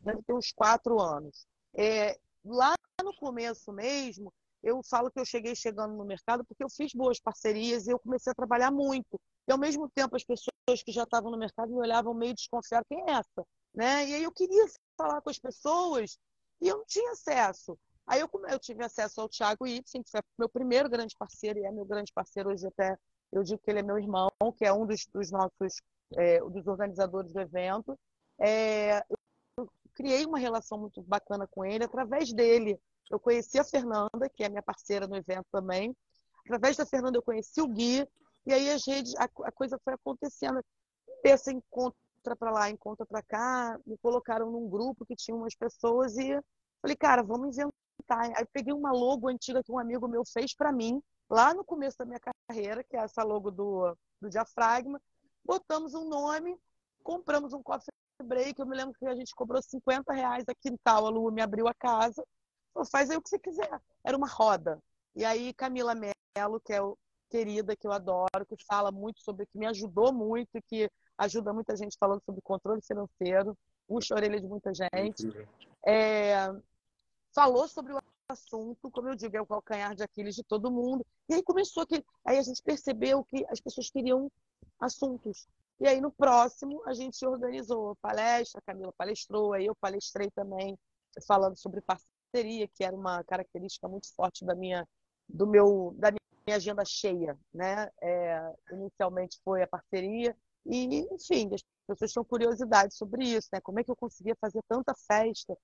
Deve 0.00 0.22
ter 0.26 0.32
uns 0.34 0.50
quatro 0.52 1.00
anos. 1.00 1.46
É, 1.72 2.18
lá 2.44 2.74
no 3.04 3.14
começo 3.14 3.72
mesmo, 3.72 4.32
eu 4.64 4.82
falo 4.82 5.12
que 5.12 5.20
eu 5.20 5.24
cheguei 5.24 5.54
chegando 5.54 5.94
no 5.94 6.04
mercado 6.04 6.44
porque 6.44 6.64
eu 6.64 6.70
fiz 6.70 6.92
boas 6.92 7.20
parcerias 7.20 7.86
e 7.86 7.90
eu 7.90 8.00
comecei 8.00 8.32
a 8.32 8.34
trabalhar 8.34 8.72
muito. 8.72 9.20
E 9.46 9.52
ao 9.52 9.58
mesmo 9.58 9.88
tempo 9.90 10.16
as 10.16 10.24
pessoas 10.24 10.82
que 10.84 10.90
já 10.90 11.04
estavam 11.04 11.30
no 11.30 11.38
mercado 11.38 11.70
me 11.70 11.78
olhavam 11.78 12.14
meio 12.14 12.34
desconfiadas, 12.34 12.86
quem 12.88 13.00
é 13.06 13.12
essa? 13.12 13.46
Né? 13.74 14.06
E 14.06 14.14
aí 14.14 14.22
eu 14.22 14.32
queria 14.32 14.66
falar 14.96 15.20
com 15.20 15.30
as 15.30 15.38
pessoas 15.38 16.18
e 16.60 16.68
eu 16.68 16.78
não 16.78 16.84
tinha 16.86 17.10
acesso. 17.12 17.76
Aí 18.06 18.20
eu, 18.20 18.30
eu 18.48 18.58
tive 18.58 18.84
acesso 18.84 19.20
ao 19.20 19.28
Thiago 19.28 19.66
Ibsen, 19.66 20.02
que 20.02 20.10
foi 20.10 20.20
meu 20.38 20.48
primeiro 20.48 20.88
grande 20.88 21.16
parceiro 21.18 21.58
e 21.58 21.64
é 21.64 21.72
meu 21.72 21.84
grande 21.84 22.12
parceiro 22.12 22.50
hoje 22.50 22.66
até. 22.66 22.96
Eu 23.32 23.42
digo 23.42 23.60
que 23.60 23.70
ele 23.70 23.80
é 23.80 23.82
meu 23.82 23.98
irmão, 23.98 24.30
que 24.56 24.64
é 24.64 24.72
um 24.72 24.86
dos, 24.86 25.06
dos 25.12 25.30
nossos 25.30 25.80
é, 26.16 26.38
dos 26.40 26.66
organizadores 26.66 27.32
do 27.32 27.40
evento. 27.40 27.98
É, 28.38 29.02
eu 29.56 29.68
criei 29.94 30.24
uma 30.24 30.38
relação 30.38 30.78
muito 30.78 31.02
bacana 31.02 31.46
com 31.46 31.64
ele 31.64 31.84
através 31.84 32.32
dele. 32.32 32.78
Eu 33.10 33.18
conheci 33.18 33.58
a 33.58 33.64
Fernanda, 33.64 34.28
que 34.32 34.44
é 34.44 34.48
minha 34.48 34.62
parceira 34.62 35.06
no 35.06 35.16
evento 35.16 35.46
também. 35.50 35.96
Através 36.44 36.76
da 36.76 36.86
Fernanda 36.86 37.18
eu 37.18 37.22
conheci 37.22 37.60
o 37.60 37.68
Gui 37.68 38.06
e 38.46 38.52
aí 38.52 38.70
as 38.70 38.86
redes, 38.86 39.14
a, 39.16 39.24
a 39.24 39.52
coisa 39.52 39.78
foi 39.82 39.94
acontecendo. 39.94 40.62
Esse 41.22 41.50
encontra 42.24 42.36
para 42.36 42.50
lá, 42.50 42.70
encontra 42.70 43.06
para 43.06 43.22
cá, 43.22 43.78
me 43.86 43.98
colocaram 43.98 44.50
num 44.50 44.68
grupo 44.68 45.04
que 45.04 45.14
tinha 45.14 45.36
umas 45.36 45.54
pessoas 45.54 46.16
e 46.16 46.40
falei, 46.80 46.96
cara, 46.96 47.22
vamos 47.22 47.48
inventar. 47.48 48.32
Aí 48.36 48.46
peguei 48.50 48.72
uma 48.72 48.92
logo 48.92 49.28
antiga 49.28 49.62
que 49.62 49.70
um 49.70 49.78
amigo 49.78 50.08
meu 50.08 50.24
fez 50.24 50.54
para 50.54 50.72
mim, 50.72 51.02
lá 51.28 51.52
no 51.52 51.62
começo 51.64 51.98
da 51.98 52.06
minha 52.06 52.20
carreira, 52.48 52.82
que 52.82 52.96
é 52.96 53.00
essa 53.00 53.22
logo 53.22 53.50
do, 53.50 53.94
do 54.20 54.30
diafragma. 54.30 54.98
Botamos 55.44 55.94
um 55.94 56.08
nome, 56.08 56.56
compramos 57.02 57.52
um 57.52 57.62
coffee 57.62 57.92
break. 58.22 58.58
Eu 58.58 58.66
me 58.66 58.76
lembro 58.76 58.94
que 58.98 59.06
a 59.06 59.14
gente 59.14 59.34
cobrou 59.34 59.60
50 59.60 60.12
reais 60.12 60.44
a 60.48 60.54
quintal. 60.54 61.06
A 61.06 61.10
Lu 61.10 61.30
me 61.30 61.42
abriu 61.42 61.68
a 61.68 61.74
casa. 61.74 62.24
Falou, 62.72 62.88
faz 62.90 63.10
aí 63.10 63.16
o 63.18 63.22
que 63.22 63.28
você 63.28 63.38
quiser. 63.38 63.80
Era 64.02 64.16
uma 64.16 64.28
roda. 64.28 64.82
E 65.14 65.24
aí, 65.24 65.52
Camila 65.52 65.94
Mello, 65.94 66.60
que 66.64 66.72
é 66.72 66.80
o 66.80 66.96
querida, 67.28 67.76
que 67.76 67.86
eu 67.86 67.92
adoro, 67.92 68.46
que 68.48 68.56
fala 68.66 68.90
muito 68.90 69.20
sobre, 69.20 69.46
que 69.46 69.58
me 69.58 69.66
ajudou 69.66 70.12
muito, 70.12 70.62
que 70.66 70.88
ajuda 71.18 71.52
muita 71.52 71.76
gente 71.76 71.96
falando 71.98 72.22
sobre 72.24 72.40
controle 72.42 72.82
financeiro, 72.82 73.56
puxa 73.86 74.14
a 74.14 74.16
orelha 74.16 74.40
de 74.40 74.46
muita 74.46 74.72
gente. 74.74 75.28
É, 75.86 76.48
falou 77.34 77.68
sobre 77.68 77.92
o 77.92 77.98
assunto, 78.28 78.90
como 78.90 79.08
eu 79.08 79.14
digo, 79.14 79.36
é 79.36 79.40
o 79.40 79.46
calcanhar 79.46 79.94
de 79.94 80.02
Aquiles 80.02 80.34
de 80.34 80.42
todo 80.42 80.70
mundo. 80.70 81.04
E 81.28 81.34
aí 81.34 81.42
começou 81.42 81.86
que 81.86 82.04
aí 82.24 82.38
a 82.38 82.42
gente 82.42 82.62
percebeu 82.62 83.24
que 83.24 83.44
as 83.48 83.60
pessoas 83.60 83.90
queriam 83.90 84.30
assuntos. 84.80 85.46
E 85.80 85.86
aí 85.86 86.00
no 86.00 86.10
próximo 86.10 86.82
a 86.86 86.94
gente 86.94 87.24
organizou 87.26 87.96
palestra, 87.96 88.60
a 88.60 88.72
Camila 88.72 88.92
palestrou, 88.96 89.52
aí 89.52 89.66
eu 89.66 89.74
palestrei 89.74 90.30
também 90.30 90.78
falando 91.26 91.56
sobre 91.56 91.82
parceria, 91.82 92.68
que 92.68 92.84
era 92.84 92.94
uma 92.94 93.22
característica 93.24 93.88
muito 93.88 94.12
forte 94.14 94.44
da 94.44 94.54
minha 94.54 94.86
do 95.28 95.46
meu 95.46 95.94
da 95.96 96.10
minha 96.10 96.56
agenda 96.56 96.84
cheia, 96.84 97.38
né? 97.52 97.90
É, 98.00 98.52
inicialmente 98.72 99.40
foi 99.42 99.62
a 99.62 99.66
parceria 99.66 100.36
e 100.66 101.06
enfim, 101.12 101.50
as 101.54 101.62
pessoas 101.86 102.12
tinham 102.12 102.24
curiosidade 102.24 102.94
sobre 102.94 103.24
isso, 103.24 103.48
né? 103.52 103.60
Como 103.60 103.80
é 103.80 103.84
que 103.84 103.90
eu 103.90 103.96
conseguia 103.96 104.36
fazer 104.40 104.60
tanta 104.68 104.94
festa 105.06 105.56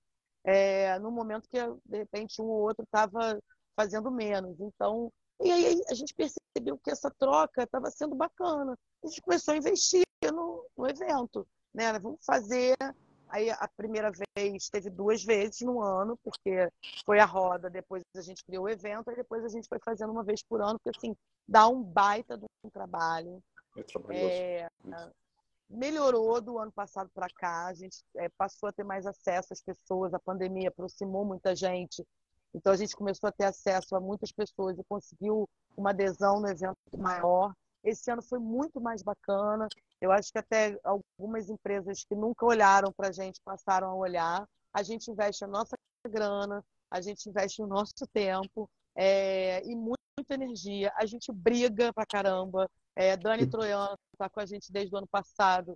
é, 0.43 0.97
no 0.99 1.11
momento 1.11 1.49
que 1.49 1.57
de 1.85 1.97
repente 1.97 2.41
um 2.41 2.45
ou 2.45 2.61
outro 2.61 2.83
estava 2.83 3.39
fazendo 3.75 4.11
menos. 4.11 4.59
Então, 4.59 5.11
e 5.41 5.51
aí 5.51 5.81
a 5.89 5.93
gente 5.93 6.13
percebeu 6.13 6.77
que 6.77 6.91
essa 6.91 7.09
troca 7.11 7.63
estava 7.63 7.89
sendo 7.89 8.15
bacana. 8.15 8.77
A 9.03 9.07
gente 9.07 9.21
começou 9.21 9.53
a 9.53 9.57
investir 9.57 10.03
no, 10.31 10.65
no 10.77 10.87
evento, 10.87 11.47
né? 11.73 11.97
Vamos 11.99 12.23
fazer 12.25 12.75
Aí 13.31 13.49
a 13.49 13.67
primeira 13.77 14.11
vez 14.11 14.69
teve 14.69 14.89
duas 14.89 15.23
vezes 15.23 15.61
no 15.61 15.81
ano, 15.81 16.19
porque 16.21 16.69
foi 17.05 17.17
a 17.17 17.25
roda, 17.25 17.69
depois 17.69 18.03
a 18.15 18.21
gente 18.21 18.43
criou 18.43 18.65
o 18.65 18.69
evento, 18.69 19.09
e 19.09 19.15
depois 19.15 19.45
a 19.45 19.47
gente 19.47 19.69
foi 19.69 19.79
fazendo 19.79 20.11
uma 20.11 20.23
vez 20.23 20.43
por 20.43 20.61
ano, 20.61 20.77
porque 20.83 20.97
assim, 20.97 21.15
dá 21.47 21.65
um 21.67 21.81
baita 21.81 22.37
de 22.37 22.45
um 22.65 22.69
trabalho. 22.69 23.41
É, 24.09 24.69
melhorou 25.69 26.41
do 26.41 26.57
ano 26.57 26.71
passado 26.71 27.09
para 27.13 27.27
cá, 27.29 27.67
a 27.67 27.73
gente 27.73 28.03
é, 28.17 28.27
passou 28.29 28.69
a 28.69 28.73
ter 28.73 28.83
mais 28.83 29.05
acesso 29.05 29.53
às 29.53 29.61
pessoas, 29.61 30.13
a 30.13 30.19
pandemia 30.19 30.69
aproximou 30.69 31.23
muita 31.23 31.55
gente, 31.55 32.05
então 32.53 32.73
a 32.73 32.75
gente 32.75 32.95
começou 32.95 33.27
a 33.27 33.31
ter 33.31 33.45
acesso 33.45 33.95
a 33.95 33.99
muitas 33.99 34.31
pessoas 34.31 34.77
e 34.77 34.83
conseguiu 34.83 35.49
uma 35.75 35.91
adesão 35.91 36.41
no 36.41 36.49
evento 36.49 36.77
maior. 36.97 37.53
Esse 37.83 38.11
ano 38.11 38.21
foi 38.21 38.39
muito 38.39 38.79
mais 38.79 39.01
bacana. 39.01 39.67
Eu 39.99 40.11
acho 40.11 40.31
que 40.31 40.37
até 40.37 40.77
algumas 40.83 41.49
empresas 41.49 42.03
que 42.03 42.13
nunca 42.13 42.45
olharam 42.45 42.91
para 42.91 43.07
a 43.07 43.11
gente 43.11 43.39
passaram 43.43 43.87
a 43.87 43.95
olhar. 43.95 44.47
A 44.73 44.83
gente 44.83 45.09
investe 45.09 45.43
a 45.43 45.47
nossa 45.47 45.75
grana, 46.07 46.63
a 46.89 47.01
gente 47.01 47.27
investe 47.27 47.61
o 47.61 47.67
nosso 47.67 48.05
tempo 48.13 48.69
é, 48.95 49.63
e 49.65 49.75
muita 49.75 49.99
energia. 50.29 50.91
A 50.95 51.05
gente 51.05 51.31
briga 51.31 51.93
pra 51.93 52.05
caramba. 52.05 52.69
É, 53.01 53.17
Dani 53.17 53.47
Troiano 53.47 53.97
está 54.13 54.29
com 54.29 54.39
a 54.39 54.45
gente 54.45 54.71
desde 54.71 54.93
o 54.93 54.97
ano 54.99 55.07
passado, 55.07 55.75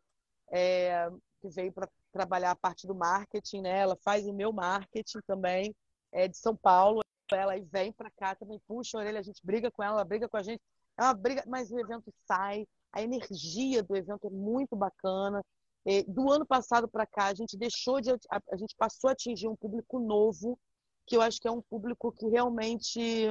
é, 0.52 1.10
que 1.42 1.50
veio 1.50 1.74
para 1.74 1.90
trabalhar 2.12 2.52
a 2.52 2.56
parte 2.56 2.86
do 2.86 2.94
marketing, 2.94 3.62
né? 3.62 3.80
Ela 3.80 3.98
faz 4.04 4.28
o 4.28 4.34
meu 4.34 4.54
marketing 4.54 5.18
também, 5.26 5.76
é 6.12 6.28
de 6.28 6.38
São 6.38 6.56
Paulo. 6.56 7.02
Ela 7.32 7.56
vem 7.72 7.92
para 7.92 8.12
cá 8.12 8.36
também, 8.36 8.62
puxa 8.68 8.96
a 8.96 9.02
orelha, 9.02 9.20
a 9.20 9.24
gente 9.24 9.44
briga 9.44 9.72
com 9.72 9.82
ela, 9.82 9.96
ela 9.96 10.06
briga 10.06 10.30
com 10.30 10.38
a 10.38 10.44
gente. 10.44 10.62
É 11.00 11.02
uma 11.02 11.16
briga, 11.16 11.44
mas 11.48 11.72
o 11.72 11.80
evento 11.80 12.14
sai, 12.28 12.68
a 12.94 13.02
energia 13.02 13.82
do 13.82 13.96
evento 13.96 14.28
é 14.28 14.30
muito 14.30 14.76
bacana. 14.76 15.44
É, 15.84 16.04
do 16.04 16.32
ano 16.32 16.46
passado 16.46 16.88
para 16.88 17.08
cá, 17.08 17.26
a 17.30 17.34
gente 17.34 17.58
deixou 17.58 18.02
de. 18.02 18.12
A, 18.12 18.40
a 18.52 18.56
gente 18.56 18.76
passou 18.78 19.10
a 19.10 19.14
atingir 19.14 19.48
um 19.48 19.56
público 19.56 19.98
novo, 19.98 20.60
que 21.08 21.18
eu 21.18 21.24
acho 21.24 21.42
que 21.42 21.48
é 21.48 21.52
um 21.52 21.64
público 21.64 22.12
que 22.12 22.28
realmente 22.28 23.28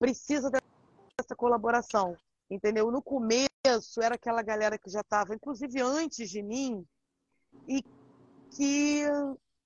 precisa 0.00 0.50
dessa 0.50 1.36
colaboração 1.36 2.16
entendeu? 2.50 2.90
No 2.90 3.02
começo 3.02 4.00
era 4.02 4.14
aquela 4.14 4.42
galera 4.42 4.78
que 4.78 4.90
já 4.90 5.00
estava, 5.00 5.34
inclusive 5.34 5.80
antes 5.80 6.28
de 6.30 6.42
mim, 6.42 6.84
e 7.68 7.82
que 8.50 9.04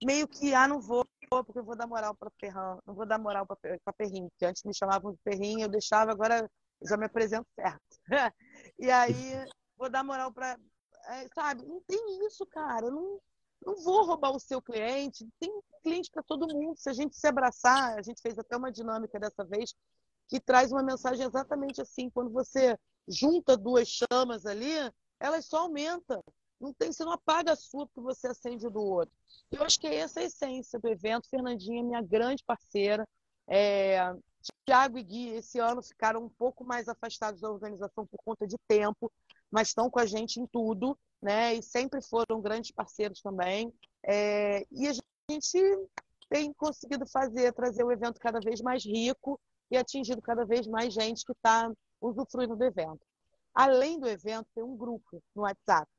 meio 0.04 0.28
que, 0.28 0.54
ah, 0.54 0.68
não 0.68 0.80
vou, 0.80 1.06
porque 1.28 1.58
eu 1.58 1.64
vou 1.64 1.76
dar 1.76 1.86
moral 1.86 2.14
para 2.14 2.30
Ferran, 2.38 2.78
não 2.86 2.94
vou 2.94 3.06
dar 3.06 3.18
moral 3.18 3.46
para 3.46 3.92
Perrin, 3.96 4.28
que 4.38 4.44
antes 4.44 4.62
me 4.64 4.74
chamavam 4.74 5.12
de 5.12 5.18
Perrin, 5.24 5.62
eu 5.62 5.68
deixava, 5.68 6.12
agora 6.12 6.48
já 6.82 6.96
me 6.96 7.06
apresento 7.06 7.46
certo. 7.54 7.98
e 8.78 8.90
aí, 8.90 9.44
vou 9.76 9.90
dar 9.90 10.04
moral 10.04 10.32
para. 10.32 10.58
É, 11.06 11.28
sabe, 11.34 11.64
não 11.64 11.80
tem 11.86 12.26
isso, 12.26 12.46
cara. 12.46 12.86
Eu 12.86 12.92
não, 12.92 13.20
não 13.64 13.76
vou 13.76 14.04
roubar 14.04 14.30
o 14.30 14.40
seu 14.40 14.60
cliente. 14.60 15.26
Tem 15.38 15.50
cliente 15.82 16.10
para 16.10 16.22
todo 16.22 16.52
mundo. 16.54 16.78
Se 16.78 16.88
a 16.88 16.92
gente 16.92 17.16
se 17.16 17.26
abraçar, 17.26 17.98
a 17.98 18.02
gente 18.02 18.20
fez 18.20 18.38
até 18.38 18.56
uma 18.56 18.72
dinâmica 18.72 19.18
dessa 19.18 19.44
vez, 19.44 19.74
que 20.28 20.40
traz 20.40 20.72
uma 20.72 20.82
mensagem 20.82 21.26
exatamente 21.26 21.80
assim. 21.80 22.10
Quando 22.10 22.30
você 22.30 22.78
junta 23.08 23.56
duas 23.56 23.88
chamas 23.88 24.46
ali, 24.46 24.72
elas 25.20 25.46
só 25.46 25.58
aumentam. 25.58 26.22
Não 26.60 26.72
tem, 26.72 26.92
você 26.92 27.04
não 27.04 27.12
apaga 27.12 27.52
a 27.52 27.56
sua 27.56 27.86
porque 27.86 28.00
você 28.00 28.28
acende 28.28 28.68
do 28.68 28.80
outro. 28.80 29.14
Eu 29.50 29.62
acho 29.62 29.78
que 29.78 29.86
é 29.86 29.96
essa 29.96 30.20
a 30.20 30.24
essência 30.24 30.78
do 30.78 30.88
evento. 30.88 31.28
Fernandinha 31.28 31.80
é 31.80 31.82
minha 31.82 32.02
grande 32.02 32.42
parceira. 32.44 33.06
É, 33.46 33.98
Tiago 34.66 34.98
e 34.98 35.02
Gui, 35.02 35.28
esse 35.30 35.58
ano, 35.58 35.82
ficaram 35.82 36.24
um 36.24 36.28
pouco 36.28 36.64
mais 36.64 36.88
afastados 36.88 37.40
da 37.40 37.50
organização 37.50 38.06
por 38.06 38.18
conta 38.24 38.46
de 38.46 38.56
tempo, 38.66 39.12
mas 39.50 39.68
estão 39.68 39.90
com 39.90 39.98
a 39.98 40.06
gente 40.06 40.40
em 40.40 40.46
tudo, 40.46 40.96
né? 41.20 41.54
E 41.54 41.62
sempre 41.62 42.00
foram 42.02 42.40
grandes 42.40 42.70
parceiros 42.70 43.20
também. 43.20 43.72
É, 44.02 44.64
e 44.70 44.88
a 44.88 44.92
gente 45.30 45.88
tem 46.28 46.52
conseguido 46.54 47.06
fazer, 47.06 47.52
trazer 47.52 47.84
o 47.84 47.92
evento 47.92 48.18
cada 48.20 48.40
vez 48.40 48.60
mais 48.60 48.84
rico 48.84 49.38
e 49.70 49.76
atingido 49.76 50.20
cada 50.22 50.44
vez 50.44 50.66
mais 50.66 50.92
gente 50.92 51.24
que 51.24 51.32
está 51.32 51.70
usufruindo 52.00 52.56
do 52.56 52.64
evento. 52.64 53.00
Além 53.54 53.98
do 53.98 54.08
evento, 54.08 54.48
tem 54.54 54.64
um 54.64 54.76
grupo 54.76 55.22
no 55.34 55.42
WhatsApp. 55.42 55.90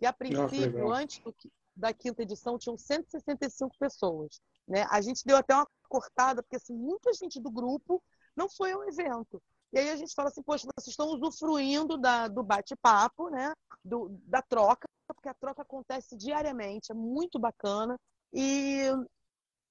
E 0.00 0.06
a 0.06 0.12
princípio, 0.12 0.84
Nossa, 0.84 1.02
antes 1.02 1.18
do, 1.20 1.34
da 1.74 1.92
quinta 1.92 2.22
edição, 2.22 2.58
tinham 2.58 2.76
165 2.76 3.76
pessoas. 3.78 4.40
Né? 4.66 4.86
A 4.90 5.00
gente 5.00 5.24
deu 5.24 5.36
até 5.36 5.54
uma 5.54 5.66
cortada, 5.88 6.42
porque 6.42 6.56
assim, 6.56 6.74
muita 6.74 7.12
gente 7.12 7.40
do 7.40 7.50
grupo 7.50 8.02
não 8.36 8.48
foi 8.48 8.72
ao 8.72 8.86
evento. 8.88 9.42
E 9.72 9.78
aí 9.78 9.90
a 9.90 9.96
gente 9.96 10.14
fala 10.14 10.28
assim, 10.28 10.42
poxa, 10.42 10.66
vocês 10.76 10.92
estão 10.92 11.08
usufruindo 11.08 11.96
da, 11.96 12.28
do 12.28 12.42
bate-papo, 12.42 13.30
né? 13.30 13.52
Do, 13.84 14.08
da 14.26 14.42
troca, 14.42 14.88
porque 15.06 15.28
a 15.28 15.34
troca 15.34 15.62
acontece 15.62 16.16
diariamente, 16.16 16.90
é 16.90 16.94
muito 16.94 17.38
bacana, 17.38 17.98
e, 18.32 18.86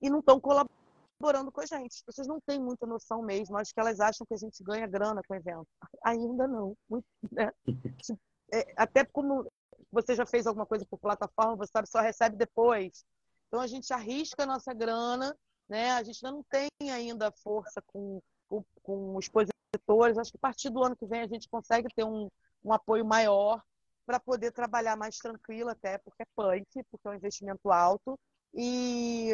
e 0.02 0.10
não 0.10 0.20
estão 0.20 0.40
colaborando 0.40 0.79
com 1.20 1.62
a 1.62 1.66
gente. 1.66 1.96
As 1.96 2.02
pessoas 2.02 2.28
não 2.28 2.40
têm 2.42 2.60
muita 2.60 2.86
noção 2.86 3.22
mesmo, 3.22 3.58
acho 3.58 3.74
que 3.74 3.80
elas 3.80 4.00
acham 4.00 4.26
que 4.26 4.34
a 4.34 4.38
gente 4.38 4.64
ganha 4.64 4.88
grana 4.88 5.22
com 5.28 5.34
o 5.34 5.38
evento. 5.38 5.68
Ainda 6.04 6.48
não. 6.48 6.76
Muito, 6.90 7.06
né? 7.32 7.52
é, 8.54 8.74
até 8.76 9.06
como 9.06 9.52
você 9.92 10.16
já 10.16 10.26
fez 10.26 10.48
alguma 10.48 10.66
coisa 10.66 10.86
por 10.86 11.00
plataforma, 11.00 11.58
você 11.58 11.72
sabe, 11.72 11.90
só 11.90 12.00
recebe 12.00 12.36
depois. 12.36 13.04
Então 13.48 13.60
a 13.60 13.68
gente 13.68 13.92
arrisca 13.94 14.44
a 14.44 14.48
nossa 14.48 14.74
grana, 14.74 15.36
né? 15.68 15.92
A 15.92 16.04
gente 16.04 16.22
não 16.24 16.44
tem 16.44 16.70
ainda 16.92 17.32
força 17.32 17.82
com, 17.88 18.22
com, 18.48 18.64
com 18.84 19.20
expositores. 19.20 20.18
Acho 20.18 20.32
que 20.32 20.38
a 20.38 20.48
partir 20.48 20.70
do 20.70 20.84
ano 20.84 20.96
que 20.96 21.06
vem 21.06 21.22
a 21.22 21.28
gente 21.28 21.50
consegue 21.50 21.88
ter 21.96 22.04
um, 22.04 22.30
um 22.64 22.74
apoio 22.74 23.06
maior 23.06 23.62
para 24.06 24.20
poder 24.20 24.52
trabalhar 24.52 24.96
mais 24.96 25.18
tranquilo 25.18 25.70
até, 25.70 25.98
porque 26.00 26.24
é 26.24 26.26
punk, 26.36 26.66
porque 26.90 27.08
é 27.08 27.12
um 27.12 27.16
investimento 27.16 27.72
alto. 27.72 28.18
E, 28.54 29.30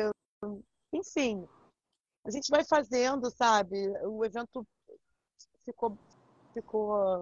enfim, 0.91 1.47
a 2.25 2.31
gente 2.31 2.49
vai 2.49 2.63
fazendo, 2.65 3.29
sabe? 3.29 3.77
O 4.03 4.25
evento 4.25 4.67
ficou, 5.63 5.97
ficou 6.53 7.21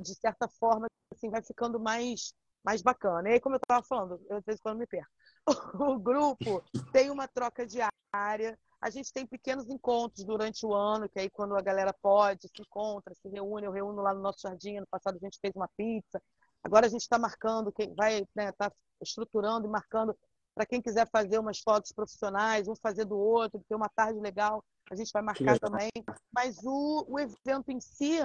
de 0.00 0.14
certa 0.14 0.48
forma, 0.48 0.86
assim, 1.12 1.30
vai 1.30 1.42
ficando 1.42 1.78
mais, 1.78 2.34
mais 2.64 2.82
bacana. 2.82 3.28
E 3.28 3.34
aí, 3.34 3.40
como 3.40 3.54
eu 3.54 3.60
estava 3.62 3.84
falando, 3.86 4.20
eu, 4.28 4.42
vezes 4.42 4.60
quando 4.60 4.78
me 4.78 4.86
perco. 4.86 5.10
o 5.74 5.98
grupo 5.98 6.62
tem 6.92 7.10
uma 7.10 7.28
troca 7.28 7.66
diária. 7.66 8.58
A 8.80 8.90
gente 8.90 9.12
tem 9.12 9.24
pequenos 9.24 9.68
encontros 9.68 10.24
durante 10.24 10.66
o 10.66 10.74
ano, 10.74 11.08
que 11.08 11.20
aí 11.20 11.30
quando 11.30 11.56
a 11.56 11.62
galera 11.62 11.94
pode, 12.02 12.48
se 12.48 12.62
encontra, 12.62 13.14
se 13.14 13.28
reúne. 13.28 13.66
Eu 13.66 13.72
reúno 13.72 14.02
lá 14.02 14.12
no 14.12 14.20
nosso 14.20 14.40
jardim. 14.42 14.78
Ano 14.78 14.88
passado 14.90 15.16
a 15.16 15.24
gente 15.24 15.38
fez 15.40 15.54
uma 15.54 15.68
pizza. 15.76 16.20
Agora 16.64 16.86
a 16.86 16.88
gente 16.88 17.02
está 17.02 17.18
marcando, 17.18 17.72
quem 17.72 17.94
vai 17.94 18.26
né, 18.34 18.50
tá 18.52 18.72
estruturando 19.00 19.66
e 19.66 19.70
marcando 19.70 20.16
para 20.54 20.66
quem 20.66 20.80
quiser 20.80 21.08
fazer 21.10 21.38
umas 21.38 21.58
fotos 21.60 21.92
profissionais, 21.92 22.68
um 22.68 22.74
fazer 22.76 23.04
do 23.04 23.18
outro, 23.18 23.64
ter 23.68 23.74
uma 23.74 23.88
tarde 23.88 24.20
legal, 24.20 24.62
a 24.90 24.94
gente 24.94 25.12
vai 25.12 25.22
marcar 25.22 25.58
também. 25.58 25.90
Mas 26.34 26.58
o, 26.64 27.04
o 27.08 27.18
evento 27.18 27.70
em 27.70 27.80
si, 27.80 28.18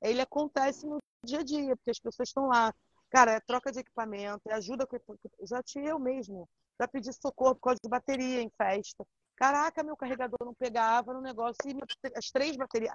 ele 0.00 0.20
acontece 0.20 0.86
no 0.86 0.98
dia 1.24 1.40
a 1.40 1.44
dia, 1.44 1.76
porque 1.76 1.90
as 1.90 1.98
pessoas 1.98 2.28
estão 2.28 2.46
lá. 2.46 2.72
Cara, 3.10 3.32
é 3.32 3.40
troca 3.40 3.70
de 3.70 3.80
equipamento, 3.80 4.42
é 4.48 4.54
ajuda 4.54 4.86
com. 4.86 4.98
Já 5.42 5.62
tinha 5.62 5.90
eu 5.90 5.98
mesmo 5.98 6.48
já 6.80 6.88
pedi 6.88 7.12
socorro 7.12 7.54
por 7.54 7.62
causa 7.62 7.80
de 7.82 7.88
bateria 7.88 8.42
em 8.42 8.50
festa. 8.50 9.06
Caraca, 9.36 9.82
meu 9.82 9.96
carregador 9.96 10.38
não 10.44 10.54
pegava 10.54 11.12
no 11.12 11.20
negócio 11.20 11.56
e 11.66 11.74
as 12.16 12.30
três 12.30 12.56
baterias, 12.56 12.94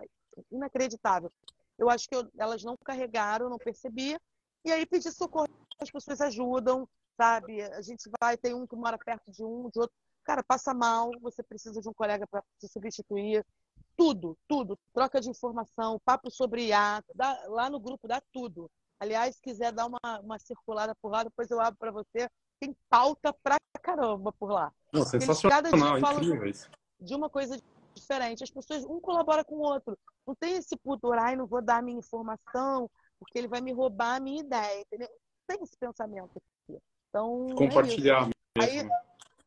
inacreditável. 0.51 1.31
Eu 1.77 1.89
acho 1.89 2.07
que 2.07 2.15
eu, 2.15 2.29
elas 2.37 2.63
não 2.63 2.75
carregaram, 2.83 3.49
não 3.49 3.57
percebia. 3.57 4.19
E 4.65 4.71
aí 4.71 4.85
pedi 4.85 5.11
socorro, 5.11 5.47
as 5.79 5.89
pessoas 5.89 6.21
ajudam, 6.21 6.87
sabe? 7.19 7.61
A 7.61 7.81
gente 7.81 8.09
vai, 8.21 8.37
tem 8.37 8.53
um 8.53 8.65
que 8.65 8.75
mora 8.75 8.97
perto 8.97 9.29
de 9.31 9.43
um, 9.43 9.69
de 9.69 9.79
outro. 9.79 9.95
Cara, 10.23 10.41
passa 10.43 10.73
mal, 10.73 11.11
você 11.21 11.43
precisa 11.43 11.81
de 11.81 11.89
um 11.89 11.93
colega 11.93 12.25
para 12.27 12.41
se 12.57 12.67
substituir. 12.69 13.45
Tudo, 13.97 14.37
tudo. 14.47 14.79
Troca 14.93 15.19
de 15.19 15.29
informação, 15.29 15.99
papo 16.05 16.31
sobre 16.31 16.67
IA, 16.67 17.03
dá, 17.13 17.43
lá 17.47 17.69
no 17.69 17.79
grupo 17.79 18.07
dá 18.07 18.21
tudo. 18.31 18.71
Aliás, 18.99 19.35
se 19.35 19.41
quiser 19.41 19.73
dar 19.73 19.87
uma, 19.87 20.19
uma 20.21 20.39
circulada 20.39 20.93
por 21.01 21.11
lá, 21.11 21.23
depois 21.23 21.49
eu 21.51 21.59
abro 21.59 21.77
para 21.77 21.91
você 21.91 22.29
tem 22.59 22.75
pauta 22.89 23.33
pra 23.41 23.57
caramba 23.81 24.31
por 24.33 24.51
lá. 24.51 24.71
Não, 24.91 25.05
sensacional, 25.05 25.97
incrível 25.97 26.45
isso. 26.45 26.69
De 26.99 27.15
uma 27.15 27.29
coisa 27.29 27.57
diferente. 27.95 28.43
As 28.43 28.51
pessoas, 28.51 28.83
um 28.85 28.99
colabora 28.99 29.43
com 29.43 29.55
o 29.55 29.61
outro. 29.61 29.97
Não 30.27 30.35
tem 30.35 30.57
esse 30.57 30.75
puto, 30.77 31.11
ai, 31.13 31.35
não 31.35 31.47
vou 31.47 31.61
dar 31.61 31.77
a 31.77 31.81
minha 31.81 31.97
informação, 31.97 32.89
porque 33.17 33.37
ele 33.37 33.47
vai 33.47 33.61
me 33.61 33.71
roubar 33.71 34.17
a 34.17 34.19
minha 34.19 34.41
ideia, 34.41 34.81
entendeu? 34.81 35.09
Tem 35.47 35.57
esse 35.63 35.77
pensamento. 35.77 36.41
Então, 37.09 37.47
é 37.51 37.55
Compartilhar 37.55 38.29
é 38.57 38.63
Aí, 38.63 38.89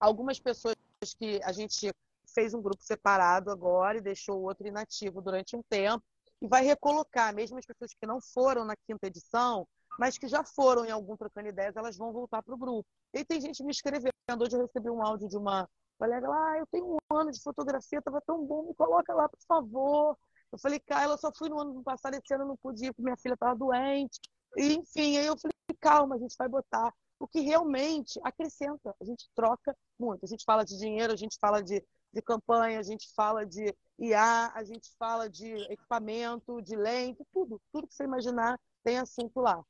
algumas 0.00 0.38
pessoas 0.38 0.76
que 1.18 1.40
a 1.44 1.52
gente 1.52 1.92
fez 2.34 2.54
um 2.54 2.62
grupo 2.62 2.82
separado 2.82 3.50
agora 3.50 3.98
e 3.98 4.02
deixou 4.02 4.38
o 4.38 4.44
outro 4.44 4.66
inativo 4.66 5.20
durante 5.20 5.56
um 5.56 5.62
tempo 5.62 6.02
e 6.40 6.48
vai 6.48 6.64
recolocar, 6.64 7.34
mesmo 7.34 7.58
as 7.58 7.66
pessoas 7.66 7.94
que 7.94 8.06
não 8.06 8.20
foram 8.20 8.64
na 8.64 8.74
quinta 8.74 9.06
edição, 9.06 9.66
mas 9.98 10.18
que 10.18 10.26
já 10.26 10.42
foram 10.42 10.84
em 10.84 10.90
algum 10.90 11.16
trocando 11.16 11.48
ideias, 11.48 11.76
elas 11.76 11.96
vão 11.96 12.12
voltar 12.12 12.42
para 12.42 12.54
o 12.54 12.58
grupo. 12.58 12.88
E 13.12 13.24
tem 13.24 13.40
gente 13.40 13.62
me 13.62 13.70
escrevendo. 13.70 14.10
Hoje 14.40 14.56
eu 14.56 14.62
recebi 14.62 14.90
um 14.90 15.02
áudio 15.02 15.28
de 15.28 15.36
uma 15.36 15.68
colega 15.98 16.28
lá, 16.28 16.52
ah, 16.52 16.58
eu 16.58 16.66
tenho 16.66 16.96
um 16.96 17.16
ano 17.16 17.30
de 17.30 17.40
fotografia, 17.40 17.98
estava 17.98 18.20
tão 18.26 18.44
bom, 18.44 18.66
me 18.66 18.74
coloca 18.74 19.14
lá, 19.14 19.28
por 19.28 19.40
favor. 19.46 20.18
Eu 20.50 20.58
falei, 20.58 20.80
Carla, 20.80 21.14
eu 21.14 21.18
só 21.18 21.30
fui 21.32 21.48
no 21.48 21.60
ano 21.60 21.82
passado, 21.82 22.14
esse 22.14 22.34
ano 22.34 22.44
eu 22.44 22.48
não 22.48 22.56
podia, 22.56 22.92
porque 22.92 23.02
minha 23.02 23.16
filha 23.16 23.34
estava 23.34 23.54
doente. 23.54 24.18
E, 24.56 24.74
enfim, 24.74 25.16
aí 25.18 25.26
eu 25.26 25.38
falei, 25.38 25.54
calma, 25.80 26.16
a 26.16 26.18
gente 26.18 26.34
vai 26.36 26.48
botar. 26.48 26.92
O 27.22 27.28
que 27.28 27.40
realmente 27.40 28.18
acrescenta, 28.24 28.92
a 29.00 29.04
gente 29.04 29.30
troca 29.32 29.72
muito. 29.96 30.24
A 30.24 30.26
gente 30.26 30.44
fala 30.44 30.64
de 30.64 30.76
dinheiro, 30.76 31.12
a 31.12 31.16
gente 31.16 31.38
fala 31.40 31.62
de, 31.62 31.80
de 32.12 32.20
campanha, 32.20 32.80
a 32.80 32.82
gente 32.82 33.06
fala 33.14 33.46
de 33.46 33.72
IA, 33.96 34.50
a 34.52 34.64
gente 34.64 34.90
fala 34.98 35.30
de 35.30 35.46
equipamento, 35.70 36.60
de 36.60 36.74
lente, 36.74 37.22
tudo. 37.32 37.60
Tudo 37.72 37.86
que 37.86 37.94
você 37.94 38.02
imaginar 38.02 38.58
tem 38.82 38.98
assunto 38.98 39.38
lá. 39.38 39.62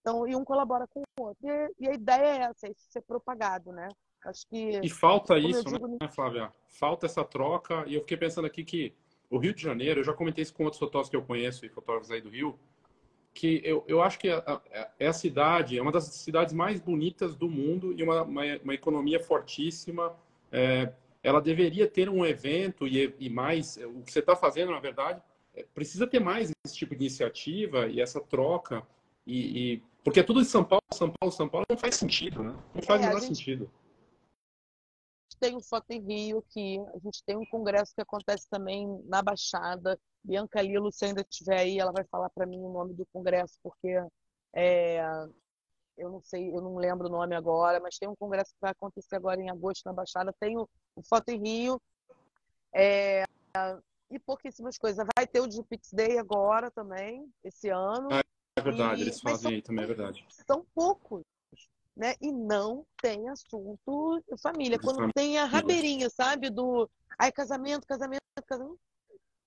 Então, 0.00 0.24
e 0.28 0.36
um 0.36 0.44
colabora 0.44 0.86
com 0.86 1.00
o 1.00 1.22
outro. 1.24 1.48
E, 1.48 1.74
e 1.80 1.88
a 1.88 1.94
ideia 1.94 2.26
é 2.26 2.42
essa, 2.42 2.68
é 2.68 2.70
isso 2.70 2.86
ser 2.88 3.02
propagado, 3.02 3.72
né? 3.72 3.88
Acho 4.24 4.46
que. 4.46 4.78
E 4.80 4.88
falta 4.88 5.36
isso, 5.36 5.64
digo... 5.64 5.88
né, 5.88 6.08
Flávia? 6.08 6.52
Falta 6.68 7.06
essa 7.06 7.24
troca. 7.24 7.84
E 7.88 7.94
eu 7.96 8.02
fiquei 8.02 8.18
pensando 8.18 8.46
aqui 8.46 8.62
que 8.62 8.94
o 9.28 9.36
Rio 9.36 9.52
de 9.52 9.60
Janeiro, 9.60 9.98
eu 9.98 10.04
já 10.04 10.12
comentei 10.12 10.42
isso 10.42 10.54
com 10.54 10.62
outros 10.62 10.78
fotógrafos 10.78 11.10
que 11.10 11.16
eu 11.16 11.24
conheço 11.24 11.66
e 11.66 11.68
fotógrafos 11.68 12.12
aí 12.12 12.20
do 12.20 12.30
Rio, 12.30 12.56
que 13.32 13.60
eu, 13.64 13.84
eu 13.86 14.02
acho 14.02 14.18
que 14.18 14.28
a, 14.28 14.38
a, 14.38 14.60
é 14.98 15.06
a 15.06 15.12
cidade, 15.12 15.78
é 15.78 15.82
uma 15.82 15.92
das 15.92 16.04
cidades 16.04 16.52
mais 16.52 16.80
bonitas 16.80 17.36
do 17.36 17.48
mundo 17.48 17.92
e 17.96 18.02
uma, 18.02 18.22
uma, 18.22 18.42
uma 18.62 18.74
economia 18.74 19.20
fortíssima. 19.20 20.14
É, 20.50 20.92
ela 21.22 21.40
deveria 21.40 21.86
ter 21.86 22.08
um 22.08 22.24
evento 22.24 22.86
e, 22.86 23.14
e 23.18 23.28
mais, 23.28 23.76
o 23.76 24.02
que 24.02 24.12
você 24.12 24.20
está 24.20 24.34
fazendo, 24.34 24.72
na 24.72 24.80
verdade, 24.80 25.22
é, 25.54 25.64
precisa 25.74 26.06
ter 26.06 26.20
mais 26.20 26.50
esse 26.64 26.76
tipo 26.76 26.94
de 26.94 27.02
iniciativa 27.02 27.86
e 27.86 28.00
essa 28.00 28.20
troca. 28.20 28.82
E, 29.26 29.74
e, 29.74 29.82
porque 30.02 30.20
é 30.20 30.22
tudo 30.22 30.40
em 30.40 30.44
São 30.44 30.64
Paulo, 30.64 30.82
São 30.92 31.10
Paulo, 31.10 31.32
São 31.32 31.48
Paulo, 31.48 31.66
não 31.68 31.76
faz 31.76 31.94
sentido, 31.94 32.42
né? 32.42 32.54
Não 32.74 32.82
faz 32.82 33.00
é, 33.00 33.04
o 33.04 33.06
menor 33.08 33.20
gente... 33.20 33.36
sentido 33.36 33.70
tem 35.38 35.56
um 35.56 35.62
Foto 35.62 35.90
em 35.90 36.00
Rio, 36.00 36.42
que 36.48 36.78
a 36.94 36.98
gente 36.98 37.22
tem 37.24 37.36
um 37.36 37.46
congresso 37.46 37.94
que 37.94 38.00
acontece 38.00 38.48
também 38.48 38.86
na 39.04 39.22
Baixada. 39.22 39.98
Bianca 40.22 40.60
Lilo, 40.60 40.92
se 40.92 41.04
ainda 41.04 41.22
estiver 41.22 41.58
aí, 41.58 41.78
ela 41.78 41.92
vai 41.92 42.04
falar 42.04 42.30
para 42.30 42.46
mim 42.46 42.58
o 42.58 42.72
nome 42.72 42.94
do 42.94 43.06
congresso, 43.12 43.58
porque 43.62 43.98
é, 44.54 45.00
eu 45.96 46.10
não 46.10 46.22
sei, 46.22 46.48
eu 46.48 46.60
não 46.60 46.76
lembro 46.76 47.08
o 47.08 47.10
nome 47.10 47.34
agora, 47.34 47.80
mas 47.80 47.98
tem 47.98 48.08
um 48.08 48.16
congresso 48.16 48.52
que 48.52 48.60
vai 48.60 48.70
acontecer 48.70 49.16
agora 49.16 49.40
em 49.40 49.50
agosto 49.50 49.84
na 49.84 49.92
Baixada. 49.92 50.34
Tem 50.38 50.56
o, 50.56 50.68
o 50.96 51.02
Foto 51.02 51.28
em 51.30 51.40
Rio. 51.40 51.80
É, 52.74 53.24
e 54.10 54.18
pouquíssimas 54.18 54.76
coisas. 54.76 55.06
Vai 55.16 55.26
ter 55.26 55.40
o 55.40 55.46
Digipix 55.46 55.92
Day 55.92 56.18
agora 56.18 56.70
também, 56.70 57.30
esse 57.44 57.68
ano. 57.68 58.08
Ah, 58.10 58.22
é 58.56 58.60
verdade, 58.60 59.00
e, 59.00 59.04
eles 59.04 59.20
fazem 59.20 59.54
aí 59.54 59.62
também, 59.62 59.84
é 59.84 59.86
verdade. 59.86 60.26
São 60.46 60.64
poucos, 60.74 61.22
né? 61.96 62.14
E 62.20 62.32
não 62.32 62.86
tem 63.00 63.28
assunto 63.28 64.22
família. 64.42 64.78
Quando 64.78 64.96
família. 64.96 65.12
tem 65.14 65.38
a 65.38 65.44
rabeirinha, 65.44 66.08
sabe? 66.10 66.50
Do 66.50 66.88
ai, 67.18 67.30
casamento, 67.32 67.86
casamento, 67.86 68.20
casamento. 68.46 68.78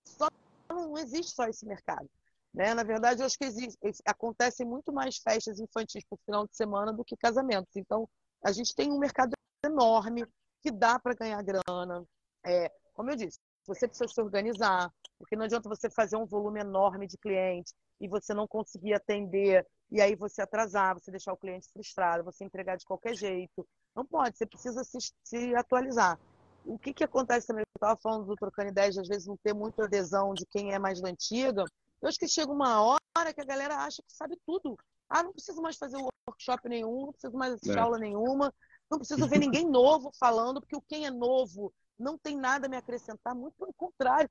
Só 0.05 0.27
não 0.69 0.97
existe 0.97 1.33
só 1.33 1.45
esse 1.45 1.65
mercado. 1.65 2.09
Né? 2.53 2.73
Na 2.73 2.83
verdade, 2.83 3.21
eu 3.21 3.25
acho 3.25 3.37
que 3.37 3.45
existe, 3.45 3.77
acontecem 4.05 4.65
muito 4.65 4.93
mais 4.93 5.17
festas 5.17 5.59
infantis 5.59 6.03
por 6.07 6.19
final 6.25 6.45
de 6.45 6.55
semana 6.55 6.93
do 6.93 7.03
que 7.03 7.17
casamentos. 7.17 7.75
Então, 7.75 8.07
a 8.43 8.51
gente 8.51 8.75
tem 8.75 8.91
um 8.91 8.99
mercado 8.99 9.33
enorme 9.65 10.25
que 10.61 10.71
dá 10.71 10.99
para 10.99 11.15
ganhar 11.15 11.41
grana. 11.41 12.05
É, 12.45 12.71
como 12.93 13.09
eu 13.09 13.15
disse, 13.15 13.39
você 13.65 13.87
precisa 13.87 14.07
se 14.07 14.21
organizar, 14.21 14.91
porque 15.17 15.35
não 15.35 15.45
adianta 15.45 15.67
você 15.67 15.89
fazer 15.89 16.15
um 16.15 16.25
volume 16.25 16.59
enorme 16.59 17.07
de 17.07 17.17
clientes 17.17 17.73
e 17.99 18.07
você 18.07 18.33
não 18.33 18.47
conseguir 18.47 18.93
atender, 18.93 19.65
e 19.93 20.01
aí 20.01 20.15
você 20.15 20.41
atrasar, 20.41 20.95
você 20.95 21.11
deixar 21.11 21.31
o 21.33 21.37
cliente 21.37 21.69
frustrado, 21.71 22.23
você 22.23 22.43
entregar 22.43 22.75
de 22.77 22.83
qualquer 22.83 23.13
jeito. 23.15 23.65
Não 23.95 24.03
pode, 24.03 24.35
você 24.35 24.43
precisa 24.43 24.83
se, 24.83 24.97
se 25.23 25.55
atualizar. 25.55 26.19
O 26.65 26.79
que, 26.79 26.95
que 26.95 27.03
acontece 27.03 27.45
também? 27.45 27.61
Eu 27.61 27.77
estava 27.77 27.99
falando 28.01 28.25
do 28.25 28.35
Trocando 28.35 28.69
Ideias, 28.69 28.95
de 28.95 29.01
às 29.01 29.07
vezes 29.07 29.27
não 29.27 29.37
ter 29.37 29.53
muita 29.53 29.83
adesão 29.83 30.33
de 30.33 30.47
quem 30.47 30.73
é 30.73 30.79
mais 30.79 30.99
da 30.99 31.09
antiga. 31.09 31.63
Eu 32.01 32.09
acho 32.09 32.17
que 32.17 32.27
chega 32.27 32.51
uma 32.51 32.81
hora 32.81 33.33
que 33.35 33.41
a 33.41 33.45
galera 33.45 33.75
acha 33.75 34.01
que 34.01 34.11
sabe 34.11 34.35
tudo. 34.47 34.75
Ah, 35.07 35.21
não 35.21 35.31
preciso 35.31 35.61
mais 35.61 35.77
fazer 35.77 35.97
workshop 36.27 36.67
nenhum, 36.67 37.05
não 37.05 37.11
preciso 37.11 37.37
mais 37.37 37.53
assistir 37.53 37.77
é. 37.77 37.79
aula 37.79 37.99
nenhuma, 37.99 38.51
não 38.89 38.97
preciso 38.97 39.27
ver 39.27 39.37
ninguém 39.37 39.69
novo 39.69 40.09
falando, 40.19 40.59
porque 40.59 40.75
o 40.75 40.81
quem 40.81 41.05
é 41.05 41.11
novo 41.11 41.71
não 41.99 42.17
tem 42.17 42.35
nada 42.35 42.65
a 42.65 42.69
me 42.69 42.77
acrescentar, 42.77 43.35
muito 43.35 43.55
pelo 43.59 43.73
contrário, 43.73 44.27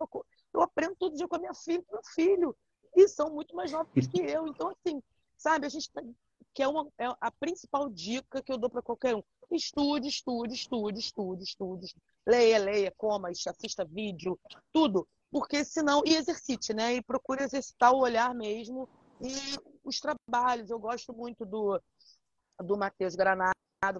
eu 0.53 0.61
aprendo 0.61 0.97
todo 0.99 1.15
dia 1.15 1.29
com 1.29 1.37
a 1.37 1.39
minha 1.39 1.55
filha 1.55 1.85
e 1.89 1.93
meu 1.93 2.03
filho, 2.15 2.57
e 2.97 3.07
são 3.07 3.33
muito 3.33 3.55
mais 3.55 3.71
novos 3.71 4.07
que 4.09 4.21
eu. 4.21 4.49
Então, 4.49 4.69
assim, 4.71 5.01
sabe, 5.43 5.66
a 5.66 5.68
gente 5.68 5.90
tá, 5.90 6.03
que 6.55 6.62
é, 6.62 6.68
uma, 6.68 6.88
é 6.99 7.07
a 7.20 7.30
principal 7.30 7.90
dica 7.90 8.43
que 8.43 8.53
eu 8.53 8.59
dou 8.59 8.70
para 8.70 8.82
qualquer 8.82 9.16
um. 9.16 9.22
Estude, 9.51 10.09
estude, 10.09 10.55
estude, 10.55 10.99
estude, 10.99 11.43
estude. 11.43 11.95
Leia, 12.26 12.59
leia, 12.59 12.95
coma, 12.97 13.28
assista 13.28 13.84
vídeo, 13.84 14.38
tudo. 14.72 15.07
Porque 15.30 15.64
senão, 15.64 16.03
e 16.07 16.14
exercite, 16.14 16.72
né? 16.72 16.95
E 16.95 17.03
procure 17.03 17.43
exercitar 17.43 17.93
o 17.93 18.01
olhar 18.01 18.34
mesmo 18.34 18.88
e 19.20 19.34
os 19.84 19.99
trabalhos. 19.99 20.70
Eu 20.70 20.78
gosto 20.78 21.12
muito 21.12 21.45
do, 21.45 21.80
do 22.59 22.76
Matheus 22.76 23.14
Granado 23.14 23.53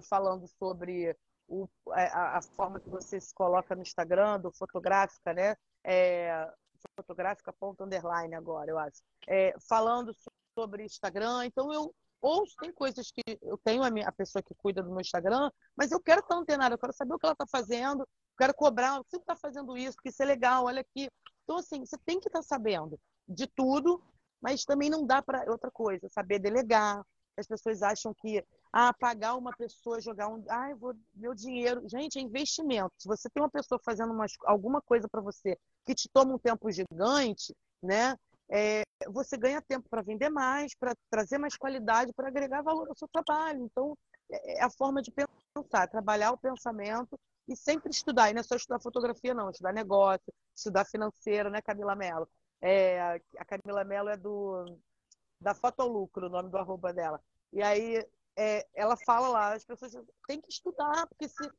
falando 0.07 0.47
sobre 0.47 1.15
o, 1.47 1.67
é, 1.95 2.07
a, 2.07 2.37
a, 2.37 2.41
forma 2.41 2.79
que 2.79 2.89
você 2.89 3.19
se 3.19 3.33
coloca 3.33 3.75
no 3.75 3.81
Instagram, 3.81 4.39
do 4.39 4.51
fotográfica, 4.51 5.33
né? 5.33 5.55
É, 5.83 6.49
fotográfica 6.95 7.51
ponto 7.53 7.83
underline 7.83 8.35
agora, 8.35 8.69
eu 8.69 8.77
acho. 8.77 9.01
É, 9.27 9.53
falando 9.67 10.15
sobre 10.53 10.85
Instagram. 10.85 11.45
Então 11.45 11.71
eu 11.73 11.93
ouço, 12.21 12.55
tem 12.59 12.71
coisas 12.71 13.11
que 13.11 13.21
eu 13.41 13.57
tenho 13.63 13.83
a, 13.83 13.91
minha, 13.91 14.07
a 14.07 14.11
pessoa 14.11 14.41
que 14.41 14.55
cuida 14.55 14.81
do 14.81 14.89
meu 14.89 15.01
Instagram, 15.01 15.51
mas 15.75 15.91
eu 15.91 15.99
quero 15.99 16.21
estar 16.21 16.35
antenada, 16.35 16.73
eu 16.73 16.79
quero 16.79 16.93
saber 16.93 17.13
o 17.13 17.19
que 17.19 17.25
ela 17.25 17.33
está 17.33 17.45
fazendo, 17.45 18.07
quero 18.37 18.53
cobrar, 18.53 18.97
você 18.99 19.17
está 19.17 19.35
fazendo 19.35 19.77
isso, 19.77 19.95
porque 19.95 20.09
isso 20.09 20.23
é 20.23 20.25
legal, 20.25 20.65
olha 20.65 20.81
aqui. 20.81 21.09
Então, 21.43 21.57
assim, 21.57 21.85
você 21.85 21.97
tem 22.05 22.19
que 22.19 22.29
estar 22.29 22.39
tá 22.39 22.43
sabendo 22.43 22.97
de 23.27 23.45
tudo, 23.47 24.01
mas 24.41 24.63
também 24.63 24.89
não 24.89 25.05
dá 25.05 25.21
para 25.21 25.49
outra 25.51 25.69
coisa, 25.69 26.07
saber 26.09 26.39
delegar. 26.39 27.03
As 27.37 27.47
pessoas 27.47 27.81
acham 27.81 28.13
que 28.13 28.43
ah, 28.71 28.93
pagar 28.93 29.35
uma 29.35 29.51
pessoa, 29.51 29.99
jogar 29.99 30.27
um. 30.27 30.43
Ah, 30.49 30.73
vou 30.75 30.93
meu 31.15 31.33
dinheiro. 31.33 31.87
Gente, 31.87 32.19
é 32.19 32.21
investimento. 32.21 32.93
Se 32.97 33.07
você 33.07 33.29
tem 33.29 33.41
uma 33.41 33.49
pessoa 33.49 33.79
fazendo 33.83 34.13
uma, 34.13 34.25
alguma 34.45 34.81
coisa 34.81 35.07
para 35.09 35.21
você 35.21 35.57
que 35.85 35.95
te 35.95 36.07
toma 36.09 36.35
um 36.35 36.39
tempo 36.39 36.71
gigante, 36.71 37.55
né? 37.81 38.15
É, 38.49 38.83
você 39.09 39.37
ganha 39.37 39.61
tempo 39.61 39.87
para 39.89 40.01
vender 40.01 40.29
mais, 40.29 40.75
para 40.75 40.93
trazer 41.09 41.37
mais 41.37 41.57
qualidade, 41.57 42.13
para 42.13 42.27
agregar 42.27 42.61
valor 42.61 42.87
ao 42.87 42.95
seu 42.95 43.07
trabalho. 43.07 43.63
Então, 43.63 43.97
é, 44.31 44.59
é 44.59 44.63
a 44.63 44.69
forma 44.69 45.01
de 45.01 45.11
pensar, 45.11 45.87
trabalhar 45.87 46.31
o 46.31 46.37
pensamento 46.37 47.19
e 47.47 47.55
sempre 47.55 47.91
estudar. 47.91 48.29
E 48.29 48.33
não 48.33 48.41
é 48.41 48.43
só 48.43 48.55
estudar 48.55 48.79
fotografia, 48.79 49.33
não, 49.33 49.49
estudar 49.49 49.73
negócio, 49.73 50.33
estudar 50.55 50.85
financeiro, 50.85 51.49
né, 51.49 51.61
Camila 51.61 51.95
Mello? 51.95 52.27
É, 52.61 53.19
a 53.37 53.45
Camila 53.45 53.83
Mello 53.83 54.09
é 54.09 54.17
do 54.17 54.77
da 55.39 55.53
Fotolucro, 55.53 56.27
o 56.27 56.29
nome 56.29 56.49
do 56.49 56.57
arroba 56.57 56.93
dela. 56.93 57.21
E 57.51 57.61
aí 57.61 58.03
é, 58.35 58.65
ela 58.73 58.95
fala 59.05 59.27
lá, 59.27 59.53
as 59.53 59.65
pessoas 59.65 59.93
têm 60.25 60.41
que 60.41 60.49
estudar, 60.49 61.05
porque 61.07 61.27
se. 61.27 61.51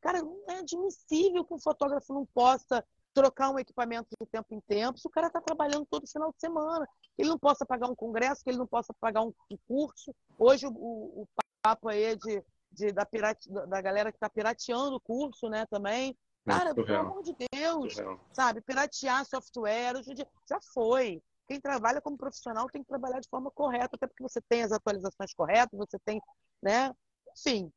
Cara, 0.00 0.20
não 0.20 0.42
é 0.48 0.58
admissível 0.58 1.44
que 1.44 1.54
um 1.54 1.58
fotógrafo 1.58 2.12
não 2.12 2.26
possa 2.26 2.84
trocar 3.18 3.50
um 3.50 3.58
equipamento 3.58 4.08
de 4.20 4.26
tempo 4.28 4.54
em 4.54 4.60
tempo, 4.60 4.98
se 4.98 5.08
o 5.08 5.10
cara 5.10 5.26
está 5.26 5.40
trabalhando 5.40 5.84
todo 5.90 6.06
final 6.06 6.30
de 6.30 6.38
semana, 6.38 6.88
ele 7.16 7.28
não 7.28 7.38
possa 7.38 7.66
pagar 7.66 7.88
um 7.88 7.94
congresso, 7.96 8.44
que 8.44 8.50
ele 8.50 8.58
não 8.58 8.66
possa 8.66 8.94
pagar 9.00 9.22
um, 9.22 9.32
curso. 9.66 10.14
Hoje 10.38 10.66
o, 10.66 10.70
o, 10.70 11.28
papo 11.60 11.88
aí 11.88 12.04
é 12.04 12.14
de, 12.14 12.44
de 12.70 12.92
da, 12.92 13.04
pirate, 13.04 13.50
da 13.50 13.80
galera 13.80 14.12
que 14.12 14.16
está 14.16 14.30
pirateando 14.30 14.94
o 14.94 15.00
curso, 15.00 15.48
né, 15.48 15.66
também. 15.66 16.16
Cara, 16.46 16.72
pelo 16.72 16.96
amor 16.96 17.22
de 17.24 17.34
Deus, 17.52 17.96
sabe? 18.32 18.62
Piratear 18.62 19.26
software, 19.26 19.96
hoje 19.96 20.14
dia, 20.14 20.26
já 20.48 20.58
foi. 20.72 21.20
Quem 21.48 21.60
trabalha 21.60 22.00
como 22.00 22.16
profissional 22.16 22.68
tem 22.70 22.82
que 22.82 22.88
trabalhar 22.88 23.18
de 23.18 23.28
forma 23.28 23.50
correta, 23.50 23.96
até 23.96 24.06
porque 24.06 24.22
você 24.22 24.40
tem 24.48 24.62
as 24.62 24.70
atualizações 24.70 25.34
corretas, 25.34 25.76
você 25.76 25.98
tem, 26.04 26.22
né? 26.62 26.94
Enfim, 27.36 27.70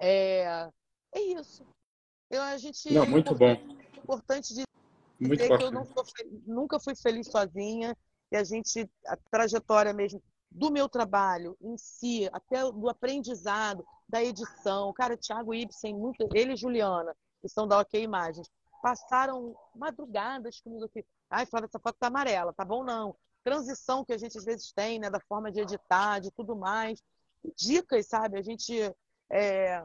é, 0.00 0.70
é 1.12 1.20
isso. 1.20 1.66
Eu, 2.30 2.40
a 2.42 2.56
gente, 2.56 2.94
Não, 2.94 3.04
muito 3.04 3.34
bom 3.34 3.56
importante 4.02 4.48
dizer 4.48 4.66
Muito 5.18 5.38
que 5.38 5.64
eu 5.64 5.70
nunca 6.46 6.80
fui 6.80 6.94
feliz 6.94 7.28
sozinha 7.30 7.96
e 8.32 8.36
a 8.36 8.44
gente, 8.44 8.88
a 9.06 9.16
trajetória 9.30 9.92
mesmo 9.92 10.22
do 10.50 10.70
meu 10.70 10.88
trabalho 10.88 11.56
em 11.60 11.76
si, 11.76 12.28
até 12.32 12.60
do 12.72 12.88
aprendizado, 12.88 13.84
da 14.08 14.22
edição. 14.22 14.92
Cara, 14.92 15.16
Thiago 15.16 15.54
Ibsen, 15.54 15.94
muito, 15.94 16.28
ele 16.34 16.54
e 16.54 16.56
Juliana, 16.56 17.14
que 17.40 17.48
são 17.48 17.68
da 17.68 17.78
OK 17.78 18.02
Imagens, 18.02 18.48
passaram 18.82 19.54
madrugadas 19.74 20.60
comigo 20.60 20.84
aqui. 20.86 21.04
Ai, 21.30 21.46
Flávia, 21.46 21.66
essa 21.66 21.78
foto 21.78 21.96
tá 21.98 22.08
amarela, 22.08 22.52
tá 22.52 22.64
bom 22.64 22.82
não. 22.82 23.14
Transição 23.44 24.04
que 24.04 24.12
a 24.12 24.18
gente 24.18 24.36
às 24.36 24.44
vezes 24.44 24.72
tem, 24.72 24.98
né, 24.98 25.08
da 25.08 25.20
forma 25.20 25.52
de 25.52 25.60
editar, 25.60 26.18
de 26.18 26.30
tudo 26.32 26.56
mais. 26.56 27.00
Dicas, 27.56 28.06
sabe? 28.08 28.38
A 28.38 28.42
gente 28.42 28.74
é, 29.30 29.82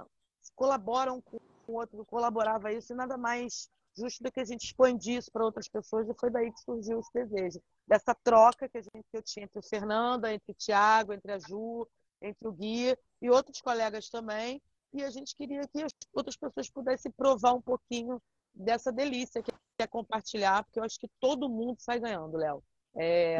colabora 0.55 1.13
um 1.13 1.21
com 1.21 1.39
o 1.67 1.73
outro, 1.73 2.05
colaborava 2.05 2.73
isso 2.73 2.91
e 2.91 2.95
nada 2.95 3.17
mais 3.17 3.69
justo 3.97 4.23
do 4.23 4.31
que 4.31 4.39
a 4.39 4.45
gente 4.45 4.65
expandir 4.65 5.17
isso 5.17 5.31
para 5.31 5.45
outras 5.45 5.67
pessoas, 5.67 6.07
e 6.09 6.13
foi 6.19 6.29
daí 6.29 6.51
que 6.51 6.59
surgiu 6.61 6.99
esse 6.99 7.11
desejo. 7.13 7.61
Dessa 7.87 8.15
troca 8.23 8.67
que, 8.67 8.77
a 8.77 8.81
gente, 8.81 9.05
que 9.11 9.17
eu 9.17 9.21
tinha 9.21 9.45
entre 9.45 9.59
o 9.59 9.63
Fernanda, 9.63 10.33
entre 10.33 10.51
o 10.51 10.55
Tiago, 10.55 11.13
entre 11.13 11.31
a 11.31 11.39
Ju, 11.39 11.87
entre 12.21 12.47
o 12.47 12.51
Gui 12.51 12.95
e 13.21 13.29
outros 13.29 13.61
colegas 13.61 14.09
também. 14.09 14.61
E 14.93 15.03
a 15.03 15.09
gente 15.09 15.35
queria 15.35 15.61
que 15.67 15.83
as 15.83 15.91
outras 16.13 16.37
pessoas 16.37 16.69
pudessem 16.69 17.11
provar 17.11 17.53
um 17.53 17.61
pouquinho 17.61 18.21
dessa 18.53 18.91
delícia 18.91 19.43
que 19.43 19.51
é 19.79 19.87
compartilhar, 19.87 20.63
porque 20.63 20.79
eu 20.79 20.83
acho 20.83 20.99
que 20.99 21.09
todo 21.19 21.49
mundo 21.49 21.77
sai 21.79 21.99
ganhando, 21.99 22.37
Léo. 22.37 22.63
É... 22.95 23.39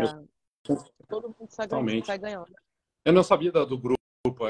Todo 1.07 1.29
mundo 1.39 1.49
sai 1.49 1.67
ganhando, 1.67 2.05
sai 2.05 2.17
ganhando. 2.17 2.53
Eu 3.05 3.13
não 3.13 3.23
sabia 3.23 3.51
do 3.51 3.77
grupo 3.77 4.04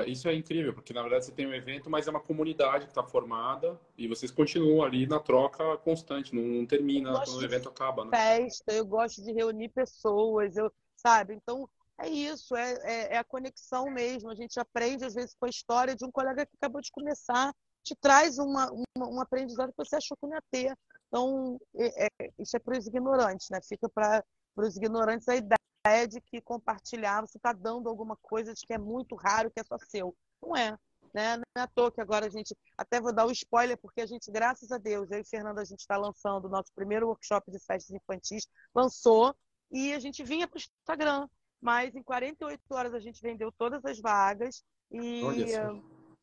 isso 0.08 0.28
é 0.28 0.34
incrível, 0.34 0.74
porque 0.74 0.94
na 0.94 1.02
verdade 1.02 1.26
você 1.26 1.32
tem 1.32 1.48
um 1.48 1.54
evento, 1.54 1.90
mas 1.90 2.08
é 2.08 2.12
uma 2.12 2.20
comunidade 2.20 2.86
que 2.86 2.92
está 2.92 3.04
formada 3.04 3.80
e 3.98 4.08
vocês 4.08 4.32
continuam 4.32 4.84
ali 4.84 5.06
na 5.08 5.20
troca 5.20 5.78
constante, 5.78 6.34
não, 6.34 6.42
não 6.42 6.66
termina 6.66 7.14
quando 7.14 7.38
o 7.38 7.44
evento 7.44 7.70
acaba. 7.70 8.06
Né? 8.06 8.12
Festa, 8.12 8.74
eu 8.74 8.86
gosto 8.86 9.24
de 9.24 9.32
reunir 9.32 9.70
pessoas, 9.70 10.56
eu, 10.56 10.72
sabe? 10.96 11.34
Então 11.34 11.70
é 11.98 12.10
isso, 12.10 12.56
é, 12.56 12.74
é, 12.84 13.14
é, 13.14 13.18
a 13.18 13.24
conexão 13.24 13.90
mesmo. 13.90 14.30
A 14.30 14.36
gente 14.36 14.60
aprende 14.60 15.06
às 15.06 15.14
vezes 15.14 15.36
com 15.40 15.46
a 15.46 15.50
história 15.50 15.96
de 15.96 16.06
um 16.06 16.12
colega 16.12 16.46
que 16.46 16.56
acabou 16.58 16.82
de 16.82 16.92
começar, 16.92 17.54
te 17.84 17.96
traz 17.96 18.38
uma, 18.38 18.72
uma 18.72 19.08
um 19.08 19.22
aprendizado 19.22 19.70
que 19.70 19.78
você 19.78 19.96
achou 19.96 20.18
que 20.18 20.26
não 20.26 20.36
ia 20.36 20.44
ter. 20.52 20.78
Então, 21.08 21.60
é, 21.76 22.06
é 22.06 22.32
isso 22.40 22.56
é 22.58 22.60
para 22.60 22.78
os 22.78 22.88
ignorantes, 22.88 23.50
né? 23.50 23.60
Fica 23.62 23.88
para 23.88 24.24
os 24.58 24.76
ignorantes 24.76 25.28
a 25.30 25.36
ideia 25.36 25.65
é 25.86 26.08
de 26.08 26.20
que 26.20 26.42
compartilhar, 26.42 27.22
você 27.22 27.38
está 27.38 27.54
dando 27.54 27.88
alguma 27.88 28.18
coisa 28.18 28.54
de 28.56 28.66
que 28.66 28.74
é 28.74 28.78
muito 28.78 29.16
raro, 29.16 29.52
que 29.52 29.60
é 29.60 29.64
só 29.64 29.78
seu. 29.78 30.16
Não 30.42 30.56
é. 30.56 30.76
Né? 31.14 31.38
Não 31.38 31.44
é 31.56 31.62
à 31.62 31.68
toa 31.68 31.92
que 31.92 32.02
agora 32.02 32.26
a 32.26 32.30
gente, 32.30 32.58
até 32.76 33.00
vou 33.00 33.14
dar 33.14 33.26
o 33.26 33.30
um 33.30 33.32
spoiler, 33.32 33.78
porque 33.78 34.02
a 34.02 34.06
gente, 34.06 34.32
graças 34.32 34.72
a 34.72 34.80
Deus, 34.80 35.12
eu 35.12 35.20
e 35.20 35.24
Fernanda, 35.24 35.62
a 35.62 35.66
gente 35.66 35.80
está 35.80 35.96
lançando 35.96 36.46
o 36.46 36.50
nosso 36.50 36.74
primeiro 36.76 37.08
workshop 37.08 37.52
de 37.52 37.60
festas 37.60 37.96
infantis, 37.96 38.48
lançou, 38.74 39.34
e 39.72 39.94
a 39.94 40.00
gente 40.00 40.24
vinha 40.24 40.48
para 40.48 40.58
o 40.58 40.62
Instagram, 40.62 41.30
mas 41.62 41.96
em 41.96 42.02
48 42.02 42.62
horas 42.72 42.94
a 42.94 43.00
gente 43.00 43.22
vendeu 43.22 43.52
todas 43.52 43.86
as 43.86 44.00
vagas, 44.00 44.64
e, 44.92 45.22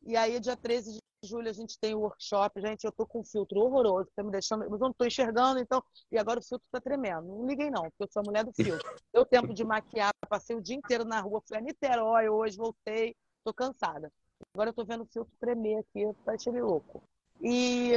e 0.03 0.17
aí 0.17 0.39
dia 0.41 0.57
13 0.57 0.95
de 0.95 0.99
julho 1.25 1.49
a 1.49 1.53
gente 1.53 1.79
tem 1.79 1.95
o 1.95 2.01
workshop. 2.01 2.61
Gente, 2.61 2.85
eu 2.85 2.93
tô 2.93 3.07
com 3.07 3.21
um 3.21 3.25
filtro 3.25 3.61
horroroso, 3.61 4.11
tá 4.15 4.23
me 4.23 4.31
deixando. 4.31 4.69
Mas 4.69 4.81
eu 4.81 4.87
não 4.87 4.93
tô 4.93 5.05
enxergando, 5.05 5.61
então. 5.61 5.83
E 6.11 6.19
agora 6.19 6.41
o 6.41 6.43
filtro 6.43 6.67
tá 6.71 6.81
tremendo. 6.81 7.27
Não 7.27 7.47
liguei, 7.47 7.71
não, 7.71 7.83
porque 7.83 8.03
eu 8.05 8.09
sou 8.11 8.21
a 8.21 8.25
mulher 8.25 8.45
do 8.45 8.53
filtro. 8.53 8.83
Deu 9.13 9.25
tempo 9.25 9.55
de 9.55 9.65
maquiar, 9.65 10.13
passei 10.29 10.57
o 10.57 10.63
dia 10.63 10.77
inteiro 10.77 11.05
na 11.05 11.21
rua, 11.21 11.43
fui 11.47 11.57
a 11.57 11.61
Niterói 11.61 12.29
hoje, 12.29 12.57
voltei, 12.57 13.15
tô 13.45 13.53
cansada. 13.53 14.11
Agora 14.55 14.71
eu 14.71 14.75
tô 14.75 14.85
vendo 14.85 15.05
o 15.05 15.07
filtro 15.07 15.33
tremer 15.41 15.79
aqui, 15.79 16.05
tá 16.25 16.37
cheio 16.37 16.67
louco. 16.67 17.03
E, 17.41 17.93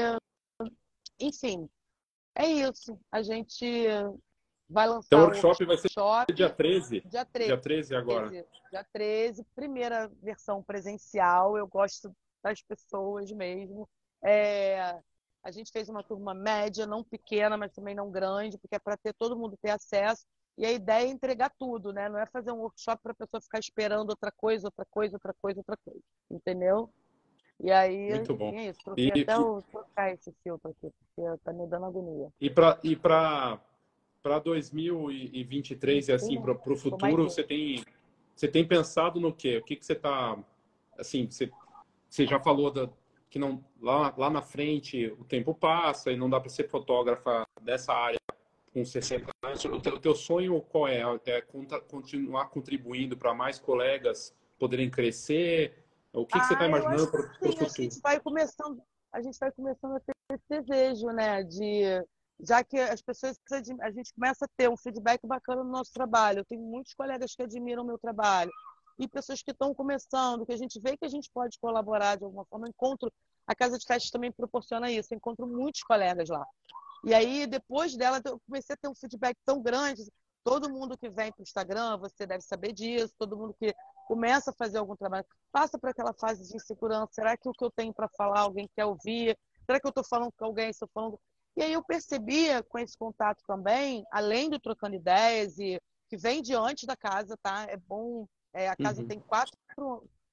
enfim, 1.20 1.68
é 2.36 2.48
isso. 2.48 2.98
A 3.12 3.22
gente 3.22 3.66
vai 4.70 4.88
lançar. 4.88 5.08
Então, 5.08 5.20
o 5.20 5.24
workshop 5.24 5.66
vai 5.66 5.78
ser 5.78 5.90
workshop, 5.98 6.34
dia 6.34 6.50
13? 6.50 7.02
Dia 7.02 7.26
13. 7.26 7.48
Dia 7.48 7.62
13 7.62 7.96
agora. 7.96 8.30
13, 8.30 8.48
dia 8.72 8.86
13, 8.94 9.46
primeira 9.56 10.12
versão 10.22 10.64
presencial. 10.64 11.58
Eu 11.58 11.68
gosto 11.68 12.16
das 12.46 12.62
pessoas 12.62 13.32
mesmo. 13.32 13.90
É, 14.24 15.00
a 15.44 15.52
gente 15.52 15.72
fez 15.72 15.90
uma 15.90 16.04
turma 16.04 16.34
média, 16.34 16.86
não 16.86 17.04
pequena, 17.04 17.58
mas 17.58 17.74
também 17.74 17.96
não 17.96 18.12
grande, 18.12 18.58
porque 18.60 18.76
é 18.76 18.80
para 18.80 18.96
ter 18.96 19.14
todo 19.14 19.38
mundo 19.38 19.58
ter 19.60 19.72
acesso. 19.72 20.26
E 20.58 20.66
a 20.66 20.72
ideia 20.72 21.08
é 21.08 21.10
entregar 21.10 21.52
tudo, 21.58 21.92
né? 21.92 22.08
Não 22.08 22.20
é 22.20 22.26
fazer 22.28 22.52
um 22.52 22.60
workshop 22.60 23.02
para 23.02 23.12
a 23.12 23.16
pessoa 23.16 23.42
ficar 23.42 23.60
esperando 23.60 24.12
outra 24.12 24.32
coisa, 24.32 24.68
outra 24.68 24.86
coisa, 24.90 25.16
outra 25.16 25.34
coisa, 25.42 25.60
outra 25.60 25.78
coisa. 25.84 26.00
Entendeu? 26.32 26.90
E 27.62 27.72
aí, 27.72 28.14
Muito 28.14 28.36
bom. 28.36 28.54
é 28.54 28.70
isso. 28.70 28.80
Troquei 28.84 29.12
e, 29.14 29.22
até 29.24 29.38
o, 29.38 29.62
trocar 29.64 30.14
esse 30.14 30.32
filtro 30.44 30.70
aqui, 30.72 30.94
porque 31.16 31.44
tá 31.44 31.52
me 31.52 31.68
dando 31.68 31.86
agonia. 31.86 32.30
E 32.40 32.50
para 32.50 32.80
e 32.84 32.96
para 32.96 33.60
2023 34.44 36.08
e 36.08 36.12
assim, 36.12 36.40
para 36.40 36.54
o 36.54 36.76
futuro, 36.76 37.24
você 37.24 37.44
tem, 37.44 37.84
você 38.36 38.48
tem 38.48 38.66
pensado 38.66 39.20
no 39.20 39.34
quê? 39.34 39.58
O 39.58 39.64
que, 39.64 39.76
que 39.76 39.86
você 39.86 39.94
está. 39.94 40.38
Assim, 40.98 41.30
você 41.30 41.52
você 42.10 42.26
já 42.26 42.40
falou 42.40 42.72
da, 42.72 42.90
que 43.30 43.40
não 43.40 43.64
lá, 43.82 44.14
lá 44.18 44.30
na 44.30 44.42
frente 44.42 45.08
o 45.20 45.24
tempo 45.26 45.54
passa 45.54 46.12
e 46.12 46.16
não 46.16 46.30
dá 46.30 46.40
para 46.40 46.50
ser 46.50 46.70
fotógrafa 46.70 47.46
dessa 47.62 47.94
área 47.94 48.20
com 48.74 48.86
60 48.86 49.30
anos. 49.44 49.66
O 49.66 49.80
teu, 49.80 49.94
o 49.96 50.00
teu 50.00 50.16
sonho 50.16 50.62
qual 50.62 50.88
é? 50.88 51.02
É 51.26 51.42
continuar 51.90 52.48
contribuindo 52.48 53.18
para 53.18 53.34
mais 53.34 53.60
colegas 53.60 54.34
poderem 54.58 54.90
crescer? 54.90 55.84
O 56.14 56.26
que, 56.26 56.38
ah, 56.38 56.42
que 56.42 56.48
você 56.48 56.54
está 56.54 56.66
imaginando 56.66 57.12
para 57.12 57.22
o 57.22 57.24
futuro? 57.24 57.66
A 57.66 57.70
gente 57.70 58.00
vai 58.02 58.20
começando, 58.20 58.82
a 59.12 59.22
gente 59.22 59.38
vai 59.38 59.52
começando 59.52 59.96
a 59.96 60.00
ter 60.00 60.14
esse 60.32 60.44
desejo, 60.50 61.08
né? 61.08 61.44
De 61.44 62.06
já 62.40 62.64
que 62.64 62.78
as 62.78 63.02
pessoas 63.02 63.40
a 63.82 63.92
gente 63.92 64.14
começa 64.14 64.46
a 64.46 64.50
ter 64.58 64.70
um 64.70 64.78
feedback 64.78 65.26
bacana 65.26 65.64
no 65.64 65.72
nosso 65.72 65.92
trabalho. 65.94 66.40
Eu 66.40 66.46
tenho 66.46 66.62
muitos 66.62 66.94
colegas 66.94 67.36
que 67.36 67.44
admiram 67.44 67.84
o 67.84 67.86
meu 67.86 67.98
trabalho 67.98 68.52
e 68.98 69.08
pessoas 69.08 69.42
que 69.42 69.52
estão 69.52 69.74
começando, 69.74 70.46
que 70.46 70.54
a 70.54 70.58
gente 70.58 70.80
vê 70.80 70.98
que 70.98 71.06
a 71.06 71.10
gente 71.10 71.30
pode 71.34 71.58
colaborar 71.60 72.16
de 72.16 72.24
alguma 72.24 72.46
forma. 72.46 72.68
Eu 72.68 72.70
encontro 72.70 73.12
a 73.48 73.54
casa 73.54 73.78
de 73.78 73.86
festas 73.86 74.10
também 74.10 74.32
proporciona 74.32 74.92
isso. 74.92 75.14
Eu 75.14 75.18
encontro 75.18 75.46
muitos 75.48 75.82
colegas 75.84 76.30
lá. 76.30 76.46
E 77.04 77.14
aí 77.14 77.46
depois 77.46 77.96
dela 77.96 78.22
eu 78.26 78.40
comecei 78.48 78.74
a 78.74 78.78
ter 78.78 78.88
um 78.88 78.96
feedback 78.96 79.38
tão 79.46 79.62
grande. 79.62 80.04
Todo 80.44 80.70
mundo 80.70 80.98
que 80.98 81.10
vem 81.10 81.32
para 81.32 81.42
o 81.42 81.44
Instagram, 81.44 81.98
você 81.98 82.26
deve 82.26 82.42
saber 82.42 82.72
disso. 82.72 83.14
Todo 83.18 83.38
mundo 83.38 83.56
que 83.60 83.74
começa 84.08 84.52
a 84.52 84.54
fazer 84.54 84.78
algum 84.78 84.96
trabalho 84.96 85.26
passa 85.52 85.78
por 85.78 85.90
aquela 85.90 86.14
fase 86.14 86.48
de 86.48 86.56
insegurança. 86.56 87.14
Será 87.14 87.36
que 87.36 87.50
o 87.50 87.52
que 87.52 87.66
eu 87.66 87.72
tenho 87.72 87.94
para 87.94 88.08
falar 88.10 88.42
alguém 88.42 88.70
quer 88.76 88.86
ouvir? 88.86 89.38
Será 89.66 89.80
que 89.80 89.88
eu 89.88 89.90
estou 89.90 90.04
falando 90.04 90.32
com 90.38 90.46
alguém? 90.46 90.70
Estou 90.70 90.90
falando 90.94 91.20
e 91.58 91.64
aí 91.64 91.72
eu 91.72 91.84
percebia 91.84 92.62
com 92.64 92.78
esse 92.78 92.98
contato 92.98 93.42
também, 93.48 94.06
além 94.12 94.50
do 94.50 94.60
trocando 94.60 94.96
ideias 94.96 95.58
e 95.58 95.80
que 96.10 96.18
vem 96.18 96.42
diante 96.42 96.86
da 96.86 96.98
casa, 96.98 97.38
tá? 97.42 97.66
É 97.70 97.78
bom. 97.78 98.28
É, 98.56 98.70
a 98.70 98.76
casa 98.76 99.02
uhum. 99.02 99.08
tem 99.08 99.20
quatro, 99.20 99.54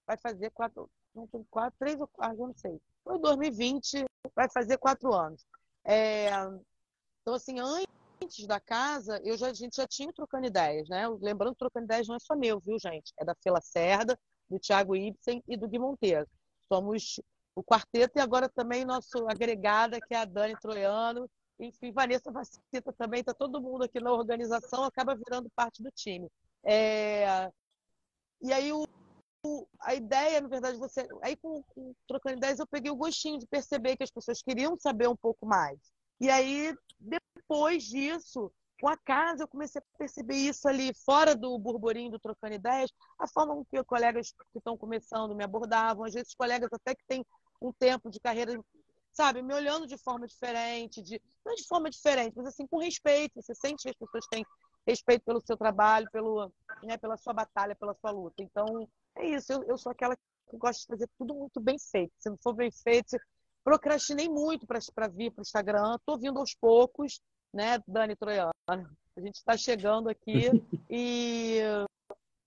vai 0.07 0.17
fazer 0.17 0.51
quatro, 0.51 0.89
não 1.13 1.27
tem 1.27 1.45
quatro, 1.51 1.77
três 1.77 2.01
ou 2.01 2.07
quatro, 2.07 2.41
eu 2.41 2.47
não 2.47 2.55
sei. 2.55 2.81
Foi 3.03 3.19
2020, 3.19 4.05
vai 4.33 4.49
fazer 4.49 4.79
quatro 4.79 5.13
anos. 5.13 5.45
É, 5.85 6.31
então 7.21 7.35
assim, 7.35 7.57
antes 7.59 8.47
da 8.47 8.61
casa, 8.61 9.21
eu 9.25 9.37
já, 9.37 9.49
a 9.49 9.53
gente 9.53 9.75
já 9.75 9.89
tinha 9.89 10.13
trocando 10.13 10.47
ideias, 10.47 10.89
né? 10.89 11.09
Lembrando 11.21 11.55
que 11.55 11.59
trocando 11.59 11.87
ideias 11.87 12.07
não 12.07 12.15
é 12.15 12.21
só 12.21 12.37
meu, 12.37 12.61
viu, 12.61 12.79
gente? 12.79 13.13
É 13.19 13.25
da 13.25 13.35
Fela 13.43 13.61
Cerda, 13.61 14.17
do 14.49 14.57
Thiago 14.57 14.95
Ibsen 14.95 15.43
e 15.49 15.57
do 15.57 15.67
Gui 15.67 15.81
Monteiro. 15.81 16.29
Somos 16.69 17.21
o 17.57 17.63
quarteto 17.65 18.19
e 18.19 18.21
agora 18.21 18.49
também 18.49 18.85
nosso 18.85 19.27
agregada, 19.29 20.01
que 20.01 20.15
é 20.15 20.19
a 20.19 20.25
Dani 20.25 20.55
Troiano. 20.61 21.29
Enfim, 21.59 21.91
Vanessa 21.91 22.31
Vacita 22.31 22.93
também, 22.97 23.19
está 23.19 23.35
todo 23.35 23.61
mundo 23.61 23.83
aqui 23.83 23.99
na 23.99 24.13
organização, 24.13 24.85
acaba 24.85 25.17
virando 25.17 25.51
parte 25.57 25.83
do 25.83 25.91
time. 25.91 26.29
É... 26.65 27.51
E 28.43 28.53
aí 28.53 28.73
o, 28.73 28.85
o, 29.47 29.67
a 29.81 29.95
ideia, 29.95 30.41
na 30.41 30.49
verdade, 30.49 30.79
você. 30.79 31.07
Aí 31.23 31.37
com, 31.37 31.63
com 31.63 31.95
trocando 32.07 32.37
ideias, 32.37 32.59
eu 32.59 32.67
peguei 32.67 32.91
o 32.91 32.97
gostinho 32.97 33.39
de 33.39 33.47
perceber 33.47 33.97
que 33.97 34.03
as 34.03 34.11
pessoas 34.11 34.43
queriam 34.43 34.77
saber 34.79 35.09
um 35.09 35.17
pouco 35.17 35.47
mais. 35.47 35.79
E 36.21 36.29
aí, 36.31 36.75
depois 37.01 37.85
disso, 37.85 38.53
com 38.81 38.89
a 38.89 38.97
casa, 38.97 39.45
eu 39.45 39.49
comecei 39.49 39.81
a 39.81 39.99
perceber 39.99 40.35
isso 40.35 40.67
ali, 40.69 40.93
fora 41.05 41.37
do 41.37 41.57
burburinho 41.57 42.11
do 42.11 42.19
Trocando 42.19 42.55
Ideias, 42.55 42.91
a 43.17 43.29
forma 43.29 43.55
com 43.55 43.65
que 43.65 43.83
colegas 43.85 44.33
que 44.53 44.59
estão 44.59 44.77
começando 44.77 45.37
me 45.37 45.45
abordavam, 45.45 46.05
às 46.05 46.15
vezes 46.15 46.35
colegas 46.35 46.69
até 46.73 46.95
que 46.95 47.05
têm 47.07 47.25
um 47.61 47.73
tempo 47.73 48.11
de 48.11 48.19
carreira, 48.19 48.59
sabe, 49.13 49.41
me 49.41 49.55
olhando 49.55 49.87
de 49.87 49.97
forma 49.99 50.27
diferente, 50.27 51.01
de 51.01 51.23
não 51.47 51.55
de 51.55 51.65
forma 51.67 51.89
diferente, 51.89 52.35
mas 52.37 52.47
assim 52.47 52.67
com 52.67 52.79
respeito. 52.79 53.41
Você 53.41 53.55
sente 53.55 53.85
que 53.85 53.91
as 53.91 53.97
pessoas 53.97 54.27
têm 54.29 54.45
respeito 54.87 55.25
pelo 55.25 55.41
seu 55.41 55.57
trabalho, 55.57 56.09
pelo, 56.11 56.53
né, 56.83 56.97
pela 56.97 57.17
sua 57.17 57.33
batalha, 57.33 57.77
pela 57.77 57.95
sua 57.95 58.11
luta. 58.11 58.43
Então 58.43 58.89
é 59.17 59.27
isso. 59.27 59.53
Eu, 59.53 59.63
eu 59.65 59.79
sou 59.79 59.93
aquela 59.93 60.17
que 60.17 60.57
gosta 60.57 60.81
de 60.81 60.87
fazer 60.87 61.11
tudo 61.19 61.35
muito 61.35 61.61
bem 61.61 61.77
feito. 61.79 62.13
Se 62.19 62.29
não 62.29 62.37
for 62.43 62.55
bem 62.55 62.71
feito, 62.71 63.17
procrastinei 63.65 64.29
muito 64.29 64.67
para 64.67 65.09
vir 65.09 65.31
para 65.31 65.41
o 65.41 65.43
Instagram. 65.43 65.97
Estou 65.97 66.19
vindo 66.19 66.39
aos 66.39 66.55
poucos, 66.55 67.21
né, 67.53 67.79
Dani 67.87 68.17
Troiano? 68.17 68.53
A 68.69 69.21
gente 69.21 69.37
está 69.37 69.57
chegando 69.57 70.09
aqui 70.09 70.33
e, 70.91 71.59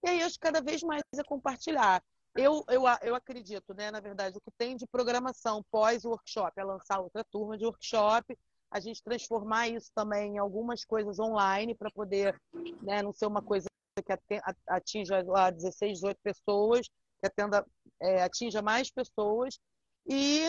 e 0.04 0.10
aí 0.10 0.22
acho 0.24 0.36
que 0.36 0.42
cada 0.42 0.62
vez 0.62 0.82
mais 0.84 1.02
é 1.18 1.24
compartilhar 1.24 2.02
eu, 2.36 2.66
eu, 2.68 2.84
eu 3.02 3.16
acredito, 3.16 3.74
né, 3.74 3.90
na 3.90 4.02
verdade, 4.02 4.38
o 4.38 4.42
que 4.42 4.52
tem 4.58 4.76
de 4.76 4.86
programação 4.86 5.64
pós-workshop 5.72 6.52
é 6.58 6.64
lançar 6.64 7.00
outra 7.00 7.24
turma 7.24 7.58
de 7.58 7.66
workshop, 7.66 8.38
a 8.76 8.80
gente 8.82 9.02
transformar 9.02 9.70
isso 9.70 9.90
também 9.96 10.34
em 10.34 10.38
algumas 10.38 10.84
coisas 10.84 11.18
online 11.18 11.74
para 11.74 11.90
poder 11.90 12.38
né, 12.82 13.02
não 13.02 13.14
ser 13.14 13.26
uma 13.26 13.42
coisa 13.42 13.68
que 14.06 14.42
atinja 14.68 15.24
lá 15.26 15.50
16, 15.50 15.94
18 15.94 16.20
pessoas, 16.22 16.90
que 17.22 17.26
atenda, 17.26 17.66
é, 18.02 18.22
atinja 18.22 18.62
mais 18.62 18.92
pessoas. 18.92 19.58
E 20.06 20.42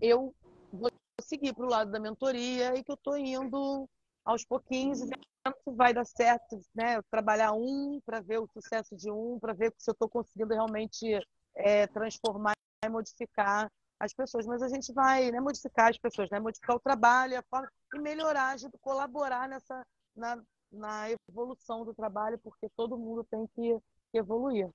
eu 0.00 0.34
vou 0.72 0.90
seguir 1.20 1.54
para 1.54 1.66
o 1.66 1.68
lado 1.68 1.90
da 1.90 2.00
mentoria 2.00 2.74
e 2.74 2.82
que 2.82 2.90
eu 2.90 2.94
estou 2.94 3.18
indo 3.18 3.86
aos 4.24 4.42
pouquinhos 4.42 5.00
vai 5.66 5.92
dar 5.92 6.06
certo, 6.06 6.58
né? 6.74 7.02
Trabalhar 7.10 7.52
um 7.52 8.00
para 8.00 8.22
ver 8.22 8.38
o 8.38 8.48
sucesso 8.48 8.96
de 8.96 9.10
um, 9.10 9.38
para 9.38 9.52
ver 9.52 9.74
se 9.76 9.90
eu 9.90 9.92
estou 9.92 10.08
conseguindo 10.08 10.54
realmente 10.54 11.06
é, 11.54 11.86
transformar 11.86 12.54
e 12.82 12.88
modificar 12.88 13.70
as 14.00 14.14
pessoas. 14.14 14.46
Mas 14.46 14.62
a 14.62 14.68
gente 14.68 14.92
vai 14.92 15.30
né, 15.30 15.38
modificar 15.38 15.90
as 15.90 15.98
pessoas, 15.98 16.30
né? 16.30 16.40
Modificar 16.40 16.74
o 16.74 16.80
trabalho, 16.80 17.38
a 17.38 17.42
forma 17.42 17.70
e 17.94 18.00
melhorar, 18.00 18.56
colaborar 18.80 19.48
nessa 19.48 19.86
na, 20.16 20.42
na 20.72 21.08
evolução 21.28 21.84
do 21.84 21.94
trabalho, 21.94 22.38
porque 22.38 22.68
todo 22.76 22.98
mundo 22.98 23.24
tem 23.30 23.46
que, 23.54 23.78
que 24.10 24.18
evoluir. 24.18 24.68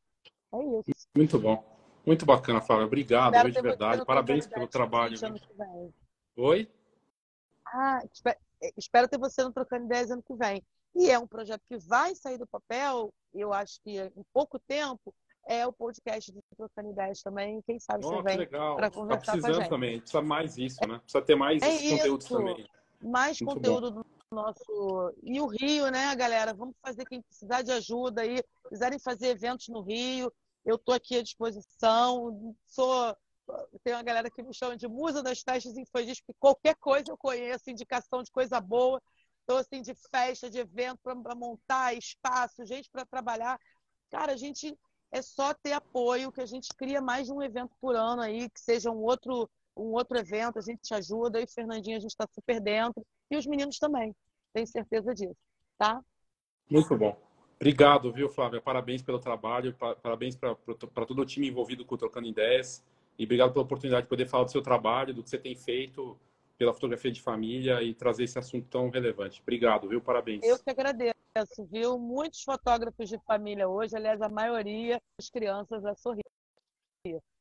É 0.54 0.58
isso. 0.90 1.08
Muito 1.16 1.40
bom. 1.40 1.76
Muito 2.06 2.26
bacana, 2.26 2.62
Flávia. 2.62 2.86
Obrigado, 2.86 3.52
de 3.52 3.62
verdade. 3.62 4.06
Parabéns 4.06 4.46
pelo 4.46 4.68
trabalho. 4.68 5.18
Oi? 6.38 6.72
Ah, 7.66 8.00
espero 8.78 9.08
ter 9.08 9.18
você 9.18 9.44
no 9.44 9.52
Trocando 9.52 9.86
Ideias 9.86 10.12
ano 10.12 10.22
que 10.22 10.36
vem. 10.36 10.64
E 10.96 11.10
é 11.10 11.18
um 11.18 11.28
projeto 11.28 11.62
que 11.68 11.78
vai 11.78 12.16
sair 12.16 12.38
do 12.38 12.48
papel, 12.48 13.14
eu 13.34 13.52
acho 13.52 13.82
que 13.82 14.00
em 14.00 14.24
pouco 14.32 14.58
tempo, 14.60 15.14
é 15.48 15.66
o 15.66 15.74
podcast 15.74 16.32
do 16.32 16.42
Trocando 16.56 16.90
Ideias 16.90 17.22
também. 17.22 17.62
Quem 17.62 17.80
sabe 17.80 18.06
oh, 18.06 18.10
você 18.10 18.22
vem 18.24 18.48
para 18.48 18.76
tá 18.76 18.92
conversar 18.92 19.26
tá 19.26 19.32
precisando 19.34 19.54
com 19.54 19.60
a 19.60 19.62
gente. 19.62 19.70
também, 19.70 20.00
precisa 20.00 20.22
mais 20.22 20.58
isso, 20.58 20.88
né? 20.88 21.00
Precisa 21.00 21.22
ter 21.22 21.36
mais 21.36 21.62
é 21.62 21.68
esses 21.68 21.92
conteúdos 21.92 22.28
também. 22.28 22.70
Mais 23.02 23.42
Muito 23.42 23.56
conteúdo 23.56 23.92
bom. 23.92 24.02
do 24.02 24.06
nosso. 24.32 25.14
E 25.24 25.40
o 25.40 25.48
Rio, 25.48 25.90
né, 25.92 26.16
galera? 26.16 26.54
Vamos 26.54 26.76
fazer 26.82 27.06
quem 27.06 27.22
precisar 27.22 27.62
de 27.62 27.72
ajuda 27.72 28.22
aí, 28.22 28.42
quiserem 28.70 29.00
fazer 29.00 29.28
eventos 29.28 29.68
no 29.68 29.82
Rio, 29.82 30.32
eu 30.66 30.76
estou 30.76 30.96
aqui 30.96 31.18
à 31.18 31.24
disposição. 31.24 32.56
Sou 32.66 33.16
tem 33.84 33.94
uma 33.94 34.02
galera 34.02 34.30
que 34.30 34.42
me 34.42 34.54
chama 34.54 34.76
de 34.76 34.88
musa 34.88 35.22
das 35.22 35.42
festas 35.42 35.78
infantis, 35.78 36.20
porque 36.20 36.36
qualquer 36.40 36.76
coisa 36.78 37.12
eu 37.12 37.18
conheço, 37.18 37.70
indicação 37.70 38.24
de 38.24 38.32
coisa 38.32 38.60
boa. 38.60 39.00
Então, 39.44 39.58
assim, 39.58 39.84
de 39.84 39.94
festa, 40.10 40.50
de 40.50 40.58
evento 40.58 41.00
para 41.04 41.36
montar, 41.36 41.94
espaço, 41.94 42.66
gente 42.66 42.90
para 42.90 43.06
trabalhar. 43.06 43.60
Cara, 44.10 44.34
a 44.34 44.38
gente 44.38 44.76
é 45.16 45.22
só 45.22 45.54
ter 45.54 45.72
apoio, 45.72 46.30
que 46.30 46.42
a 46.42 46.46
gente 46.46 46.68
cria 46.76 47.00
mais 47.00 47.28
de 47.28 47.32
um 47.32 47.42
evento 47.42 47.72
por 47.80 47.96
ano 47.96 48.22
aí, 48.22 48.50
que 48.50 48.60
seja 48.60 48.92
um 48.92 49.02
outro, 49.02 49.50
um 49.76 49.94
outro 49.94 50.18
evento, 50.18 50.60
a 50.60 50.62
gente 50.62 50.82
te 50.82 50.94
ajuda. 50.94 51.40
E 51.40 51.48
Fernandinha, 51.48 51.96
a 51.96 52.00
gente 52.02 52.12
está 52.12 52.28
super 52.30 52.60
dentro. 52.60 53.02
E 53.32 53.38
os 53.38 53.48
meninos 53.48 53.80
também, 53.80 54.14
tenho 54.54 54.68
certeza 54.68 55.16
disso, 55.16 55.38
tá? 55.78 56.02
Muito 56.70 56.98
bom. 56.98 57.18
Obrigado, 57.56 58.12
viu, 58.12 58.28
Flávia? 58.28 58.60
Parabéns 58.60 59.02
pelo 59.02 59.18
trabalho, 59.18 59.74
parabéns 60.04 60.36
para 60.36 61.06
todo 61.06 61.22
o 61.22 61.26
time 61.26 61.48
envolvido 61.48 61.86
com 61.86 61.96
Trocando 61.96 62.28
Ideias. 62.28 62.84
E 63.18 63.24
obrigado 63.24 63.54
pela 63.54 63.64
oportunidade 63.64 64.04
de 64.04 64.10
poder 64.10 64.28
falar 64.28 64.44
do 64.44 64.52
seu 64.52 64.62
trabalho, 64.62 65.14
do 65.14 65.24
que 65.24 65.30
você 65.30 65.38
tem 65.38 65.56
feito 65.56 66.20
pela 66.58 66.74
fotografia 66.74 67.12
de 67.12 67.22
família 67.22 67.82
e 67.82 67.94
trazer 67.94 68.26
esse 68.26 68.38
assunto 68.38 68.68
tão 68.68 68.90
relevante. 68.90 69.42
Obrigado, 69.42 69.88
viu? 69.88 70.02
Parabéns. 70.02 70.44
Eu 70.44 70.60
que 70.60 70.70
agradeço, 70.70 71.16
viu? 71.70 72.00
Muitos 72.00 72.42
fotógrafos 72.44 73.10
de 73.10 73.20
família 73.20 73.68
hoje, 73.68 73.96
aliás, 73.96 74.22
a 74.22 74.30
maioria 74.30 75.02
das 75.18 75.30
crianças 75.30 75.84
a 75.86 75.94
sorrir. 75.96 76.24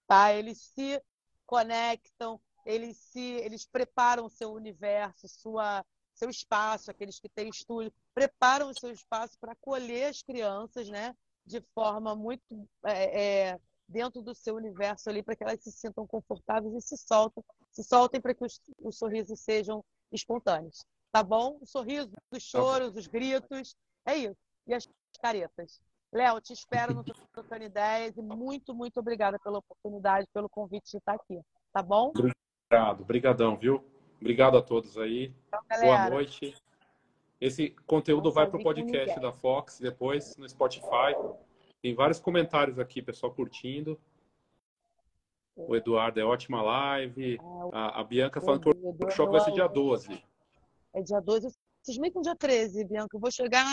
Tá? 0.07 0.33
Eles 0.33 0.59
se 0.59 1.01
conectam, 1.47 2.41
eles 2.67 2.97
se 2.97 3.21
eles 3.21 3.67
preparam 3.67 4.27
o 4.27 4.31
seu 4.31 4.53
universo, 4.53 5.29
sua 5.29 5.85
seu 6.15 6.31
espaço, 6.31 6.91
aqueles 6.91 7.19
que 7.19 7.29
têm 7.29 7.49
estúdio, 7.49 7.93
preparam 8.15 8.71
o 8.71 8.79
seu 8.79 8.93
espaço 8.93 9.37
para 9.41 9.53
acolher 9.53 10.07
as 10.07 10.23
crianças, 10.23 10.89
né? 10.89 11.15
De 11.45 11.61
forma 11.75 12.15
muito 12.15 12.69
é, 12.85 13.49
é, 13.51 13.61
dentro 13.89 14.23
do 14.23 14.33
seu 14.33 14.55
universo 14.55 15.11
ali 15.11 15.23
para 15.23 15.35
que 15.35 15.43
elas 15.43 15.61
se 15.61 15.73
sintam 15.73 16.07
confortáveis 16.07 16.73
e 16.75 16.81
se 16.81 16.97
soltem, 16.97 17.43
se 17.73 17.83
soltem 17.83 18.21
para 18.21 18.33
que 18.33 18.45
os, 18.45 18.61
os 18.79 18.97
sorrisos 18.97 19.41
sejam 19.41 19.85
espontâneos. 20.13 20.85
Tá 21.15 21.23
bom? 21.23 21.59
O 21.61 21.65
sorriso, 21.65 22.11
os 22.29 22.43
choros, 22.43 22.97
os 22.97 23.07
gritos, 23.07 23.77
é 24.05 24.17
isso. 24.17 24.37
E 24.67 24.75
as 24.75 24.89
caretas. 25.23 25.81
Léo, 26.13 26.41
te 26.41 26.53
espero 26.53 26.93
no 26.93 27.05
Trocando 27.33 27.63
Ideias 27.63 28.17
e 28.17 28.21
muito, 28.21 28.75
muito 28.75 28.99
obrigada 28.99 29.39
pela 29.39 29.59
oportunidade, 29.59 30.27
pelo 30.35 30.49
convite 30.49 30.91
de 30.91 30.97
estar 30.97 31.15
aqui. 31.15 31.41
Tá 31.73 31.85
bom? 31.85 32.09
Obrigado, 32.09 33.03
obrigadão, 33.03 33.57
viu? 33.57 33.85
Obrigado 34.21 34.59
a 34.59 34.63
todos 34.63 34.99
aí. 34.99 35.33
Então, 35.47 35.61
Boa 35.83 36.11
noite. 36.11 36.53
Esse 37.41 37.71
conteúdo 37.87 38.33
vai 38.33 38.49
para 38.49 38.59
o 38.59 38.63
podcast 38.65 39.21
da 39.21 39.33
Fox 39.33 39.79
depois 39.79 40.37
no 40.37 40.49
Spotify. 40.49 41.15
Tem 41.81 41.95
vários 41.95 42.19
comentários 42.19 42.77
aqui, 42.77 43.01
pessoal 43.01 43.33
curtindo. 43.33 43.97
O 45.55 45.77
Eduardo 45.77 46.19
é 46.19 46.25
ótima 46.25 46.61
live. 46.61 47.39
A, 47.73 48.01
a 48.01 48.03
Bianca 48.03 48.41
falando 48.41 48.63
que 48.63 48.69
o 48.69 48.97
workshop 49.01 49.31
vai 49.31 49.41
ser 49.43 49.53
dia 49.53 49.69
12. 49.69 50.34
É 50.95 51.03
dia 51.03 51.21
12. 51.21 51.53
Vocês 51.83 51.99
meio 51.99 52.13
com 52.13 52.23
dia 52.23 52.37
13, 52.37 52.85
Bianca. 52.85 53.17
Eu 53.17 53.21
vou 53.21 53.31
chegar, 53.31 53.67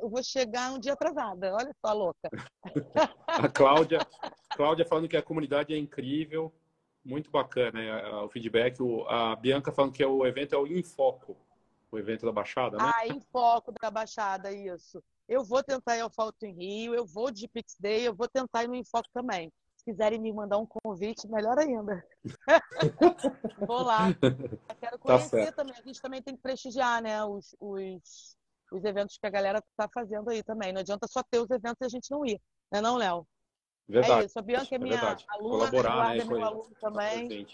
eu 0.00 0.08
vou 0.08 0.22
chegar 0.22 0.72
um 0.72 0.78
dia 0.78 0.94
atrasada. 0.94 1.54
Olha 1.54 1.70
só, 1.84 1.92
louca. 1.92 2.28
a 3.26 3.48
Cláudia, 3.48 3.98
Cláudia 4.56 4.86
falando 4.86 5.08
que 5.08 5.16
a 5.16 5.22
comunidade 5.22 5.74
é 5.74 5.78
incrível. 5.78 6.52
muito 7.04 7.30
bacana 7.30 7.80
é, 7.80 8.14
o 8.16 8.28
feedback. 8.28 8.78
A 9.08 9.36
Bianca 9.36 9.70
falando 9.70 9.92
que 9.92 10.04
o 10.04 10.26
evento 10.26 10.54
é 10.54 10.58
o 10.58 10.66
Infoco, 10.66 11.36
o 11.90 11.98
evento 11.98 12.24
da 12.24 12.32
Baixada, 12.32 12.78
né? 12.78 12.90
Ah, 12.94 13.06
Infoco 13.06 13.72
da 13.80 13.90
Baixada, 13.90 14.50
isso. 14.50 15.02
Eu 15.28 15.44
vou 15.44 15.62
tentar 15.62 15.96
ir 15.96 16.00
ao 16.00 16.10
Falto 16.10 16.44
em 16.44 16.52
Rio, 16.52 16.94
eu 16.94 17.06
vou 17.06 17.30
de 17.30 17.46
Pix 17.48 17.76
Day, 17.78 18.06
eu 18.06 18.14
vou 18.14 18.28
tentar 18.28 18.64
ir 18.64 18.68
no 18.68 18.74
Infoco 18.74 19.08
também. 19.12 19.52
Se 19.82 19.90
quiserem 19.90 20.20
me 20.20 20.32
mandar 20.32 20.58
um 20.58 20.66
convite, 20.66 21.26
melhor 21.26 21.58
ainda. 21.58 22.06
vou 23.66 23.82
lá. 23.82 24.10
Eu 24.10 24.76
quero 24.76 24.96
tá 24.96 24.98
conhecer 24.98 25.46
tá 25.46 25.52
também. 25.52 25.74
A 25.76 25.82
gente 25.82 26.00
também 26.00 26.22
tem 26.22 26.36
que 26.36 26.42
prestigiar, 26.42 27.02
né, 27.02 27.24
os, 27.24 27.56
os, 27.58 28.36
os 28.70 28.84
eventos 28.84 29.18
que 29.18 29.26
a 29.26 29.30
galera 29.30 29.58
está 29.58 29.90
fazendo 29.92 30.30
aí 30.30 30.40
também. 30.44 30.72
Não 30.72 30.80
adianta 30.80 31.08
só 31.08 31.20
ter 31.28 31.40
os 31.40 31.50
eventos 31.50 31.78
e 31.80 31.84
a 31.84 31.88
gente 31.88 32.10
não 32.12 32.24
ir. 32.24 32.40
Não 32.70 32.78
é 32.78 32.82
não, 32.82 32.96
Léo? 32.96 33.26
Verdade. 33.88 34.22
É 34.22 34.26
isso. 34.26 34.38
A 34.38 34.42
Bianca 34.42 34.74
é, 34.74 34.78
minha 34.78 34.92
verdade. 34.92 35.26
aluna, 35.28 35.70
Colaborar, 35.70 36.08
né, 36.10 36.18
é 36.18 36.24
meu 36.24 36.44
aluno 36.44 36.74
também. 36.80 37.46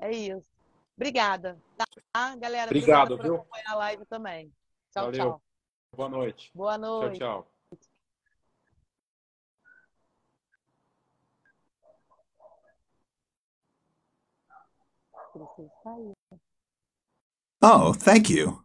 É 0.00 0.10
isso. 0.12 0.48
Obrigada. 0.96 1.60
Tá, 1.76 2.36
galera? 2.36 2.66
Obrigado, 2.66 3.16
por 3.16 3.26
acompanhar 3.26 3.72
a 3.72 3.76
live 3.76 4.06
também. 4.06 4.52
Tchau, 4.92 5.06
Valeu. 5.06 5.12
tchau. 5.12 5.42
Boa 5.96 6.08
noite. 6.08 6.50
Boa 6.54 6.78
noite. 6.78 7.18
Tchau, 7.18 7.42
tchau. 7.42 7.57
Oh, 17.60 17.92
thank 17.92 18.30
you. 18.30 18.62